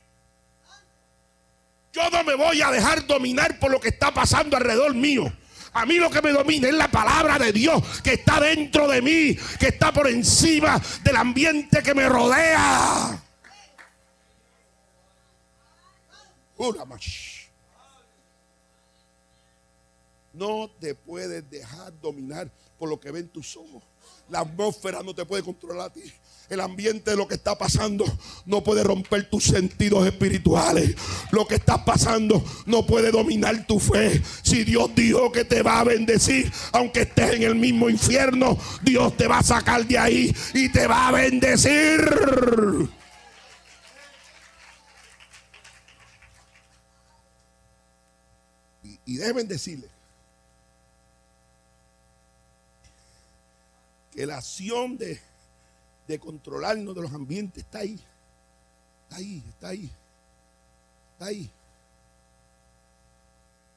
Yo 1.97 2.11
no 2.11 2.22
me 2.24 2.34
voy 2.34 2.61
a 2.61 2.70
dejar 2.70 3.07
dominar 3.07 3.59
por 3.59 3.70
lo 3.70 3.80
que 3.80 3.88
está 3.88 4.12
pasando 4.12 4.55
alrededor 4.55 4.94
mío. 4.94 5.32
A 5.72 5.86
mí 5.86 5.94
lo 5.94 6.11
que 6.11 6.20
me 6.20 6.30
domina 6.30 6.68
es 6.68 6.74
la 6.74 6.90
palabra 6.90 7.38
de 7.38 7.53
Dios 7.53 7.82
que 8.03 8.12
está 8.14 8.38
dentro 8.38 8.86
de 8.86 9.01
mí, 9.01 9.34
que 9.59 9.68
está 9.68 9.94
por 9.94 10.07
encima 10.07 10.78
del 11.03 11.16
ambiente 11.16 11.82
que 11.82 11.94
me 11.94 12.07
rodea. 12.07 13.18
No 20.34 20.68
te 20.78 20.94
puedes 20.94 21.49
dejar 21.49 21.99
dominar 21.99 22.51
por 22.78 22.90
lo 22.90 23.01
que 23.01 23.11
ven 23.11 23.30
tus 23.30 23.57
ojos. 23.57 23.82
La 24.28 24.40
atmósfera 24.40 25.03
no 25.03 25.14
te 25.14 25.24
puede 25.24 25.42
controlar 25.42 25.86
a 25.86 25.92
ti. 25.94 26.12
El 26.49 26.61
ambiente 26.61 27.11
de 27.11 27.16
lo 27.16 27.26
que 27.26 27.34
está 27.34 27.59
pasando 27.59 28.05
no 28.44 28.62
puede 28.62 28.84
romper 28.84 29.28
tus 29.28 29.44
sentidos 29.44 30.07
espirituales. 30.07 30.94
Lo 31.32 31.44
que 31.47 31.57
está 31.57 31.84
pasando 31.84 32.44
no 32.66 32.86
puede 32.86 33.11
dominar 33.11 33.66
tu 33.66 33.80
fe. 33.80 34.22
Si 34.42 34.62
Dios 34.62 34.94
dijo 34.94 35.32
que 35.32 35.44
te 35.44 35.62
va 35.62 35.80
a 35.80 35.84
bendecir, 35.84 36.53
aunque 36.72 37.03
estés 37.03 37.34
en 37.34 37.42
el 37.42 37.57
mismo 37.57 37.90
infierno, 37.90 38.57
Dios 38.82 39.16
te 39.16 39.26
va 39.26 39.38
a 39.38 39.42
sacar 39.42 39.84
de 39.86 39.99
ahí 39.99 40.36
y 40.55 40.68
te 40.68 40.86
va 40.86 41.09
a 41.09 41.12
bendecir. 41.12 42.01
Y, 49.05 49.16
deben 49.16 49.49
decirle 49.49 49.88
que 54.12 54.26
la 54.26 54.38
acción 54.38 54.97
de 54.97 55.20
de 56.07 56.18
controlarnos 56.18 56.94
de 56.94 57.02
los 57.02 57.12
ambientes 57.12 57.64
está 57.64 57.80
ahí. 57.80 58.00
Está 59.04 59.16
ahí, 59.16 59.44
está 59.48 59.68
ahí. 59.68 59.90
Está 61.12 61.24
ahí. 61.26 61.50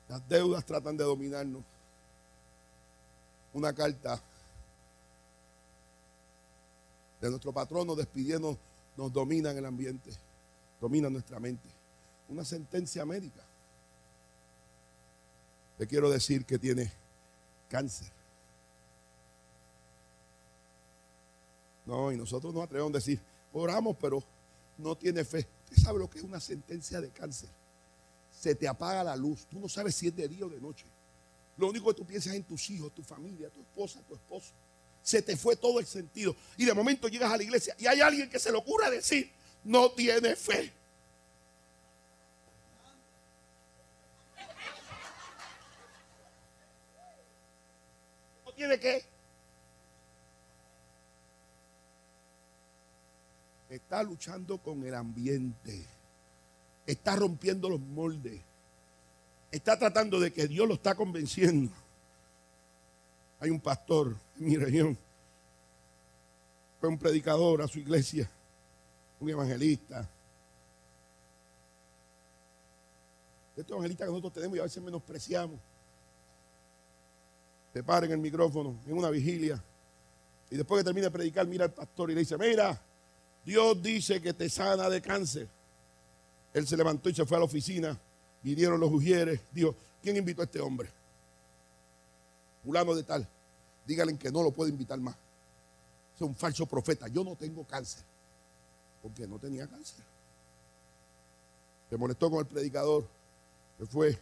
Las 0.07 0.27
deudas 0.27 0.65
tratan 0.65 0.97
de 0.97 1.03
dominarnos. 1.03 1.63
Una 3.53 3.73
carta 3.73 4.21
de 7.21 7.29
nuestro 7.29 7.51
patrono 7.51 7.95
despidiendo 7.95 8.57
nos 8.95 9.11
domina 9.11 9.51
en 9.51 9.57
el 9.57 9.65
ambiente, 9.65 10.11
domina 10.79 11.09
nuestra 11.09 11.39
mente. 11.39 11.69
Una 12.27 12.45
sentencia 12.45 13.05
médica. 13.05 13.43
Le 15.77 15.87
quiero 15.87 16.09
decir 16.09 16.45
que 16.45 16.59
tiene 16.59 16.91
cáncer. 17.69 18.18
No, 21.89 22.11
y 22.11 22.17
nosotros 22.17 22.53
nos 22.53 22.65
atrevemos 22.65 22.91
a 22.91 22.97
decir, 22.99 23.19
oramos, 23.51 23.97
pero 23.99 24.23
no 24.77 24.95
tiene 24.95 25.25
fe. 25.25 25.47
Usted 25.63 25.83
sabe 25.83 25.97
lo 25.97 26.07
que 26.07 26.19
es 26.19 26.23
una 26.23 26.39
sentencia 26.39 27.01
de 27.01 27.09
cáncer. 27.09 27.49
Se 28.31 28.53
te 28.53 28.67
apaga 28.67 29.03
la 29.03 29.15
luz. 29.15 29.47
Tú 29.49 29.59
no 29.59 29.67
sabes 29.67 29.95
si 29.95 30.05
es 30.05 30.15
de 30.15 30.27
día 30.27 30.45
o 30.45 30.49
de 30.49 30.61
noche. 30.61 30.85
Lo 31.57 31.67
único 31.67 31.87
que 31.87 31.95
tú 31.95 32.05
piensas 32.05 32.33
es 32.33 32.37
en 32.37 32.43
tus 32.43 32.69
hijos, 32.69 32.93
tu 32.93 33.01
familia, 33.01 33.49
tu 33.49 33.61
esposa, 33.61 34.01
tu 34.07 34.13
esposo. 34.13 34.51
Se 35.01 35.23
te 35.23 35.35
fue 35.35 35.55
todo 35.55 35.79
el 35.79 35.87
sentido. 35.87 36.35
Y 36.57 36.65
de 36.65 36.75
momento 36.75 37.07
llegas 37.07 37.33
a 37.33 37.37
la 37.37 37.41
iglesia 37.41 37.75
y 37.79 37.87
hay 37.87 38.01
alguien 38.01 38.29
que 38.29 38.37
se 38.37 38.51
le 38.51 38.59
ocurra 38.59 38.91
decir, 38.91 39.31
no 39.63 39.89
tiene 39.89 40.35
fe. 40.35 40.71
¿No 48.45 48.53
tiene 48.53 48.79
qué? 48.79 49.18
Está 53.69 54.01
luchando 54.01 54.57
con 54.57 54.83
el 54.83 54.95
ambiente, 54.95 55.85
está 56.87 57.15
rompiendo 57.15 57.69
los 57.69 57.79
moldes, 57.79 58.41
está 59.51 59.77
tratando 59.77 60.19
de 60.19 60.33
que 60.33 60.47
Dios 60.47 60.67
lo 60.67 60.73
está 60.73 60.95
convenciendo. 60.95 61.71
Hay 63.39 63.51
un 63.51 63.61
pastor 63.61 64.15
en 64.39 64.45
mi 64.45 64.57
región, 64.57 64.97
fue 66.79 66.89
un 66.89 66.97
predicador 66.97 67.61
a 67.61 67.67
su 67.67 67.79
iglesia, 67.79 68.29
un 69.19 69.29
evangelista. 69.29 70.09
Este 73.55 73.71
evangelista 73.71 74.05
que 74.05 74.09
nosotros 74.09 74.33
tenemos 74.33 74.57
y 74.57 74.59
a 74.61 74.63
veces 74.63 74.81
menospreciamos. 74.81 75.59
Se 77.73 77.83
para 77.83 78.05
en 78.07 78.13
el 78.13 78.17
micrófono 78.17 78.79
en 78.87 78.97
una 78.97 79.09
vigilia 79.09 79.61
y 80.49 80.55
después 80.55 80.79
que 80.79 80.85
termina 80.85 81.07
de 81.07 81.11
predicar, 81.11 81.45
mira 81.45 81.65
al 81.65 81.73
pastor 81.73 82.09
y 82.09 82.15
le 82.15 82.21
dice, 82.21 82.37
mira, 82.37 82.81
Dios 83.49 83.81
dice 83.81 84.21
que 84.21 84.31
te 84.31 84.47
sana 84.47 84.87
de 84.91 85.01
cáncer. 85.01 85.47
Él 86.53 86.67
se 86.67 86.77
levantó 86.77 87.09
y 87.09 87.15
se 87.15 87.25
fue 87.25 87.35
a 87.35 87.39
la 87.39 87.47
oficina. 87.47 87.99
Vinieron 88.43 88.79
los 88.79 88.91
ujieres. 88.91 89.41
Dijo, 89.51 89.73
¿quién 90.03 90.17
invitó 90.17 90.43
a 90.43 90.45
este 90.45 90.59
hombre? 90.59 90.87
Fulano 92.63 92.93
de 92.93 93.01
tal. 93.01 93.27
Díganle 93.87 94.19
que 94.19 94.31
no 94.31 94.43
lo 94.43 94.51
puede 94.51 94.69
invitar 94.69 94.99
más. 94.99 95.15
Es 96.15 96.21
un 96.21 96.35
falso 96.35 96.67
profeta. 96.67 97.07
Yo 97.07 97.23
no 97.23 97.35
tengo 97.35 97.63
cáncer. 97.63 98.03
Porque 99.01 99.25
no 99.25 99.39
tenía 99.39 99.65
cáncer. 99.65 100.05
Se 101.89 101.97
molestó 101.97 102.29
con 102.29 102.41
el 102.41 102.45
predicador. 102.45 103.03
Se 103.79 103.87
fue. 103.87 104.15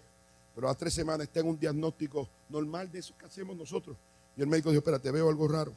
Pero 0.56 0.70
a 0.70 0.76
tres 0.76 0.94
semanas 0.94 1.28
está 1.28 1.42
en 1.42 1.48
un 1.48 1.60
diagnóstico 1.60 2.30
normal 2.48 2.90
de 2.90 3.00
eso 3.00 3.14
que 3.20 3.26
hacemos 3.26 3.58
nosotros. 3.58 3.98
Y 4.38 4.42
el 4.42 4.48
médico 4.48 4.70
dijo, 4.70 4.80
espérate, 4.80 5.12
veo 5.12 5.28
algo 5.28 5.50
raro. 5.50 5.74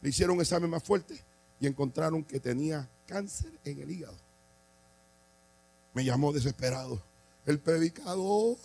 Le 0.00 0.08
hicieron 0.08 0.36
un 0.36 0.40
examen 0.40 0.70
más 0.70 0.82
fuerte 0.82 1.28
y 1.60 1.66
encontraron 1.66 2.24
que 2.24 2.40
tenía 2.40 2.88
cáncer 3.06 3.52
en 3.64 3.80
el 3.80 3.90
hígado. 3.90 4.16
Me 5.92 6.04
llamó 6.04 6.32
desesperado. 6.32 7.02
El 7.46 7.58
predicador, 7.58 8.56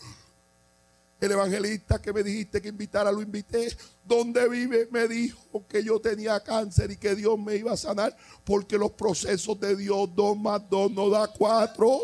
el 1.20 1.32
evangelista 1.32 2.02
que 2.02 2.14
me 2.14 2.24
dijiste 2.24 2.62
que 2.62 2.70
invitara, 2.70 3.12
lo 3.12 3.22
invité. 3.22 3.76
¿Dónde 4.08 4.48
vive? 4.48 4.88
Me 4.92 5.08
dijo 5.08 5.66
que 5.68 5.84
yo 5.84 6.00
tenía 6.00 6.40
cáncer 6.40 6.92
y 6.92 6.98
que 6.98 7.16
Dios 7.16 7.40
me 7.40 7.56
iba 7.56 7.74
a 7.74 7.78
sanar. 7.78 8.16
Porque 8.44 8.78
los 8.78 8.92
procesos 8.92 9.60
de 9.60 9.76
Dios, 9.76 10.10
dos 10.16 10.38
más 10.38 10.62
dos 10.70 10.92
no 10.92 11.10
da 11.10 11.28
cuatro. 11.28 12.02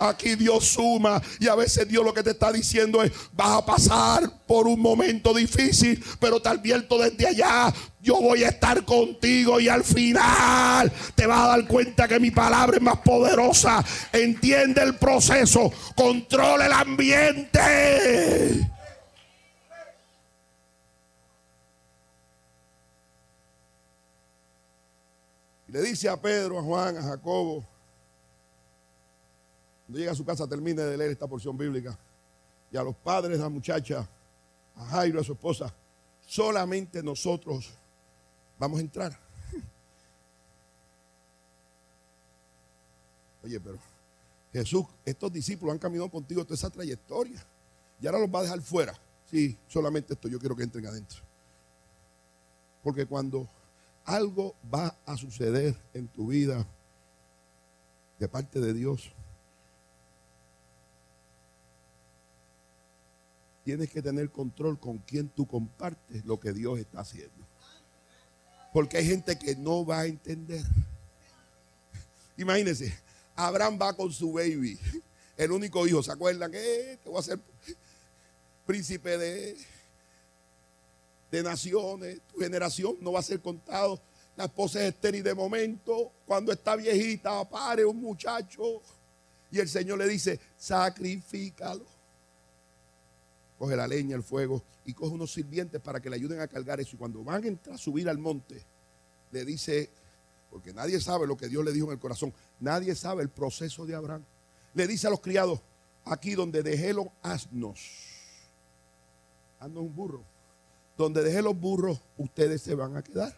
Aquí 0.00 0.36
Dios 0.36 0.64
suma. 0.64 1.20
Y 1.38 1.46
a 1.48 1.54
veces 1.54 1.86
Dios 1.86 2.02
lo 2.02 2.14
que 2.14 2.22
te 2.22 2.30
está 2.30 2.50
diciendo 2.50 3.02
es, 3.02 3.12
vas 3.34 3.58
a 3.58 3.66
pasar 3.66 4.46
por 4.46 4.66
un 4.66 4.80
momento 4.80 5.34
difícil, 5.34 6.02
pero 6.18 6.40
te 6.40 6.48
advierto 6.48 6.96
desde 6.98 7.26
allá. 7.26 7.74
Yo 8.00 8.20
voy 8.20 8.42
a 8.44 8.48
estar 8.48 8.82
contigo 8.84 9.60
y 9.60 9.68
al 9.68 9.84
final 9.84 10.90
te 11.14 11.26
vas 11.26 11.40
a 11.40 11.48
dar 11.48 11.66
cuenta 11.66 12.08
que 12.08 12.18
mi 12.20 12.30
palabra 12.30 12.78
es 12.78 12.82
más 12.82 13.00
poderosa. 13.00 13.84
Entiende 14.12 14.82
el 14.82 14.96
proceso, 14.96 15.70
controla 15.94 16.66
el 16.66 16.72
ambiente. 16.72 17.60
Le 25.74 25.82
dice 25.82 26.08
a 26.08 26.16
Pedro, 26.16 26.56
a 26.56 26.62
Juan, 26.62 26.96
a 26.98 27.02
Jacobo, 27.02 27.66
cuando 29.84 29.98
llega 29.98 30.12
a 30.12 30.14
su 30.14 30.24
casa 30.24 30.46
termine 30.46 30.80
de 30.80 30.96
leer 30.96 31.10
esta 31.10 31.26
porción 31.26 31.58
bíblica, 31.58 31.98
y 32.70 32.76
a 32.76 32.82
los 32.84 32.94
padres 32.94 33.38
de 33.38 33.42
la 33.42 33.48
muchacha, 33.48 34.08
a 34.76 34.84
Jairo, 34.84 35.20
a 35.20 35.24
su 35.24 35.32
esposa, 35.32 35.74
solamente 36.24 37.02
nosotros 37.02 37.74
vamos 38.56 38.78
a 38.78 38.82
entrar. 38.82 39.18
Oye, 43.42 43.58
pero 43.58 43.76
Jesús, 44.52 44.86
estos 45.04 45.32
discípulos 45.32 45.72
han 45.72 45.80
caminado 45.80 46.08
contigo 46.08 46.44
toda 46.44 46.54
esa 46.54 46.70
trayectoria 46.70 47.44
y 48.00 48.06
ahora 48.06 48.20
los 48.20 48.32
va 48.32 48.38
a 48.38 48.42
dejar 48.42 48.60
fuera. 48.60 48.96
Sí, 49.28 49.58
solamente 49.66 50.14
esto 50.14 50.28
yo 50.28 50.38
quiero 50.38 50.54
que 50.54 50.62
entren 50.62 50.86
adentro. 50.86 51.18
Porque 52.80 53.06
cuando 53.06 53.48
algo 54.04 54.54
va 54.72 54.96
a 55.06 55.16
suceder 55.16 55.76
en 55.94 56.08
tu 56.08 56.28
vida 56.28 56.66
de 58.18 58.28
parte 58.28 58.60
de 58.60 58.74
Dios. 58.74 59.10
Tienes 63.64 63.90
que 63.90 64.02
tener 64.02 64.30
control 64.30 64.78
con 64.78 64.98
quien 64.98 65.28
tú 65.28 65.46
compartes 65.46 66.24
lo 66.24 66.38
que 66.38 66.52
Dios 66.52 66.78
está 66.78 67.00
haciendo. 67.00 67.46
Porque 68.72 68.98
hay 68.98 69.06
gente 69.06 69.38
que 69.38 69.56
no 69.56 69.86
va 69.86 70.00
a 70.00 70.06
entender. 70.06 70.62
Imagínense, 72.36 72.94
Abraham 73.34 73.78
va 73.80 73.96
con 73.96 74.12
su 74.12 74.32
baby, 74.32 74.78
el 75.36 75.50
único 75.50 75.86
hijo. 75.86 76.02
¿Se 76.02 76.12
acuerdan? 76.12 76.50
que 76.50 76.98
te 77.02 77.08
voy 77.08 77.16
a 77.16 77.20
hacer 77.20 77.40
príncipe 78.66 79.16
de 79.16 79.56
de 81.34 81.42
naciones, 81.42 82.20
tu 82.32 82.40
generación 82.40 82.96
no 83.00 83.12
va 83.12 83.20
a 83.20 83.22
ser 83.22 83.40
contado. 83.40 84.00
La 84.36 84.44
esposa 84.44 84.80
es 84.80 84.94
estéril 84.94 85.22
de 85.22 85.34
momento, 85.34 86.12
cuando 86.26 86.52
está 86.52 86.76
viejita, 86.76 87.48
pare 87.48 87.84
un 87.84 88.00
muchacho. 88.00 88.80
Y 89.50 89.58
el 89.58 89.68
Señor 89.68 89.98
le 89.98 90.08
dice, 90.08 90.38
sacrifícalo. 90.56 91.84
Coge 93.58 93.76
la 93.76 93.86
leña, 93.86 94.16
el 94.16 94.22
fuego 94.22 94.62
y 94.84 94.92
coge 94.92 95.14
unos 95.14 95.32
sirvientes 95.32 95.80
para 95.80 96.00
que 96.00 96.10
le 96.10 96.16
ayuden 96.16 96.40
a 96.40 96.48
cargar 96.48 96.80
eso. 96.80 96.96
Y 96.96 96.98
cuando 96.98 97.22
van 97.22 97.44
a 97.44 97.46
entrar 97.46 97.76
a 97.76 97.78
subir 97.78 98.08
al 98.08 98.18
monte, 98.18 98.62
le 99.30 99.44
dice, 99.44 99.90
porque 100.50 100.72
nadie 100.72 101.00
sabe 101.00 101.26
lo 101.26 101.36
que 101.36 101.48
Dios 101.48 101.64
le 101.64 101.72
dijo 101.72 101.86
en 101.86 101.92
el 101.92 101.98
corazón, 101.98 102.32
nadie 102.60 102.94
sabe 102.94 103.22
el 103.22 103.28
proceso 103.28 103.86
de 103.86 103.94
Abraham. 103.94 104.24
Le 104.74 104.86
dice 104.86 105.06
a 105.06 105.10
los 105.10 105.20
criados, 105.20 105.60
aquí 106.04 106.34
donde 106.34 106.62
dejé 106.62 106.92
los 106.92 107.06
asnos, 107.22 107.80
ando 109.60 109.80
un 109.80 109.94
burro. 109.94 110.33
Donde 110.96 111.22
deje 111.22 111.42
los 111.42 111.58
burros, 111.58 112.00
ustedes 112.16 112.62
se 112.62 112.74
van 112.74 112.96
a 112.96 113.02
quedar. 113.02 113.36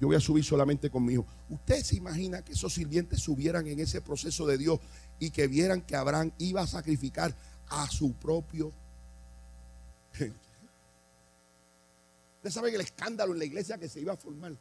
Yo 0.00 0.08
voy 0.08 0.16
a 0.16 0.20
subir 0.20 0.44
solamente 0.44 0.90
con 0.90 1.04
mi 1.04 1.12
hijo. 1.12 1.26
¿Usted 1.48 1.82
se 1.82 1.96
imagina 1.96 2.42
que 2.42 2.52
esos 2.52 2.74
sirvientes 2.74 3.20
subieran 3.20 3.66
en 3.68 3.78
ese 3.78 4.00
proceso 4.00 4.46
de 4.46 4.58
Dios 4.58 4.80
y 5.20 5.30
que 5.30 5.46
vieran 5.46 5.82
que 5.82 5.94
Abraham 5.94 6.32
iba 6.38 6.62
a 6.62 6.66
sacrificar 6.66 7.36
a 7.68 7.88
su 7.88 8.12
propio? 8.14 8.72
Usted 12.36 12.50
sabe 12.50 12.74
el 12.74 12.80
escándalo 12.80 13.32
en 13.32 13.38
la 13.38 13.44
iglesia 13.44 13.78
que 13.78 13.88
se 13.88 14.00
iba 14.00 14.12
a 14.12 14.16
formar. 14.16 14.56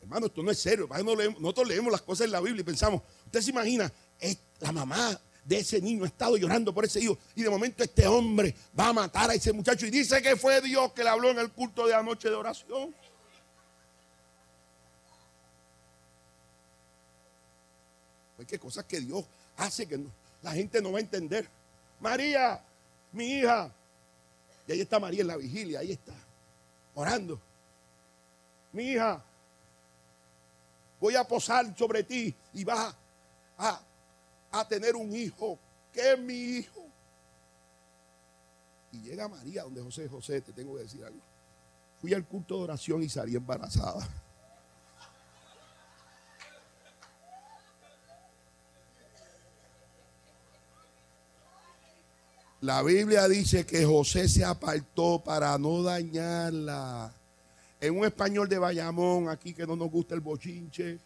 Hermano, 0.00 0.26
esto 0.26 0.42
no 0.42 0.50
es 0.50 0.58
serio. 0.58 0.88
Nosotros 0.88 1.68
leemos 1.68 1.92
las 1.92 2.00
cosas 2.00 2.24
en 2.24 2.30
la 2.32 2.40
Biblia 2.40 2.62
y 2.62 2.64
pensamos, 2.64 3.02
usted 3.26 3.42
se 3.42 3.50
imagina, 3.50 3.92
la 4.60 4.72
mamá 4.72 5.20
de 5.46 5.58
ese 5.58 5.80
niño 5.80 6.02
ha 6.02 6.08
estado 6.08 6.36
llorando 6.36 6.74
por 6.74 6.84
ese 6.84 7.00
hijo 7.00 7.16
y 7.36 7.42
de 7.42 7.48
momento 7.48 7.84
este 7.84 8.06
hombre 8.06 8.54
va 8.78 8.88
a 8.88 8.92
matar 8.92 9.30
a 9.30 9.34
ese 9.34 9.52
muchacho 9.52 9.86
y 9.86 9.90
dice 9.90 10.20
que 10.20 10.34
fue 10.34 10.60
Dios 10.60 10.92
que 10.92 11.04
le 11.04 11.10
habló 11.10 11.30
en 11.30 11.38
el 11.38 11.52
culto 11.52 11.86
de 11.86 11.94
anoche 11.94 12.28
de 12.28 12.34
oración. 12.34 12.94
Pues 18.34 18.48
qué 18.48 18.58
cosas 18.58 18.84
que 18.84 19.00
Dios 19.00 19.24
hace 19.56 19.86
que 19.86 20.04
la 20.42 20.52
gente 20.52 20.82
no 20.82 20.92
va 20.92 20.98
a 20.98 21.02
entender. 21.02 21.48
María, 22.00 22.60
mi 23.12 23.38
hija. 23.38 23.72
Y 24.66 24.72
ahí 24.72 24.80
está 24.80 24.98
María 24.98 25.20
en 25.20 25.28
la 25.28 25.36
vigilia, 25.36 25.78
ahí 25.78 25.92
está, 25.92 26.12
orando. 26.94 27.40
Mi 28.72 28.90
hija, 28.90 29.22
voy 31.00 31.14
a 31.14 31.22
posar 31.22 31.76
sobre 31.78 32.02
ti 32.02 32.34
y 32.52 32.64
vas 32.64 32.94
a 33.56 33.80
tener 34.68 34.96
un 34.96 35.14
hijo, 35.14 35.58
que 35.92 36.12
es 36.12 36.18
mi 36.18 36.34
hijo. 36.34 36.86
Y 38.92 39.02
llega 39.02 39.28
María 39.28 39.62
donde 39.62 39.82
José, 39.82 40.08
José, 40.08 40.40
te 40.40 40.52
tengo 40.52 40.74
que 40.76 40.82
decir 40.82 41.04
algo. 41.04 41.20
Fui 42.00 42.14
al 42.14 42.26
culto 42.26 42.56
de 42.58 42.64
oración 42.64 43.02
y 43.02 43.08
salí 43.08 43.36
embarazada. 43.36 44.06
La 52.60 52.82
Biblia 52.82 53.28
dice 53.28 53.66
que 53.66 53.84
José 53.84 54.28
se 54.28 54.44
apartó 54.44 55.22
para 55.22 55.56
no 55.58 55.82
dañarla. 55.82 57.12
En 57.80 57.98
un 57.98 58.04
español 58.04 58.48
de 58.48 58.58
Bayamón, 58.58 59.28
aquí 59.28 59.52
que 59.52 59.66
no 59.66 59.76
nos 59.76 59.90
gusta 59.90 60.14
el 60.14 60.20
bochinche. 60.20 60.98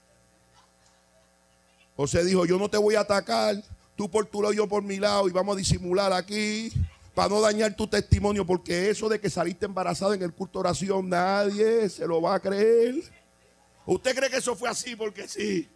José 2.00 2.24
dijo, 2.24 2.46
yo 2.46 2.56
no 2.56 2.70
te 2.70 2.78
voy 2.78 2.94
a 2.94 3.00
atacar, 3.00 3.62
tú 3.94 4.10
por 4.10 4.24
tu 4.24 4.40
lado, 4.40 4.54
yo 4.54 4.66
por 4.66 4.82
mi 4.82 4.96
lado, 4.96 5.28
y 5.28 5.32
vamos 5.32 5.54
a 5.54 5.58
disimular 5.58 6.14
aquí 6.14 6.72
para 7.14 7.28
no 7.28 7.42
dañar 7.42 7.76
tu 7.76 7.86
testimonio, 7.86 8.46
porque 8.46 8.88
eso 8.88 9.06
de 9.06 9.20
que 9.20 9.28
saliste 9.28 9.66
embarazada 9.66 10.14
en 10.14 10.22
el 10.22 10.32
culto 10.32 10.58
de 10.58 10.60
oración, 10.60 11.10
nadie 11.10 11.90
se 11.90 12.06
lo 12.06 12.22
va 12.22 12.36
a 12.36 12.40
creer. 12.40 12.94
¿Usted 13.84 14.16
cree 14.16 14.30
que 14.30 14.38
eso 14.38 14.56
fue 14.56 14.70
así? 14.70 14.96
Porque 14.96 15.28
sí. 15.28 15.68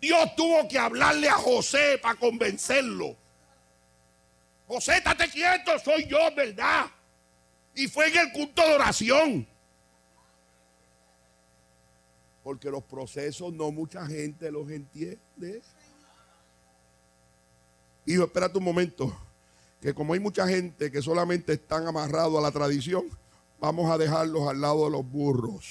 Dios 0.00 0.36
tuvo 0.36 0.68
que 0.68 0.78
hablarle 0.78 1.28
a 1.28 1.34
José 1.34 1.98
para 2.00 2.14
convencerlo. 2.14 3.16
José, 4.68 4.98
estate 4.98 5.28
quieto, 5.30 5.72
soy 5.84 6.06
yo, 6.06 6.18
¿verdad? 6.36 6.86
Y 7.74 7.88
fue 7.88 8.06
en 8.06 8.18
el 8.18 8.32
culto 8.32 8.62
de 8.62 8.74
oración. 8.76 9.48
Porque 12.46 12.70
los 12.70 12.84
procesos 12.84 13.52
no 13.52 13.72
mucha 13.72 14.06
gente 14.06 14.52
los 14.52 14.70
entiende. 14.70 15.62
Hijo, 18.06 18.22
espérate 18.22 18.56
un 18.56 18.62
momento. 18.62 19.12
Que 19.80 19.92
como 19.92 20.14
hay 20.14 20.20
mucha 20.20 20.46
gente 20.46 20.92
que 20.92 21.02
solamente 21.02 21.54
están 21.54 21.88
amarrados 21.88 22.38
a 22.38 22.40
la 22.40 22.52
tradición, 22.52 23.06
vamos 23.58 23.90
a 23.90 23.98
dejarlos 23.98 24.48
al 24.48 24.60
lado 24.60 24.84
de 24.84 24.92
los 24.92 25.04
burros. 25.04 25.64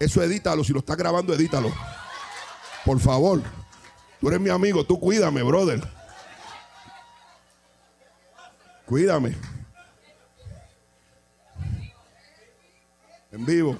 Eso 0.00 0.24
edítalo, 0.24 0.64
si 0.64 0.72
lo 0.72 0.80
estás 0.80 0.96
grabando, 0.96 1.32
edítalo. 1.32 1.72
Por 2.84 2.98
favor. 2.98 3.40
Tú 4.20 4.26
eres 4.26 4.40
mi 4.40 4.50
amigo, 4.50 4.84
tú 4.84 4.98
cuídame, 4.98 5.44
brother. 5.44 6.01
Cuídame. 8.86 9.36
En 13.30 13.46
vivo. 13.46 13.78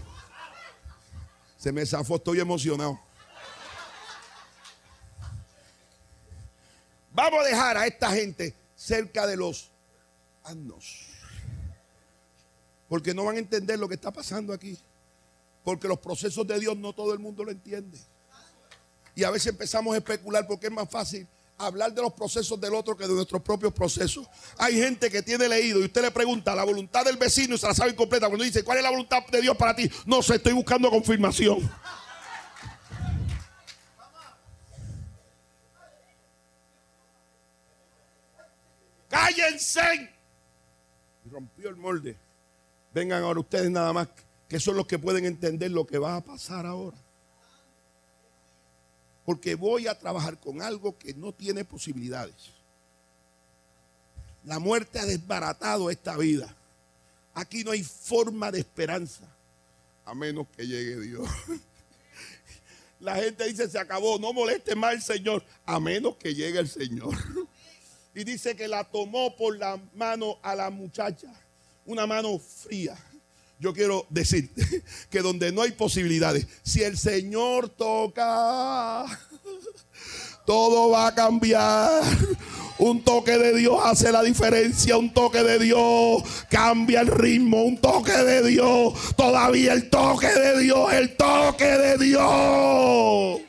Se 1.59 1.70
me 1.70 1.84
zafó, 1.84 2.16
estoy 2.16 2.40
emocionado. 2.40 2.98
Vamos 7.12 7.40
a 7.40 7.48
dejar 7.48 7.76
a 7.76 7.86
esta 7.86 8.11
gente 8.11 8.55
cerca 8.74 9.26
de 9.26 9.36
los 9.36 9.70
años. 10.44 11.07
Porque 12.88 13.14
no 13.14 13.24
van 13.24 13.36
a 13.36 13.40
entender 13.40 13.78
lo 13.78 13.88
que 13.88 13.94
está 13.94 14.11
pasando 14.11 14.53
aquí. 14.53 14.78
Porque 15.62 15.86
los 15.86 15.98
procesos 15.98 16.46
de 16.46 16.59
Dios 16.59 16.76
no 16.76 16.92
todo 16.92 17.12
el 17.12 17.18
mundo 17.18 17.44
lo 17.44 17.50
entiende. 17.50 17.98
Y 19.14 19.24
a 19.24 19.30
veces 19.30 19.48
empezamos 19.48 19.94
a 19.94 19.98
especular 19.98 20.46
porque 20.46 20.66
es 20.66 20.72
más 20.72 20.88
fácil 20.90 21.28
hablar 21.59 21.92
de 21.92 22.03
los 22.03 22.12
procesos 22.12 22.61
del 22.61 22.74
otro 22.74 22.96
que 22.96 23.07
de 23.07 23.14
nuestros 23.14 23.42
propios 23.42 23.72
procesos. 23.72 24.26
Hay 24.59 24.76
gente 24.76 25.11
que 25.11 25.22
tiene 25.22 25.48
leído 25.48 25.80
y 25.80 25.84
usted 25.84 26.03
le 26.03 26.11
pregunta 26.11 26.55
la 26.55 26.64
voluntad 26.64 27.05
del 27.05 27.16
vecino 27.16 27.55
y 27.55 27.59
se 27.59 27.66
la 27.66 27.74
sabe 27.74 27.92
incompleta. 27.92 28.28
Cuando 28.28 28.44
dice, 28.44 28.64
¿cuál 28.64 28.78
es 28.78 28.84
la 28.84 28.90
voluntad 28.90 29.26
de 29.26 29.40
Dios 29.40 29.57
para 29.57 29.74
ti? 29.74 29.90
No 30.07 30.22
sé, 30.22 30.36
estoy 30.36 30.53
buscando 30.53 30.90
confirmación. 30.90 31.70
Cállense. 39.09 40.11
Y 41.24 41.28
rompió 41.28 41.68
el 41.68 41.76
molde. 41.76 42.16
Vengan 42.94 43.22
ahora 43.22 43.40
ustedes 43.40 43.70
nada 43.70 43.92
más, 43.92 44.09
que 44.48 44.59
son 44.59 44.76
los 44.76 44.86
que 44.86 44.98
pueden 44.98 45.24
entender 45.24 45.70
lo 45.70 45.86
que 45.86 45.98
va 45.98 46.16
a 46.16 46.20
pasar 46.20 46.66
ahora 46.66 47.01
porque 49.24 49.54
voy 49.54 49.86
a 49.86 49.98
trabajar 49.98 50.38
con 50.38 50.62
algo 50.62 50.98
que 50.98 51.14
no 51.14 51.32
tiene 51.32 51.64
posibilidades. 51.64 52.50
La 54.44 54.58
muerte 54.58 54.98
ha 54.98 55.06
desbaratado 55.06 55.90
esta 55.90 56.16
vida. 56.16 56.54
Aquí 57.34 57.64
no 57.64 57.70
hay 57.70 57.82
forma 57.82 58.50
de 58.50 58.60
esperanza, 58.60 59.24
a 60.04 60.14
menos 60.14 60.46
que 60.56 60.66
llegue 60.66 61.00
Dios. 61.00 61.28
La 63.00 63.16
gente 63.16 63.46
dice, 63.48 63.68
se 63.68 63.78
acabó, 63.78 64.18
no 64.18 64.32
moleste 64.32 64.74
más 64.74 64.92
al 64.92 65.02
Señor, 65.02 65.44
a 65.66 65.80
menos 65.80 66.16
que 66.16 66.34
llegue 66.34 66.58
el 66.58 66.68
Señor. 66.68 67.14
Y 68.14 68.24
dice 68.24 68.54
que 68.54 68.68
la 68.68 68.84
tomó 68.84 69.34
por 69.36 69.56
la 69.56 69.80
mano 69.94 70.38
a 70.42 70.54
la 70.54 70.68
muchacha, 70.68 71.32
una 71.86 72.06
mano 72.06 72.38
fría 72.38 72.94
yo 73.62 73.72
quiero 73.72 74.06
decirte 74.10 74.82
que 75.10 75.22
donde 75.22 75.52
no 75.52 75.62
hay 75.62 75.70
posibilidades, 75.70 76.48
si 76.64 76.82
el 76.82 76.98
Señor 76.98 77.68
toca, 77.68 79.06
todo 80.44 80.90
va 80.90 81.06
a 81.06 81.14
cambiar. 81.14 82.02
Un 82.78 83.04
toque 83.04 83.38
de 83.38 83.54
Dios 83.54 83.78
hace 83.84 84.10
la 84.10 84.24
diferencia, 84.24 84.96
un 84.96 85.14
toque 85.14 85.44
de 85.44 85.60
Dios 85.60 86.24
cambia 86.50 87.02
el 87.02 87.06
ritmo, 87.06 87.62
un 87.62 87.80
toque 87.80 88.10
de 88.10 88.48
Dios, 88.48 88.94
todavía 89.16 89.74
el 89.74 89.88
toque 89.88 90.26
de 90.26 90.58
Dios, 90.58 90.92
el 90.92 91.16
toque 91.16 91.64
de 91.64 91.98
Dios. 91.98 93.40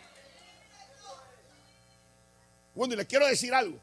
Bueno, 2.76 2.94
y 2.94 2.98
les 2.98 3.08
quiero 3.08 3.26
decir 3.26 3.52
algo, 3.56 3.80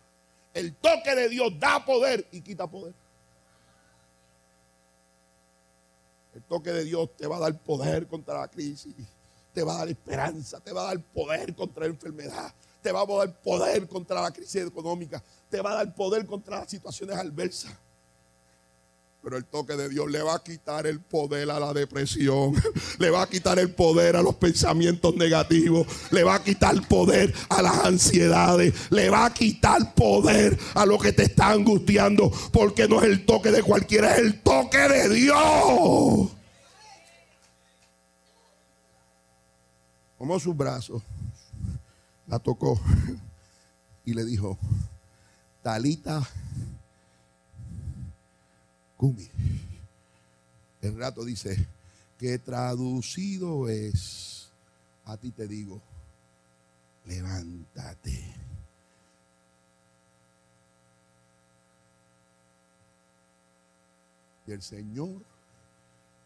el 0.54 0.76
toque 0.76 1.16
de 1.16 1.28
Dios 1.28 1.52
da 1.58 1.84
poder 1.84 2.24
y 2.30 2.42
quita 2.42 2.68
poder. 2.68 2.99
Toque 6.50 6.72
de 6.72 6.84
Dios 6.84 7.16
te 7.16 7.28
va 7.28 7.36
a 7.36 7.40
dar 7.40 7.56
poder 7.62 8.08
contra 8.08 8.40
la 8.40 8.48
crisis, 8.48 8.92
te 9.54 9.62
va 9.62 9.74
a 9.74 9.78
dar 9.78 9.88
esperanza, 9.88 10.58
te 10.58 10.72
va 10.72 10.82
a 10.82 10.86
dar 10.86 11.00
poder 11.00 11.54
contra 11.54 11.84
la 11.84 11.90
enfermedad, 11.90 12.52
te 12.82 12.90
va 12.90 13.02
a 13.02 13.06
dar 13.06 13.40
poder 13.40 13.86
contra 13.86 14.20
la 14.20 14.32
crisis 14.32 14.66
económica, 14.66 15.22
te 15.48 15.60
va 15.60 15.70
a 15.70 15.74
dar 15.76 15.94
poder 15.94 16.26
contra 16.26 16.58
las 16.58 16.68
situaciones 16.68 17.16
adversas. 17.16 17.72
Pero 19.22 19.36
el 19.36 19.44
toque 19.44 19.76
de 19.76 19.88
Dios 19.90 20.10
le 20.10 20.22
va 20.22 20.34
a 20.34 20.42
quitar 20.42 20.88
el 20.88 20.98
poder 20.98 21.50
a 21.52 21.60
la 21.60 21.72
depresión, 21.72 22.52
le 22.98 23.10
va 23.10 23.22
a 23.22 23.28
quitar 23.28 23.60
el 23.60 23.72
poder 23.72 24.16
a 24.16 24.22
los 24.22 24.34
pensamientos 24.34 25.14
negativos, 25.14 25.86
le 26.10 26.24
va 26.24 26.36
a 26.36 26.42
quitar 26.42 26.74
poder 26.88 27.32
a 27.48 27.62
las 27.62 27.84
ansiedades, 27.84 28.74
le 28.90 29.08
va 29.08 29.26
a 29.26 29.32
quitar 29.32 29.94
poder 29.94 30.58
a 30.74 30.84
lo 30.84 30.98
que 30.98 31.12
te 31.12 31.24
está 31.24 31.50
angustiando, 31.50 32.32
porque 32.50 32.88
no 32.88 33.00
es 33.02 33.04
el 33.04 33.24
toque 33.24 33.52
de 33.52 33.62
cualquiera, 33.62 34.14
es 34.14 34.18
el 34.20 34.40
toque 34.40 34.88
de 34.88 35.08
Dios. 35.10 36.39
Tomó 40.20 40.38
sus 40.38 40.54
brazos, 40.54 41.02
la 42.26 42.38
tocó 42.38 42.78
y 44.04 44.12
le 44.12 44.22
dijo, 44.26 44.58
Talita 45.62 46.22
el 50.82 50.98
rato 50.98 51.24
dice, 51.24 51.66
que 52.18 52.38
traducido 52.38 53.66
es, 53.70 54.50
a 55.06 55.16
ti 55.16 55.30
te 55.30 55.48
digo, 55.48 55.80
levántate. 57.06 58.34
Y 64.46 64.52
el 64.52 64.60
Señor, 64.60 65.22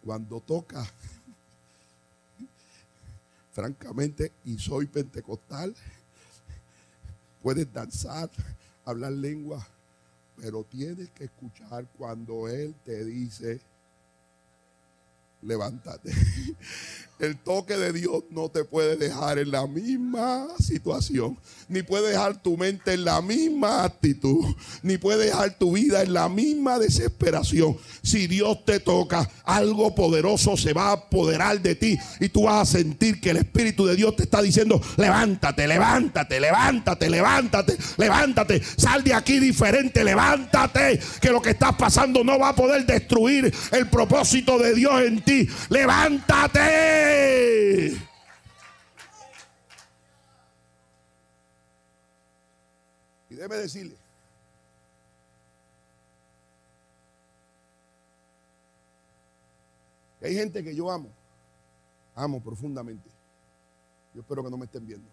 cuando 0.03 0.41
toca, 0.41 0.85
francamente, 3.55 4.33
y 4.45 4.59
soy 4.59 4.87
pentecostal, 4.87 5.75
puedes 7.43 7.73
danzar, 7.73 8.29
hablar 8.85 9.13
lengua, 9.13 9.67
pero 10.37 10.65
tienes 10.65 11.11
que 11.11 11.25
escuchar 11.25 11.87
cuando 11.97 12.49
Él 12.49 12.75
te 12.85 13.05
dice, 13.05 13.61
levántate. 15.41 16.13
El 17.21 17.37
toque 17.37 17.77
de 17.77 17.93
Dios 17.93 18.25
no 18.31 18.49
te 18.49 18.65
puede 18.65 18.97
dejar 18.97 19.39
en 19.39 19.53
la 19.53 19.69
misma 19.69 20.49
situación, 20.59 21.39
ni 21.69 21.83
puede 21.83 22.11
dejar 22.11 22.43
tu 22.43 22.57
mente 22.57 22.95
en 22.95 23.05
la 23.05 23.23
misma 23.23 23.85
actitud, 23.85 24.45
ni 24.83 24.99
puede 24.99 25.27
dejar 25.27 25.57
tu 25.57 25.73
vida 25.73 26.03
en 26.03 26.13
la 26.13 26.29
misma 26.29 26.81
desesperación. 26.81 27.77
Si 28.03 28.27
Dios 28.27 28.65
te 28.65 28.81
toca, 28.81 29.31
algo 29.45 29.95
poderoso 29.95 30.57
se 30.57 30.73
va 30.73 30.89
a 30.89 30.93
apoderar 30.93 31.61
de 31.61 31.77
ti 31.77 31.97
y 32.19 32.29
tú 32.31 32.45
vas 32.45 32.69
a 32.69 32.73
sentir 32.79 33.21
que 33.21 33.31
el 33.31 33.37
Espíritu 33.37 33.87
de 33.87 33.95
Dios 33.95 34.17
te 34.17 34.25
está 34.25 34.43
diciendo, 34.43 34.81
levántate, 34.97 35.69
levántate, 35.69 36.41
levántate, 36.41 37.11
levántate, 37.11 37.79
levántate, 37.97 38.63
sal 38.77 39.05
de 39.05 39.15
aquí 39.15 39.39
diferente, 39.39 40.03
levántate, 40.03 40.99
que 41.21 41.31
lo 41.31 41.41
que 41.41 41.51
estás 41.51 41.77
pasando 41.77 42.25
no 42.25 42.41
va 42.41 42.49
a 42.51 42.57
poder 42.57 42.85
destruir 42.85 43.55
el 43.71 43.89
propósito 43.89 44.59
de 44.59 44.75
Dios 44.75 45.01
en 45.01 45.23
ti. 45.23 45.49
Levántate. 45.69 47.04
Y 53.31 53.35
debe 53.35 53.57
decirle, 53.57 53.97
hay 60.23 60.35
gente 60.35 60.63
que 60.63 60.75
yo 60.75 60.91
amo, 60.91 61.11
amo 62.15 62.41
profundamente. 62.41 63.11
Yo 64.15 64.21
espero 64.21 64.45
que 64.45 64.51
no 64.51 64.57
me 64.57 64.67
estén 64.67 64.87
viendo. 64.87 65.09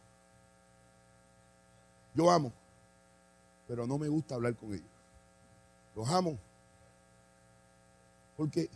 Yo 2.14 2.30
amo, 2.30 2.54
pero 3.68 3.88
no 3.88 3.98
me 3.98 4.08
gusta 4.08 4.36
hablar 4.36 4.56
con 4.56 4.74
ellos. 4.74 4.86
Los 5.96 6.08
amo. 6.10 6.38
Porque 8.38 8.70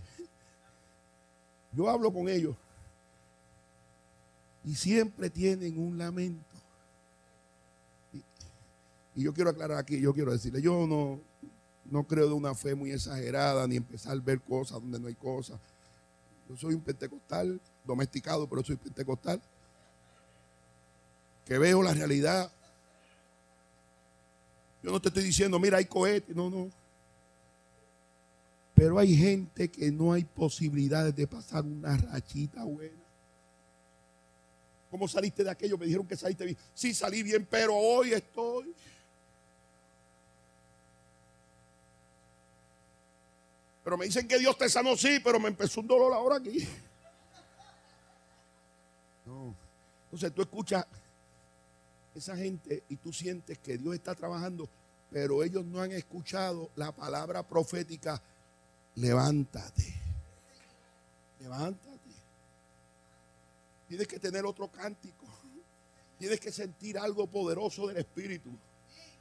yo 1.72 1.90
hablo 1.90 2.12
con 2.12 2.28
ellos 2.28 2.56
y 4.66 4.74
siempre 4.76 5.30
tienen 5.30 5.78
un 5.78 5.98
lamento. 5.98 6.44
Y, 8.12 9.24
yo 9.24 9.34
quiero 9.34 9.52
aclarar 9.52 9.78
aquí, 9.78 10.00
yo 10.02 10.14
quiero 10.14 10.32
decirle, 10.32 10.62
yo 10.62 10.86
no, 10.88 11.22
no 11.86 12.04
creo 12.06 12.28
de 12.28 12.34
una 12.34 12.54
fe 12.56 12.76
muy 12.76 12.92
exagerada, 12.92 13.68
ni 13.68 13.78
empezar 13.78 14.18
a 14.18 14.22
ver 14.22 14.42
cosas 14.42 14.82
donde 14.82 15.00
no 15.00 15.08
hay 15.08 15.16
cosas. 15.16 15.60
Yo 16.50 16.58
soy 16.58 16.74
un 16.74 16.82
pentecostal, 16.82 17.62
domesticado, 17.86 18.50
pero 18.50 18.64
soy 18.64 18.76
pentecostal, 18.76 19.42
que 21.46 21.58
veo 21.58 21.82
la 21.82 21.94
realidad. 21.94 22.52
Yo 24.84 24.92
no 24.92 25.00
te 25.00 25.10
estoy 25.10 25.24
diciendo, 25.24 25.60
mira, 25.60 25.78
hay 25.78 25.86
cohetes, 25.86 26.36
no, 26.36 26.50
no. 26.50 26.70
Pero 28.74 29.00
hay 29.00 29.16
gente 29.16 29.70
que 29.70 29.92
no 29.92 30.12
hay 30.12 30.26
posibilidades 30.26 31.16
de 31.16 31.28
pasar 31.28 31.64
una 31.64 31.96
rachita 31.96 32.64
buena. 32.66 33.05
¿Cómo 34.96 35.10
saliste 35.10 35.44
de 35.44 35.50
aquello? 35.50 35.78
Me 35.78 35.88
dijeron 35.88 36.08
que 36.08 36.16
saliste 36.16 36.46
bien. 36.46 36.58
Sí, 36.74 36.94
salí 36.94 37.22
bien, 37.22 37.46
pero 37.46 37.76
hoy 37.76 38.14
estoy. 38.14 38.74
Pero 43.84 43.98
me 43.98 44.06
dicen 44.06 44.26
que 44.26 44.40
Dios 44.40 44.58
te 44.58 44.70
sanó, 44.70 44.96
sí, 44.96 45.20
pero 45.22 45.38
me 45.38 45.50
empezó 45.50 45.82
un 45.82 45.88
dolor 45.88 46.14
ahora 46.14 46.38
aquí. 46.38 46.66
No. 49.26 49.54
Entonces 50.06 50.34
tú 50.34 50.44
escuchas 50.44 50.86
esa 52.14 52.38
gente 52.38 52.86
y 52.88 52.96
tú 52.96 53.12
sientes 53.12 53.58
que 53.58 53.78
Dios 53.78 53.96
está 53.96 54.16
trabajando, 54.16 54.70
pero 55.12 55.44
ellos 55.44 55.66
no 55.66 55.82
han 55.82 55.92
escuchado 55.92 56.70
la 56.78 56.94
palabra 56.94 57.46
profética. 57.46 58.22
Levántate. 58.96 59.94
Levántate. 61.42 61.95
Tienes 63.96 64.10
que 64.10 64.20
tener 64.20 64.46
otro 64.46 64.70
cántico. 64.70 65.26
Tienes 66.20 66.42
que 66.42 66.52
sentir 66.52 66.98
algo 66.98 67.28
poderoso 67.28 67.88
del 67.88 67.96
Espíritu. 67.96 68.50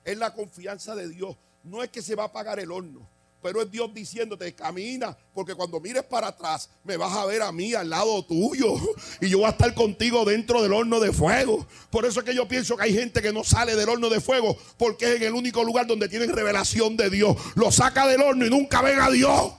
Es 0.02 0.18
la 0.18 0.34
confianza 0.34 0.96
de 0.96 1.08
Dios. 1.08 1.36
No 1.62 1.84
es 1.84 1.90
que 1.90 2.02
se 2.02 2.16
va 2.16 2.24
a 2.24 2.26
apagar 2.26 2.58
el 2.58 2.72
horno, 2.72 3.08
pero 3.40 3.62
es 3.62 3.70
Dios 3.70 3.94
diciéndote, 3.94 4.52
camina, 4.52 5.16
porque 5.32 5.54
cuando 5.54 5.78
mires 5.78 6.02
para 6.02 6.26
atrás, 6.26 6.70
me 6.82 6.96
vas 6.96 7.16
a 7.16 7.24
ver 7.24 7.42
a 7.42 7.52
mí 7.52 7.72
al 7.72 7.88
lado 7.88 8.24
tuyo. 8.24 8.74
Y 9.20 9.28
yo 9.28 9.38
voy 9.38 9.46
a 9.46 9.50
estar 9.50 9.72
contigo 9.74 10.24
dentro 10.24 10.60
del 10.60 10.72
horno 10.72 10.98
de 10.98 11.12
fuego. 11.12 11.68
Por 11.88 12.04
eso 12.04 12.18
es 12.18 12.26
que 12.26 12.34
yo 12.34 12.48
pienso 12.48 12.76
que 12.76 12.82
hay 12.82 12.94
gente 12.94 13.22
que 13.22 13.32
no 13.32 13.44
sale 13.44 13.76
del 13.76 13.88
horno 13.88 14.08
de 14.08 14.20
fuego, 14.20 14.58
porque 14.76 15.04
es 15.04 15.16
en 15.20 15.28
el 15.28 15.34
único 15.34 15.62
lugar 15.62 15.86
donde 15.86 16.08
tienen 16.08 16.32
revelación 16.32 16.96
de 16.96 17.10
Dios. 17.10 17.36
Lo 17.54 17.70
saca 17.70 18.08
del 18.08 18.22
horno 18.22 18.44
y 18.44 18.50
nunca 18.50 18.82
ven 18.82 18.98
a 18.98 19.08
Dios. 19.08 19.52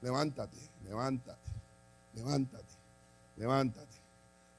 Levántate 0.00 0.67
levántate, 0.88 1.50
levántate, 2.14 2.74
levántate. 3.36 3.96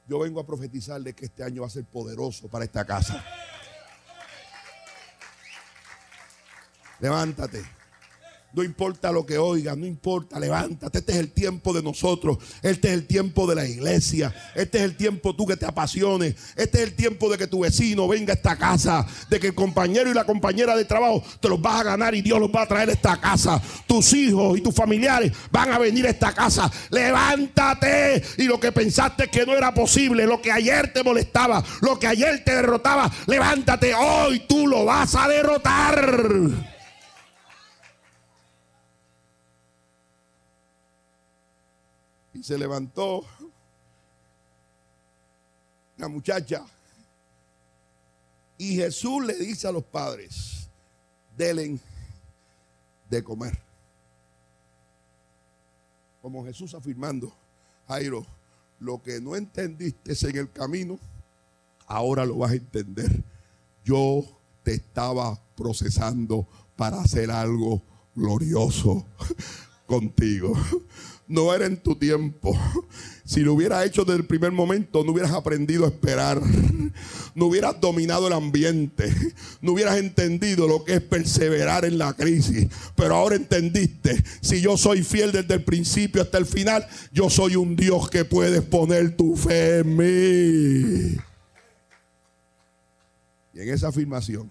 Yo 0.08 0.20
vengo 0.20 0.40
a 0.40 0.46
profetizarle 0.46 1.14
que 1.14 1.26
este 1.26 1.44
año 1.44 1.62
va 1.62 1.68
a 1.68 1.72
ser 1.72 1.86
poderoso 1.86 2.48
para 2.48 2.66
esta 2.66 2.86
casa. 2.86 3.24
Levántate. 7.00 7.79
No 8.52 8.64
importa 8.64 9.12
lo 9.12 9.26
que 9.26 9.38
oiga, 9.38 9.76
no 9.76 9.86
importa, 9.86 10.40
levántate. 10.40 10.98
Este 10.98 11.12
es 11.12 11.18
el 11.20 11.32
tiempo 11.32 11.72
de 11.72 11.84
nosotros. 11.84 12.38
Este 12.64 12.88
es 12.88 12.94
el 12.96 13.06
tiempo 13.06 13.46
de 13.46 13.56
la 13.56 13.68
iglesia. 13.68 14.34
Este 14.56 14.80
es 14.80 14.84
el 14.86 14.98
tiempo 14.98 15.36
tú 15.36 15.46
que 15.46 15.56
te 15.56 15.68
apasiones. 15.68 16.36
Este 16.56 16.80
es 16.80 16.84
el 16.86 16.96
tiempo 16.96 17.30
de 17.30 17.38
que 17.38 17.46
tu 17.46 17.60
vecino 17.60 18.08
venga 18.08 18.34
a 18.34 18.36
esta 18.36 18.58
casa. 18.58 19.06
De 19.30 19.40
que 19.40 19.48
el 19.48 19.56
compañero 19.56 20.10
y 20.10 20.16
la 20.16 20.24
compañera 20.24 20.76
de 20.76 20.86
trabajo 20.86 21.24
te 21.40 21.48
los 21.48 21.62
vas 21.62 21.82
a 21.82 21.84
ganar 21.84 22.16
y 22.16 22.22
Dios 22.22 22.40
los 22.40 22.50
va 22.50 22.64
a 22.64 22.68
traer 22.68 22.90
a 22.90 22.94
esta 22.94 23.22
casa. 23.22 23.62
Tus 23.86 24.14
hijos 24.14 24.58
y 24.58 24.62
tus 24.62 24.74
familiares 24.74 25.32
van 25.52 25.72
a 25.72 25.78
venir 25.78 26.08
a 26.08 26.10
esta 26.10 26.34
casa. 26.34 26.72
Levántate. 26.90 28.24
Y 28.38 28.46
lo 28.46 28.60
que 28.60 28.72
pensaste 28.72 29.28
que 29.28 29.46
no 29.46 29.56
era 29.56 29.74
posible, 29.76 30.26
lo 30.26 30.42
que 30.42 30.52
ayer 30.52 30.92
te 30.92 31.04
molestaba, 31.04 31.64
lo 31.82 32.00
que 32.00 32.08
ayer 32.08 32.44
te 32.44 32.56
derrotaba, 32.56 33.12
levántate. 33.28 33.94
Hoy 33.94 34.44
tú 34.48 34.66
lo 34.66 34.86
vas 34.86 35.14
a 35.14 35.28
derrotar. 35.28 36.69
Se 42.42 42.58
levantó 42.58 43.26
la 45.98 46.08
muchacha. 46.08 46.66
Y 48.58 48.76
Jesús 48.76 49.26
le 49.26 49.36
dice 49.36 49.68
a 49.68 49.72
los 49.72 49.84
padres, 49.84 50.70
delen 51.38 51.80
de 53.10 53.24
comer. 53.24 53.58
Como 56.22 56.44
Jesús 56.46 56.74
afirmando, 56.74 57.34
Jairo, 57.88 58.26
lo 58.80 59.02
que 59.02 59.22
no 59.22 59.36
entendiste 59.36 60.14
en 60.28 60.38
el 60.38 60.52
camino, 60.52 61.00
ahora 61.88 62.26
lo 62.26 62.38
vas 62.38 62.52
a 62.52 62.56
entender. 62.56 63.24
Yo 63.84 64.24
te 64.64 64.74
estaba 64.74 65.40
procesando 65.56 66.48
para 66.76 67.02
hacer 67.02 67.32
algo 67.32 67.82
glorioso 68.16 69.06
contigo 69.88 70.54
no 71.30 71.54
era 71.54 71.66
en 71.66 71.78
tu 71.78 71.96
tiempo. 71.96 72.60
Si 73.30 73.42
lo 73.42 73.54
hubieras 73.54 73.86
hecho 73.86 74.04
desde 74.06 74.22
el 74.22 74.26
primer 74.26 74.52
momento, 74.52 75.04
no 75.04 75.12
hubieras 75.12 75.34
aprendido 75.34 75.86
a 75.86 75.90
esperar. 75.90 76.42
No 77.36 77.46
hubieras 77.46 77.80
dominado 77.80 78.26
el 78.28 78.34
ambiente. 78.34 79.14
No 79.62 79.74
hubieras 79.74 79.98
entendido 79.98 80.68
lo 80.68 80.84
que 80.84 80.96
es 80.96 81.02
perseverar 81.02 81.86
en 81.86 82.00
la 82.00 82.14
crisis. 82.14 82.68
Pero 82.96 83.16
ahora 83.16 83.36
entendiste. 83.36 84.22
Si 84.42 84.60
yo 84.62 84.76
soy 84.78 85.04
fiel 85.04 85.32
desde 85.32 85.54
el 85.54 85.64
principio 85.64 86.24
hasta 86.24 86.40
el 86.40 86.48
final, 86.48 86.86
yo 87.14 87.30
soy 87.30 87.56
un 87.56 87.76
Dios 87.76 88.10
que 88.10 88.26
puedes 88.26 88.64
poner 88.64 89.16
tu 89.16 89.36
fe 89.36 89.80
en 89.80 89.96
mí. 89.96 91.18
Y 93.54 93.62
en 93.62 93.70
esa 93.70 93.90
afirmación 93.90 94.50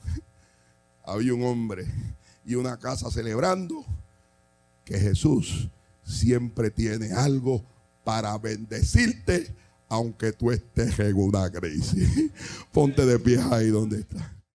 había 1.05 1.35
un 1.35 1.43
hombre 1.43 1.85
y 2.47 2.55
una 2.55 2.79
casa 2.79 3.11
celebrando 3.11 3.85
que 4.85 5.01
Jesús 5.01 5.69
siempre 6.09 6.71
tiene 6.71 7.13
algo 7.13 7.65
para 8.05 8.37
bendecirte, 8.39 9.55
aunque 9.89 10.33
tú 10.33 10.51
estés 10.51 10.99
en 10.99 11.17
una 11.17 11.51
crisis. 11.51 12.31
Ponte 12.73 13.05
de 13.05 13.19
pie 13.19 13.39
ahí 13.51 13.69
donde 13.69 14.01
estás. 14.01 14.38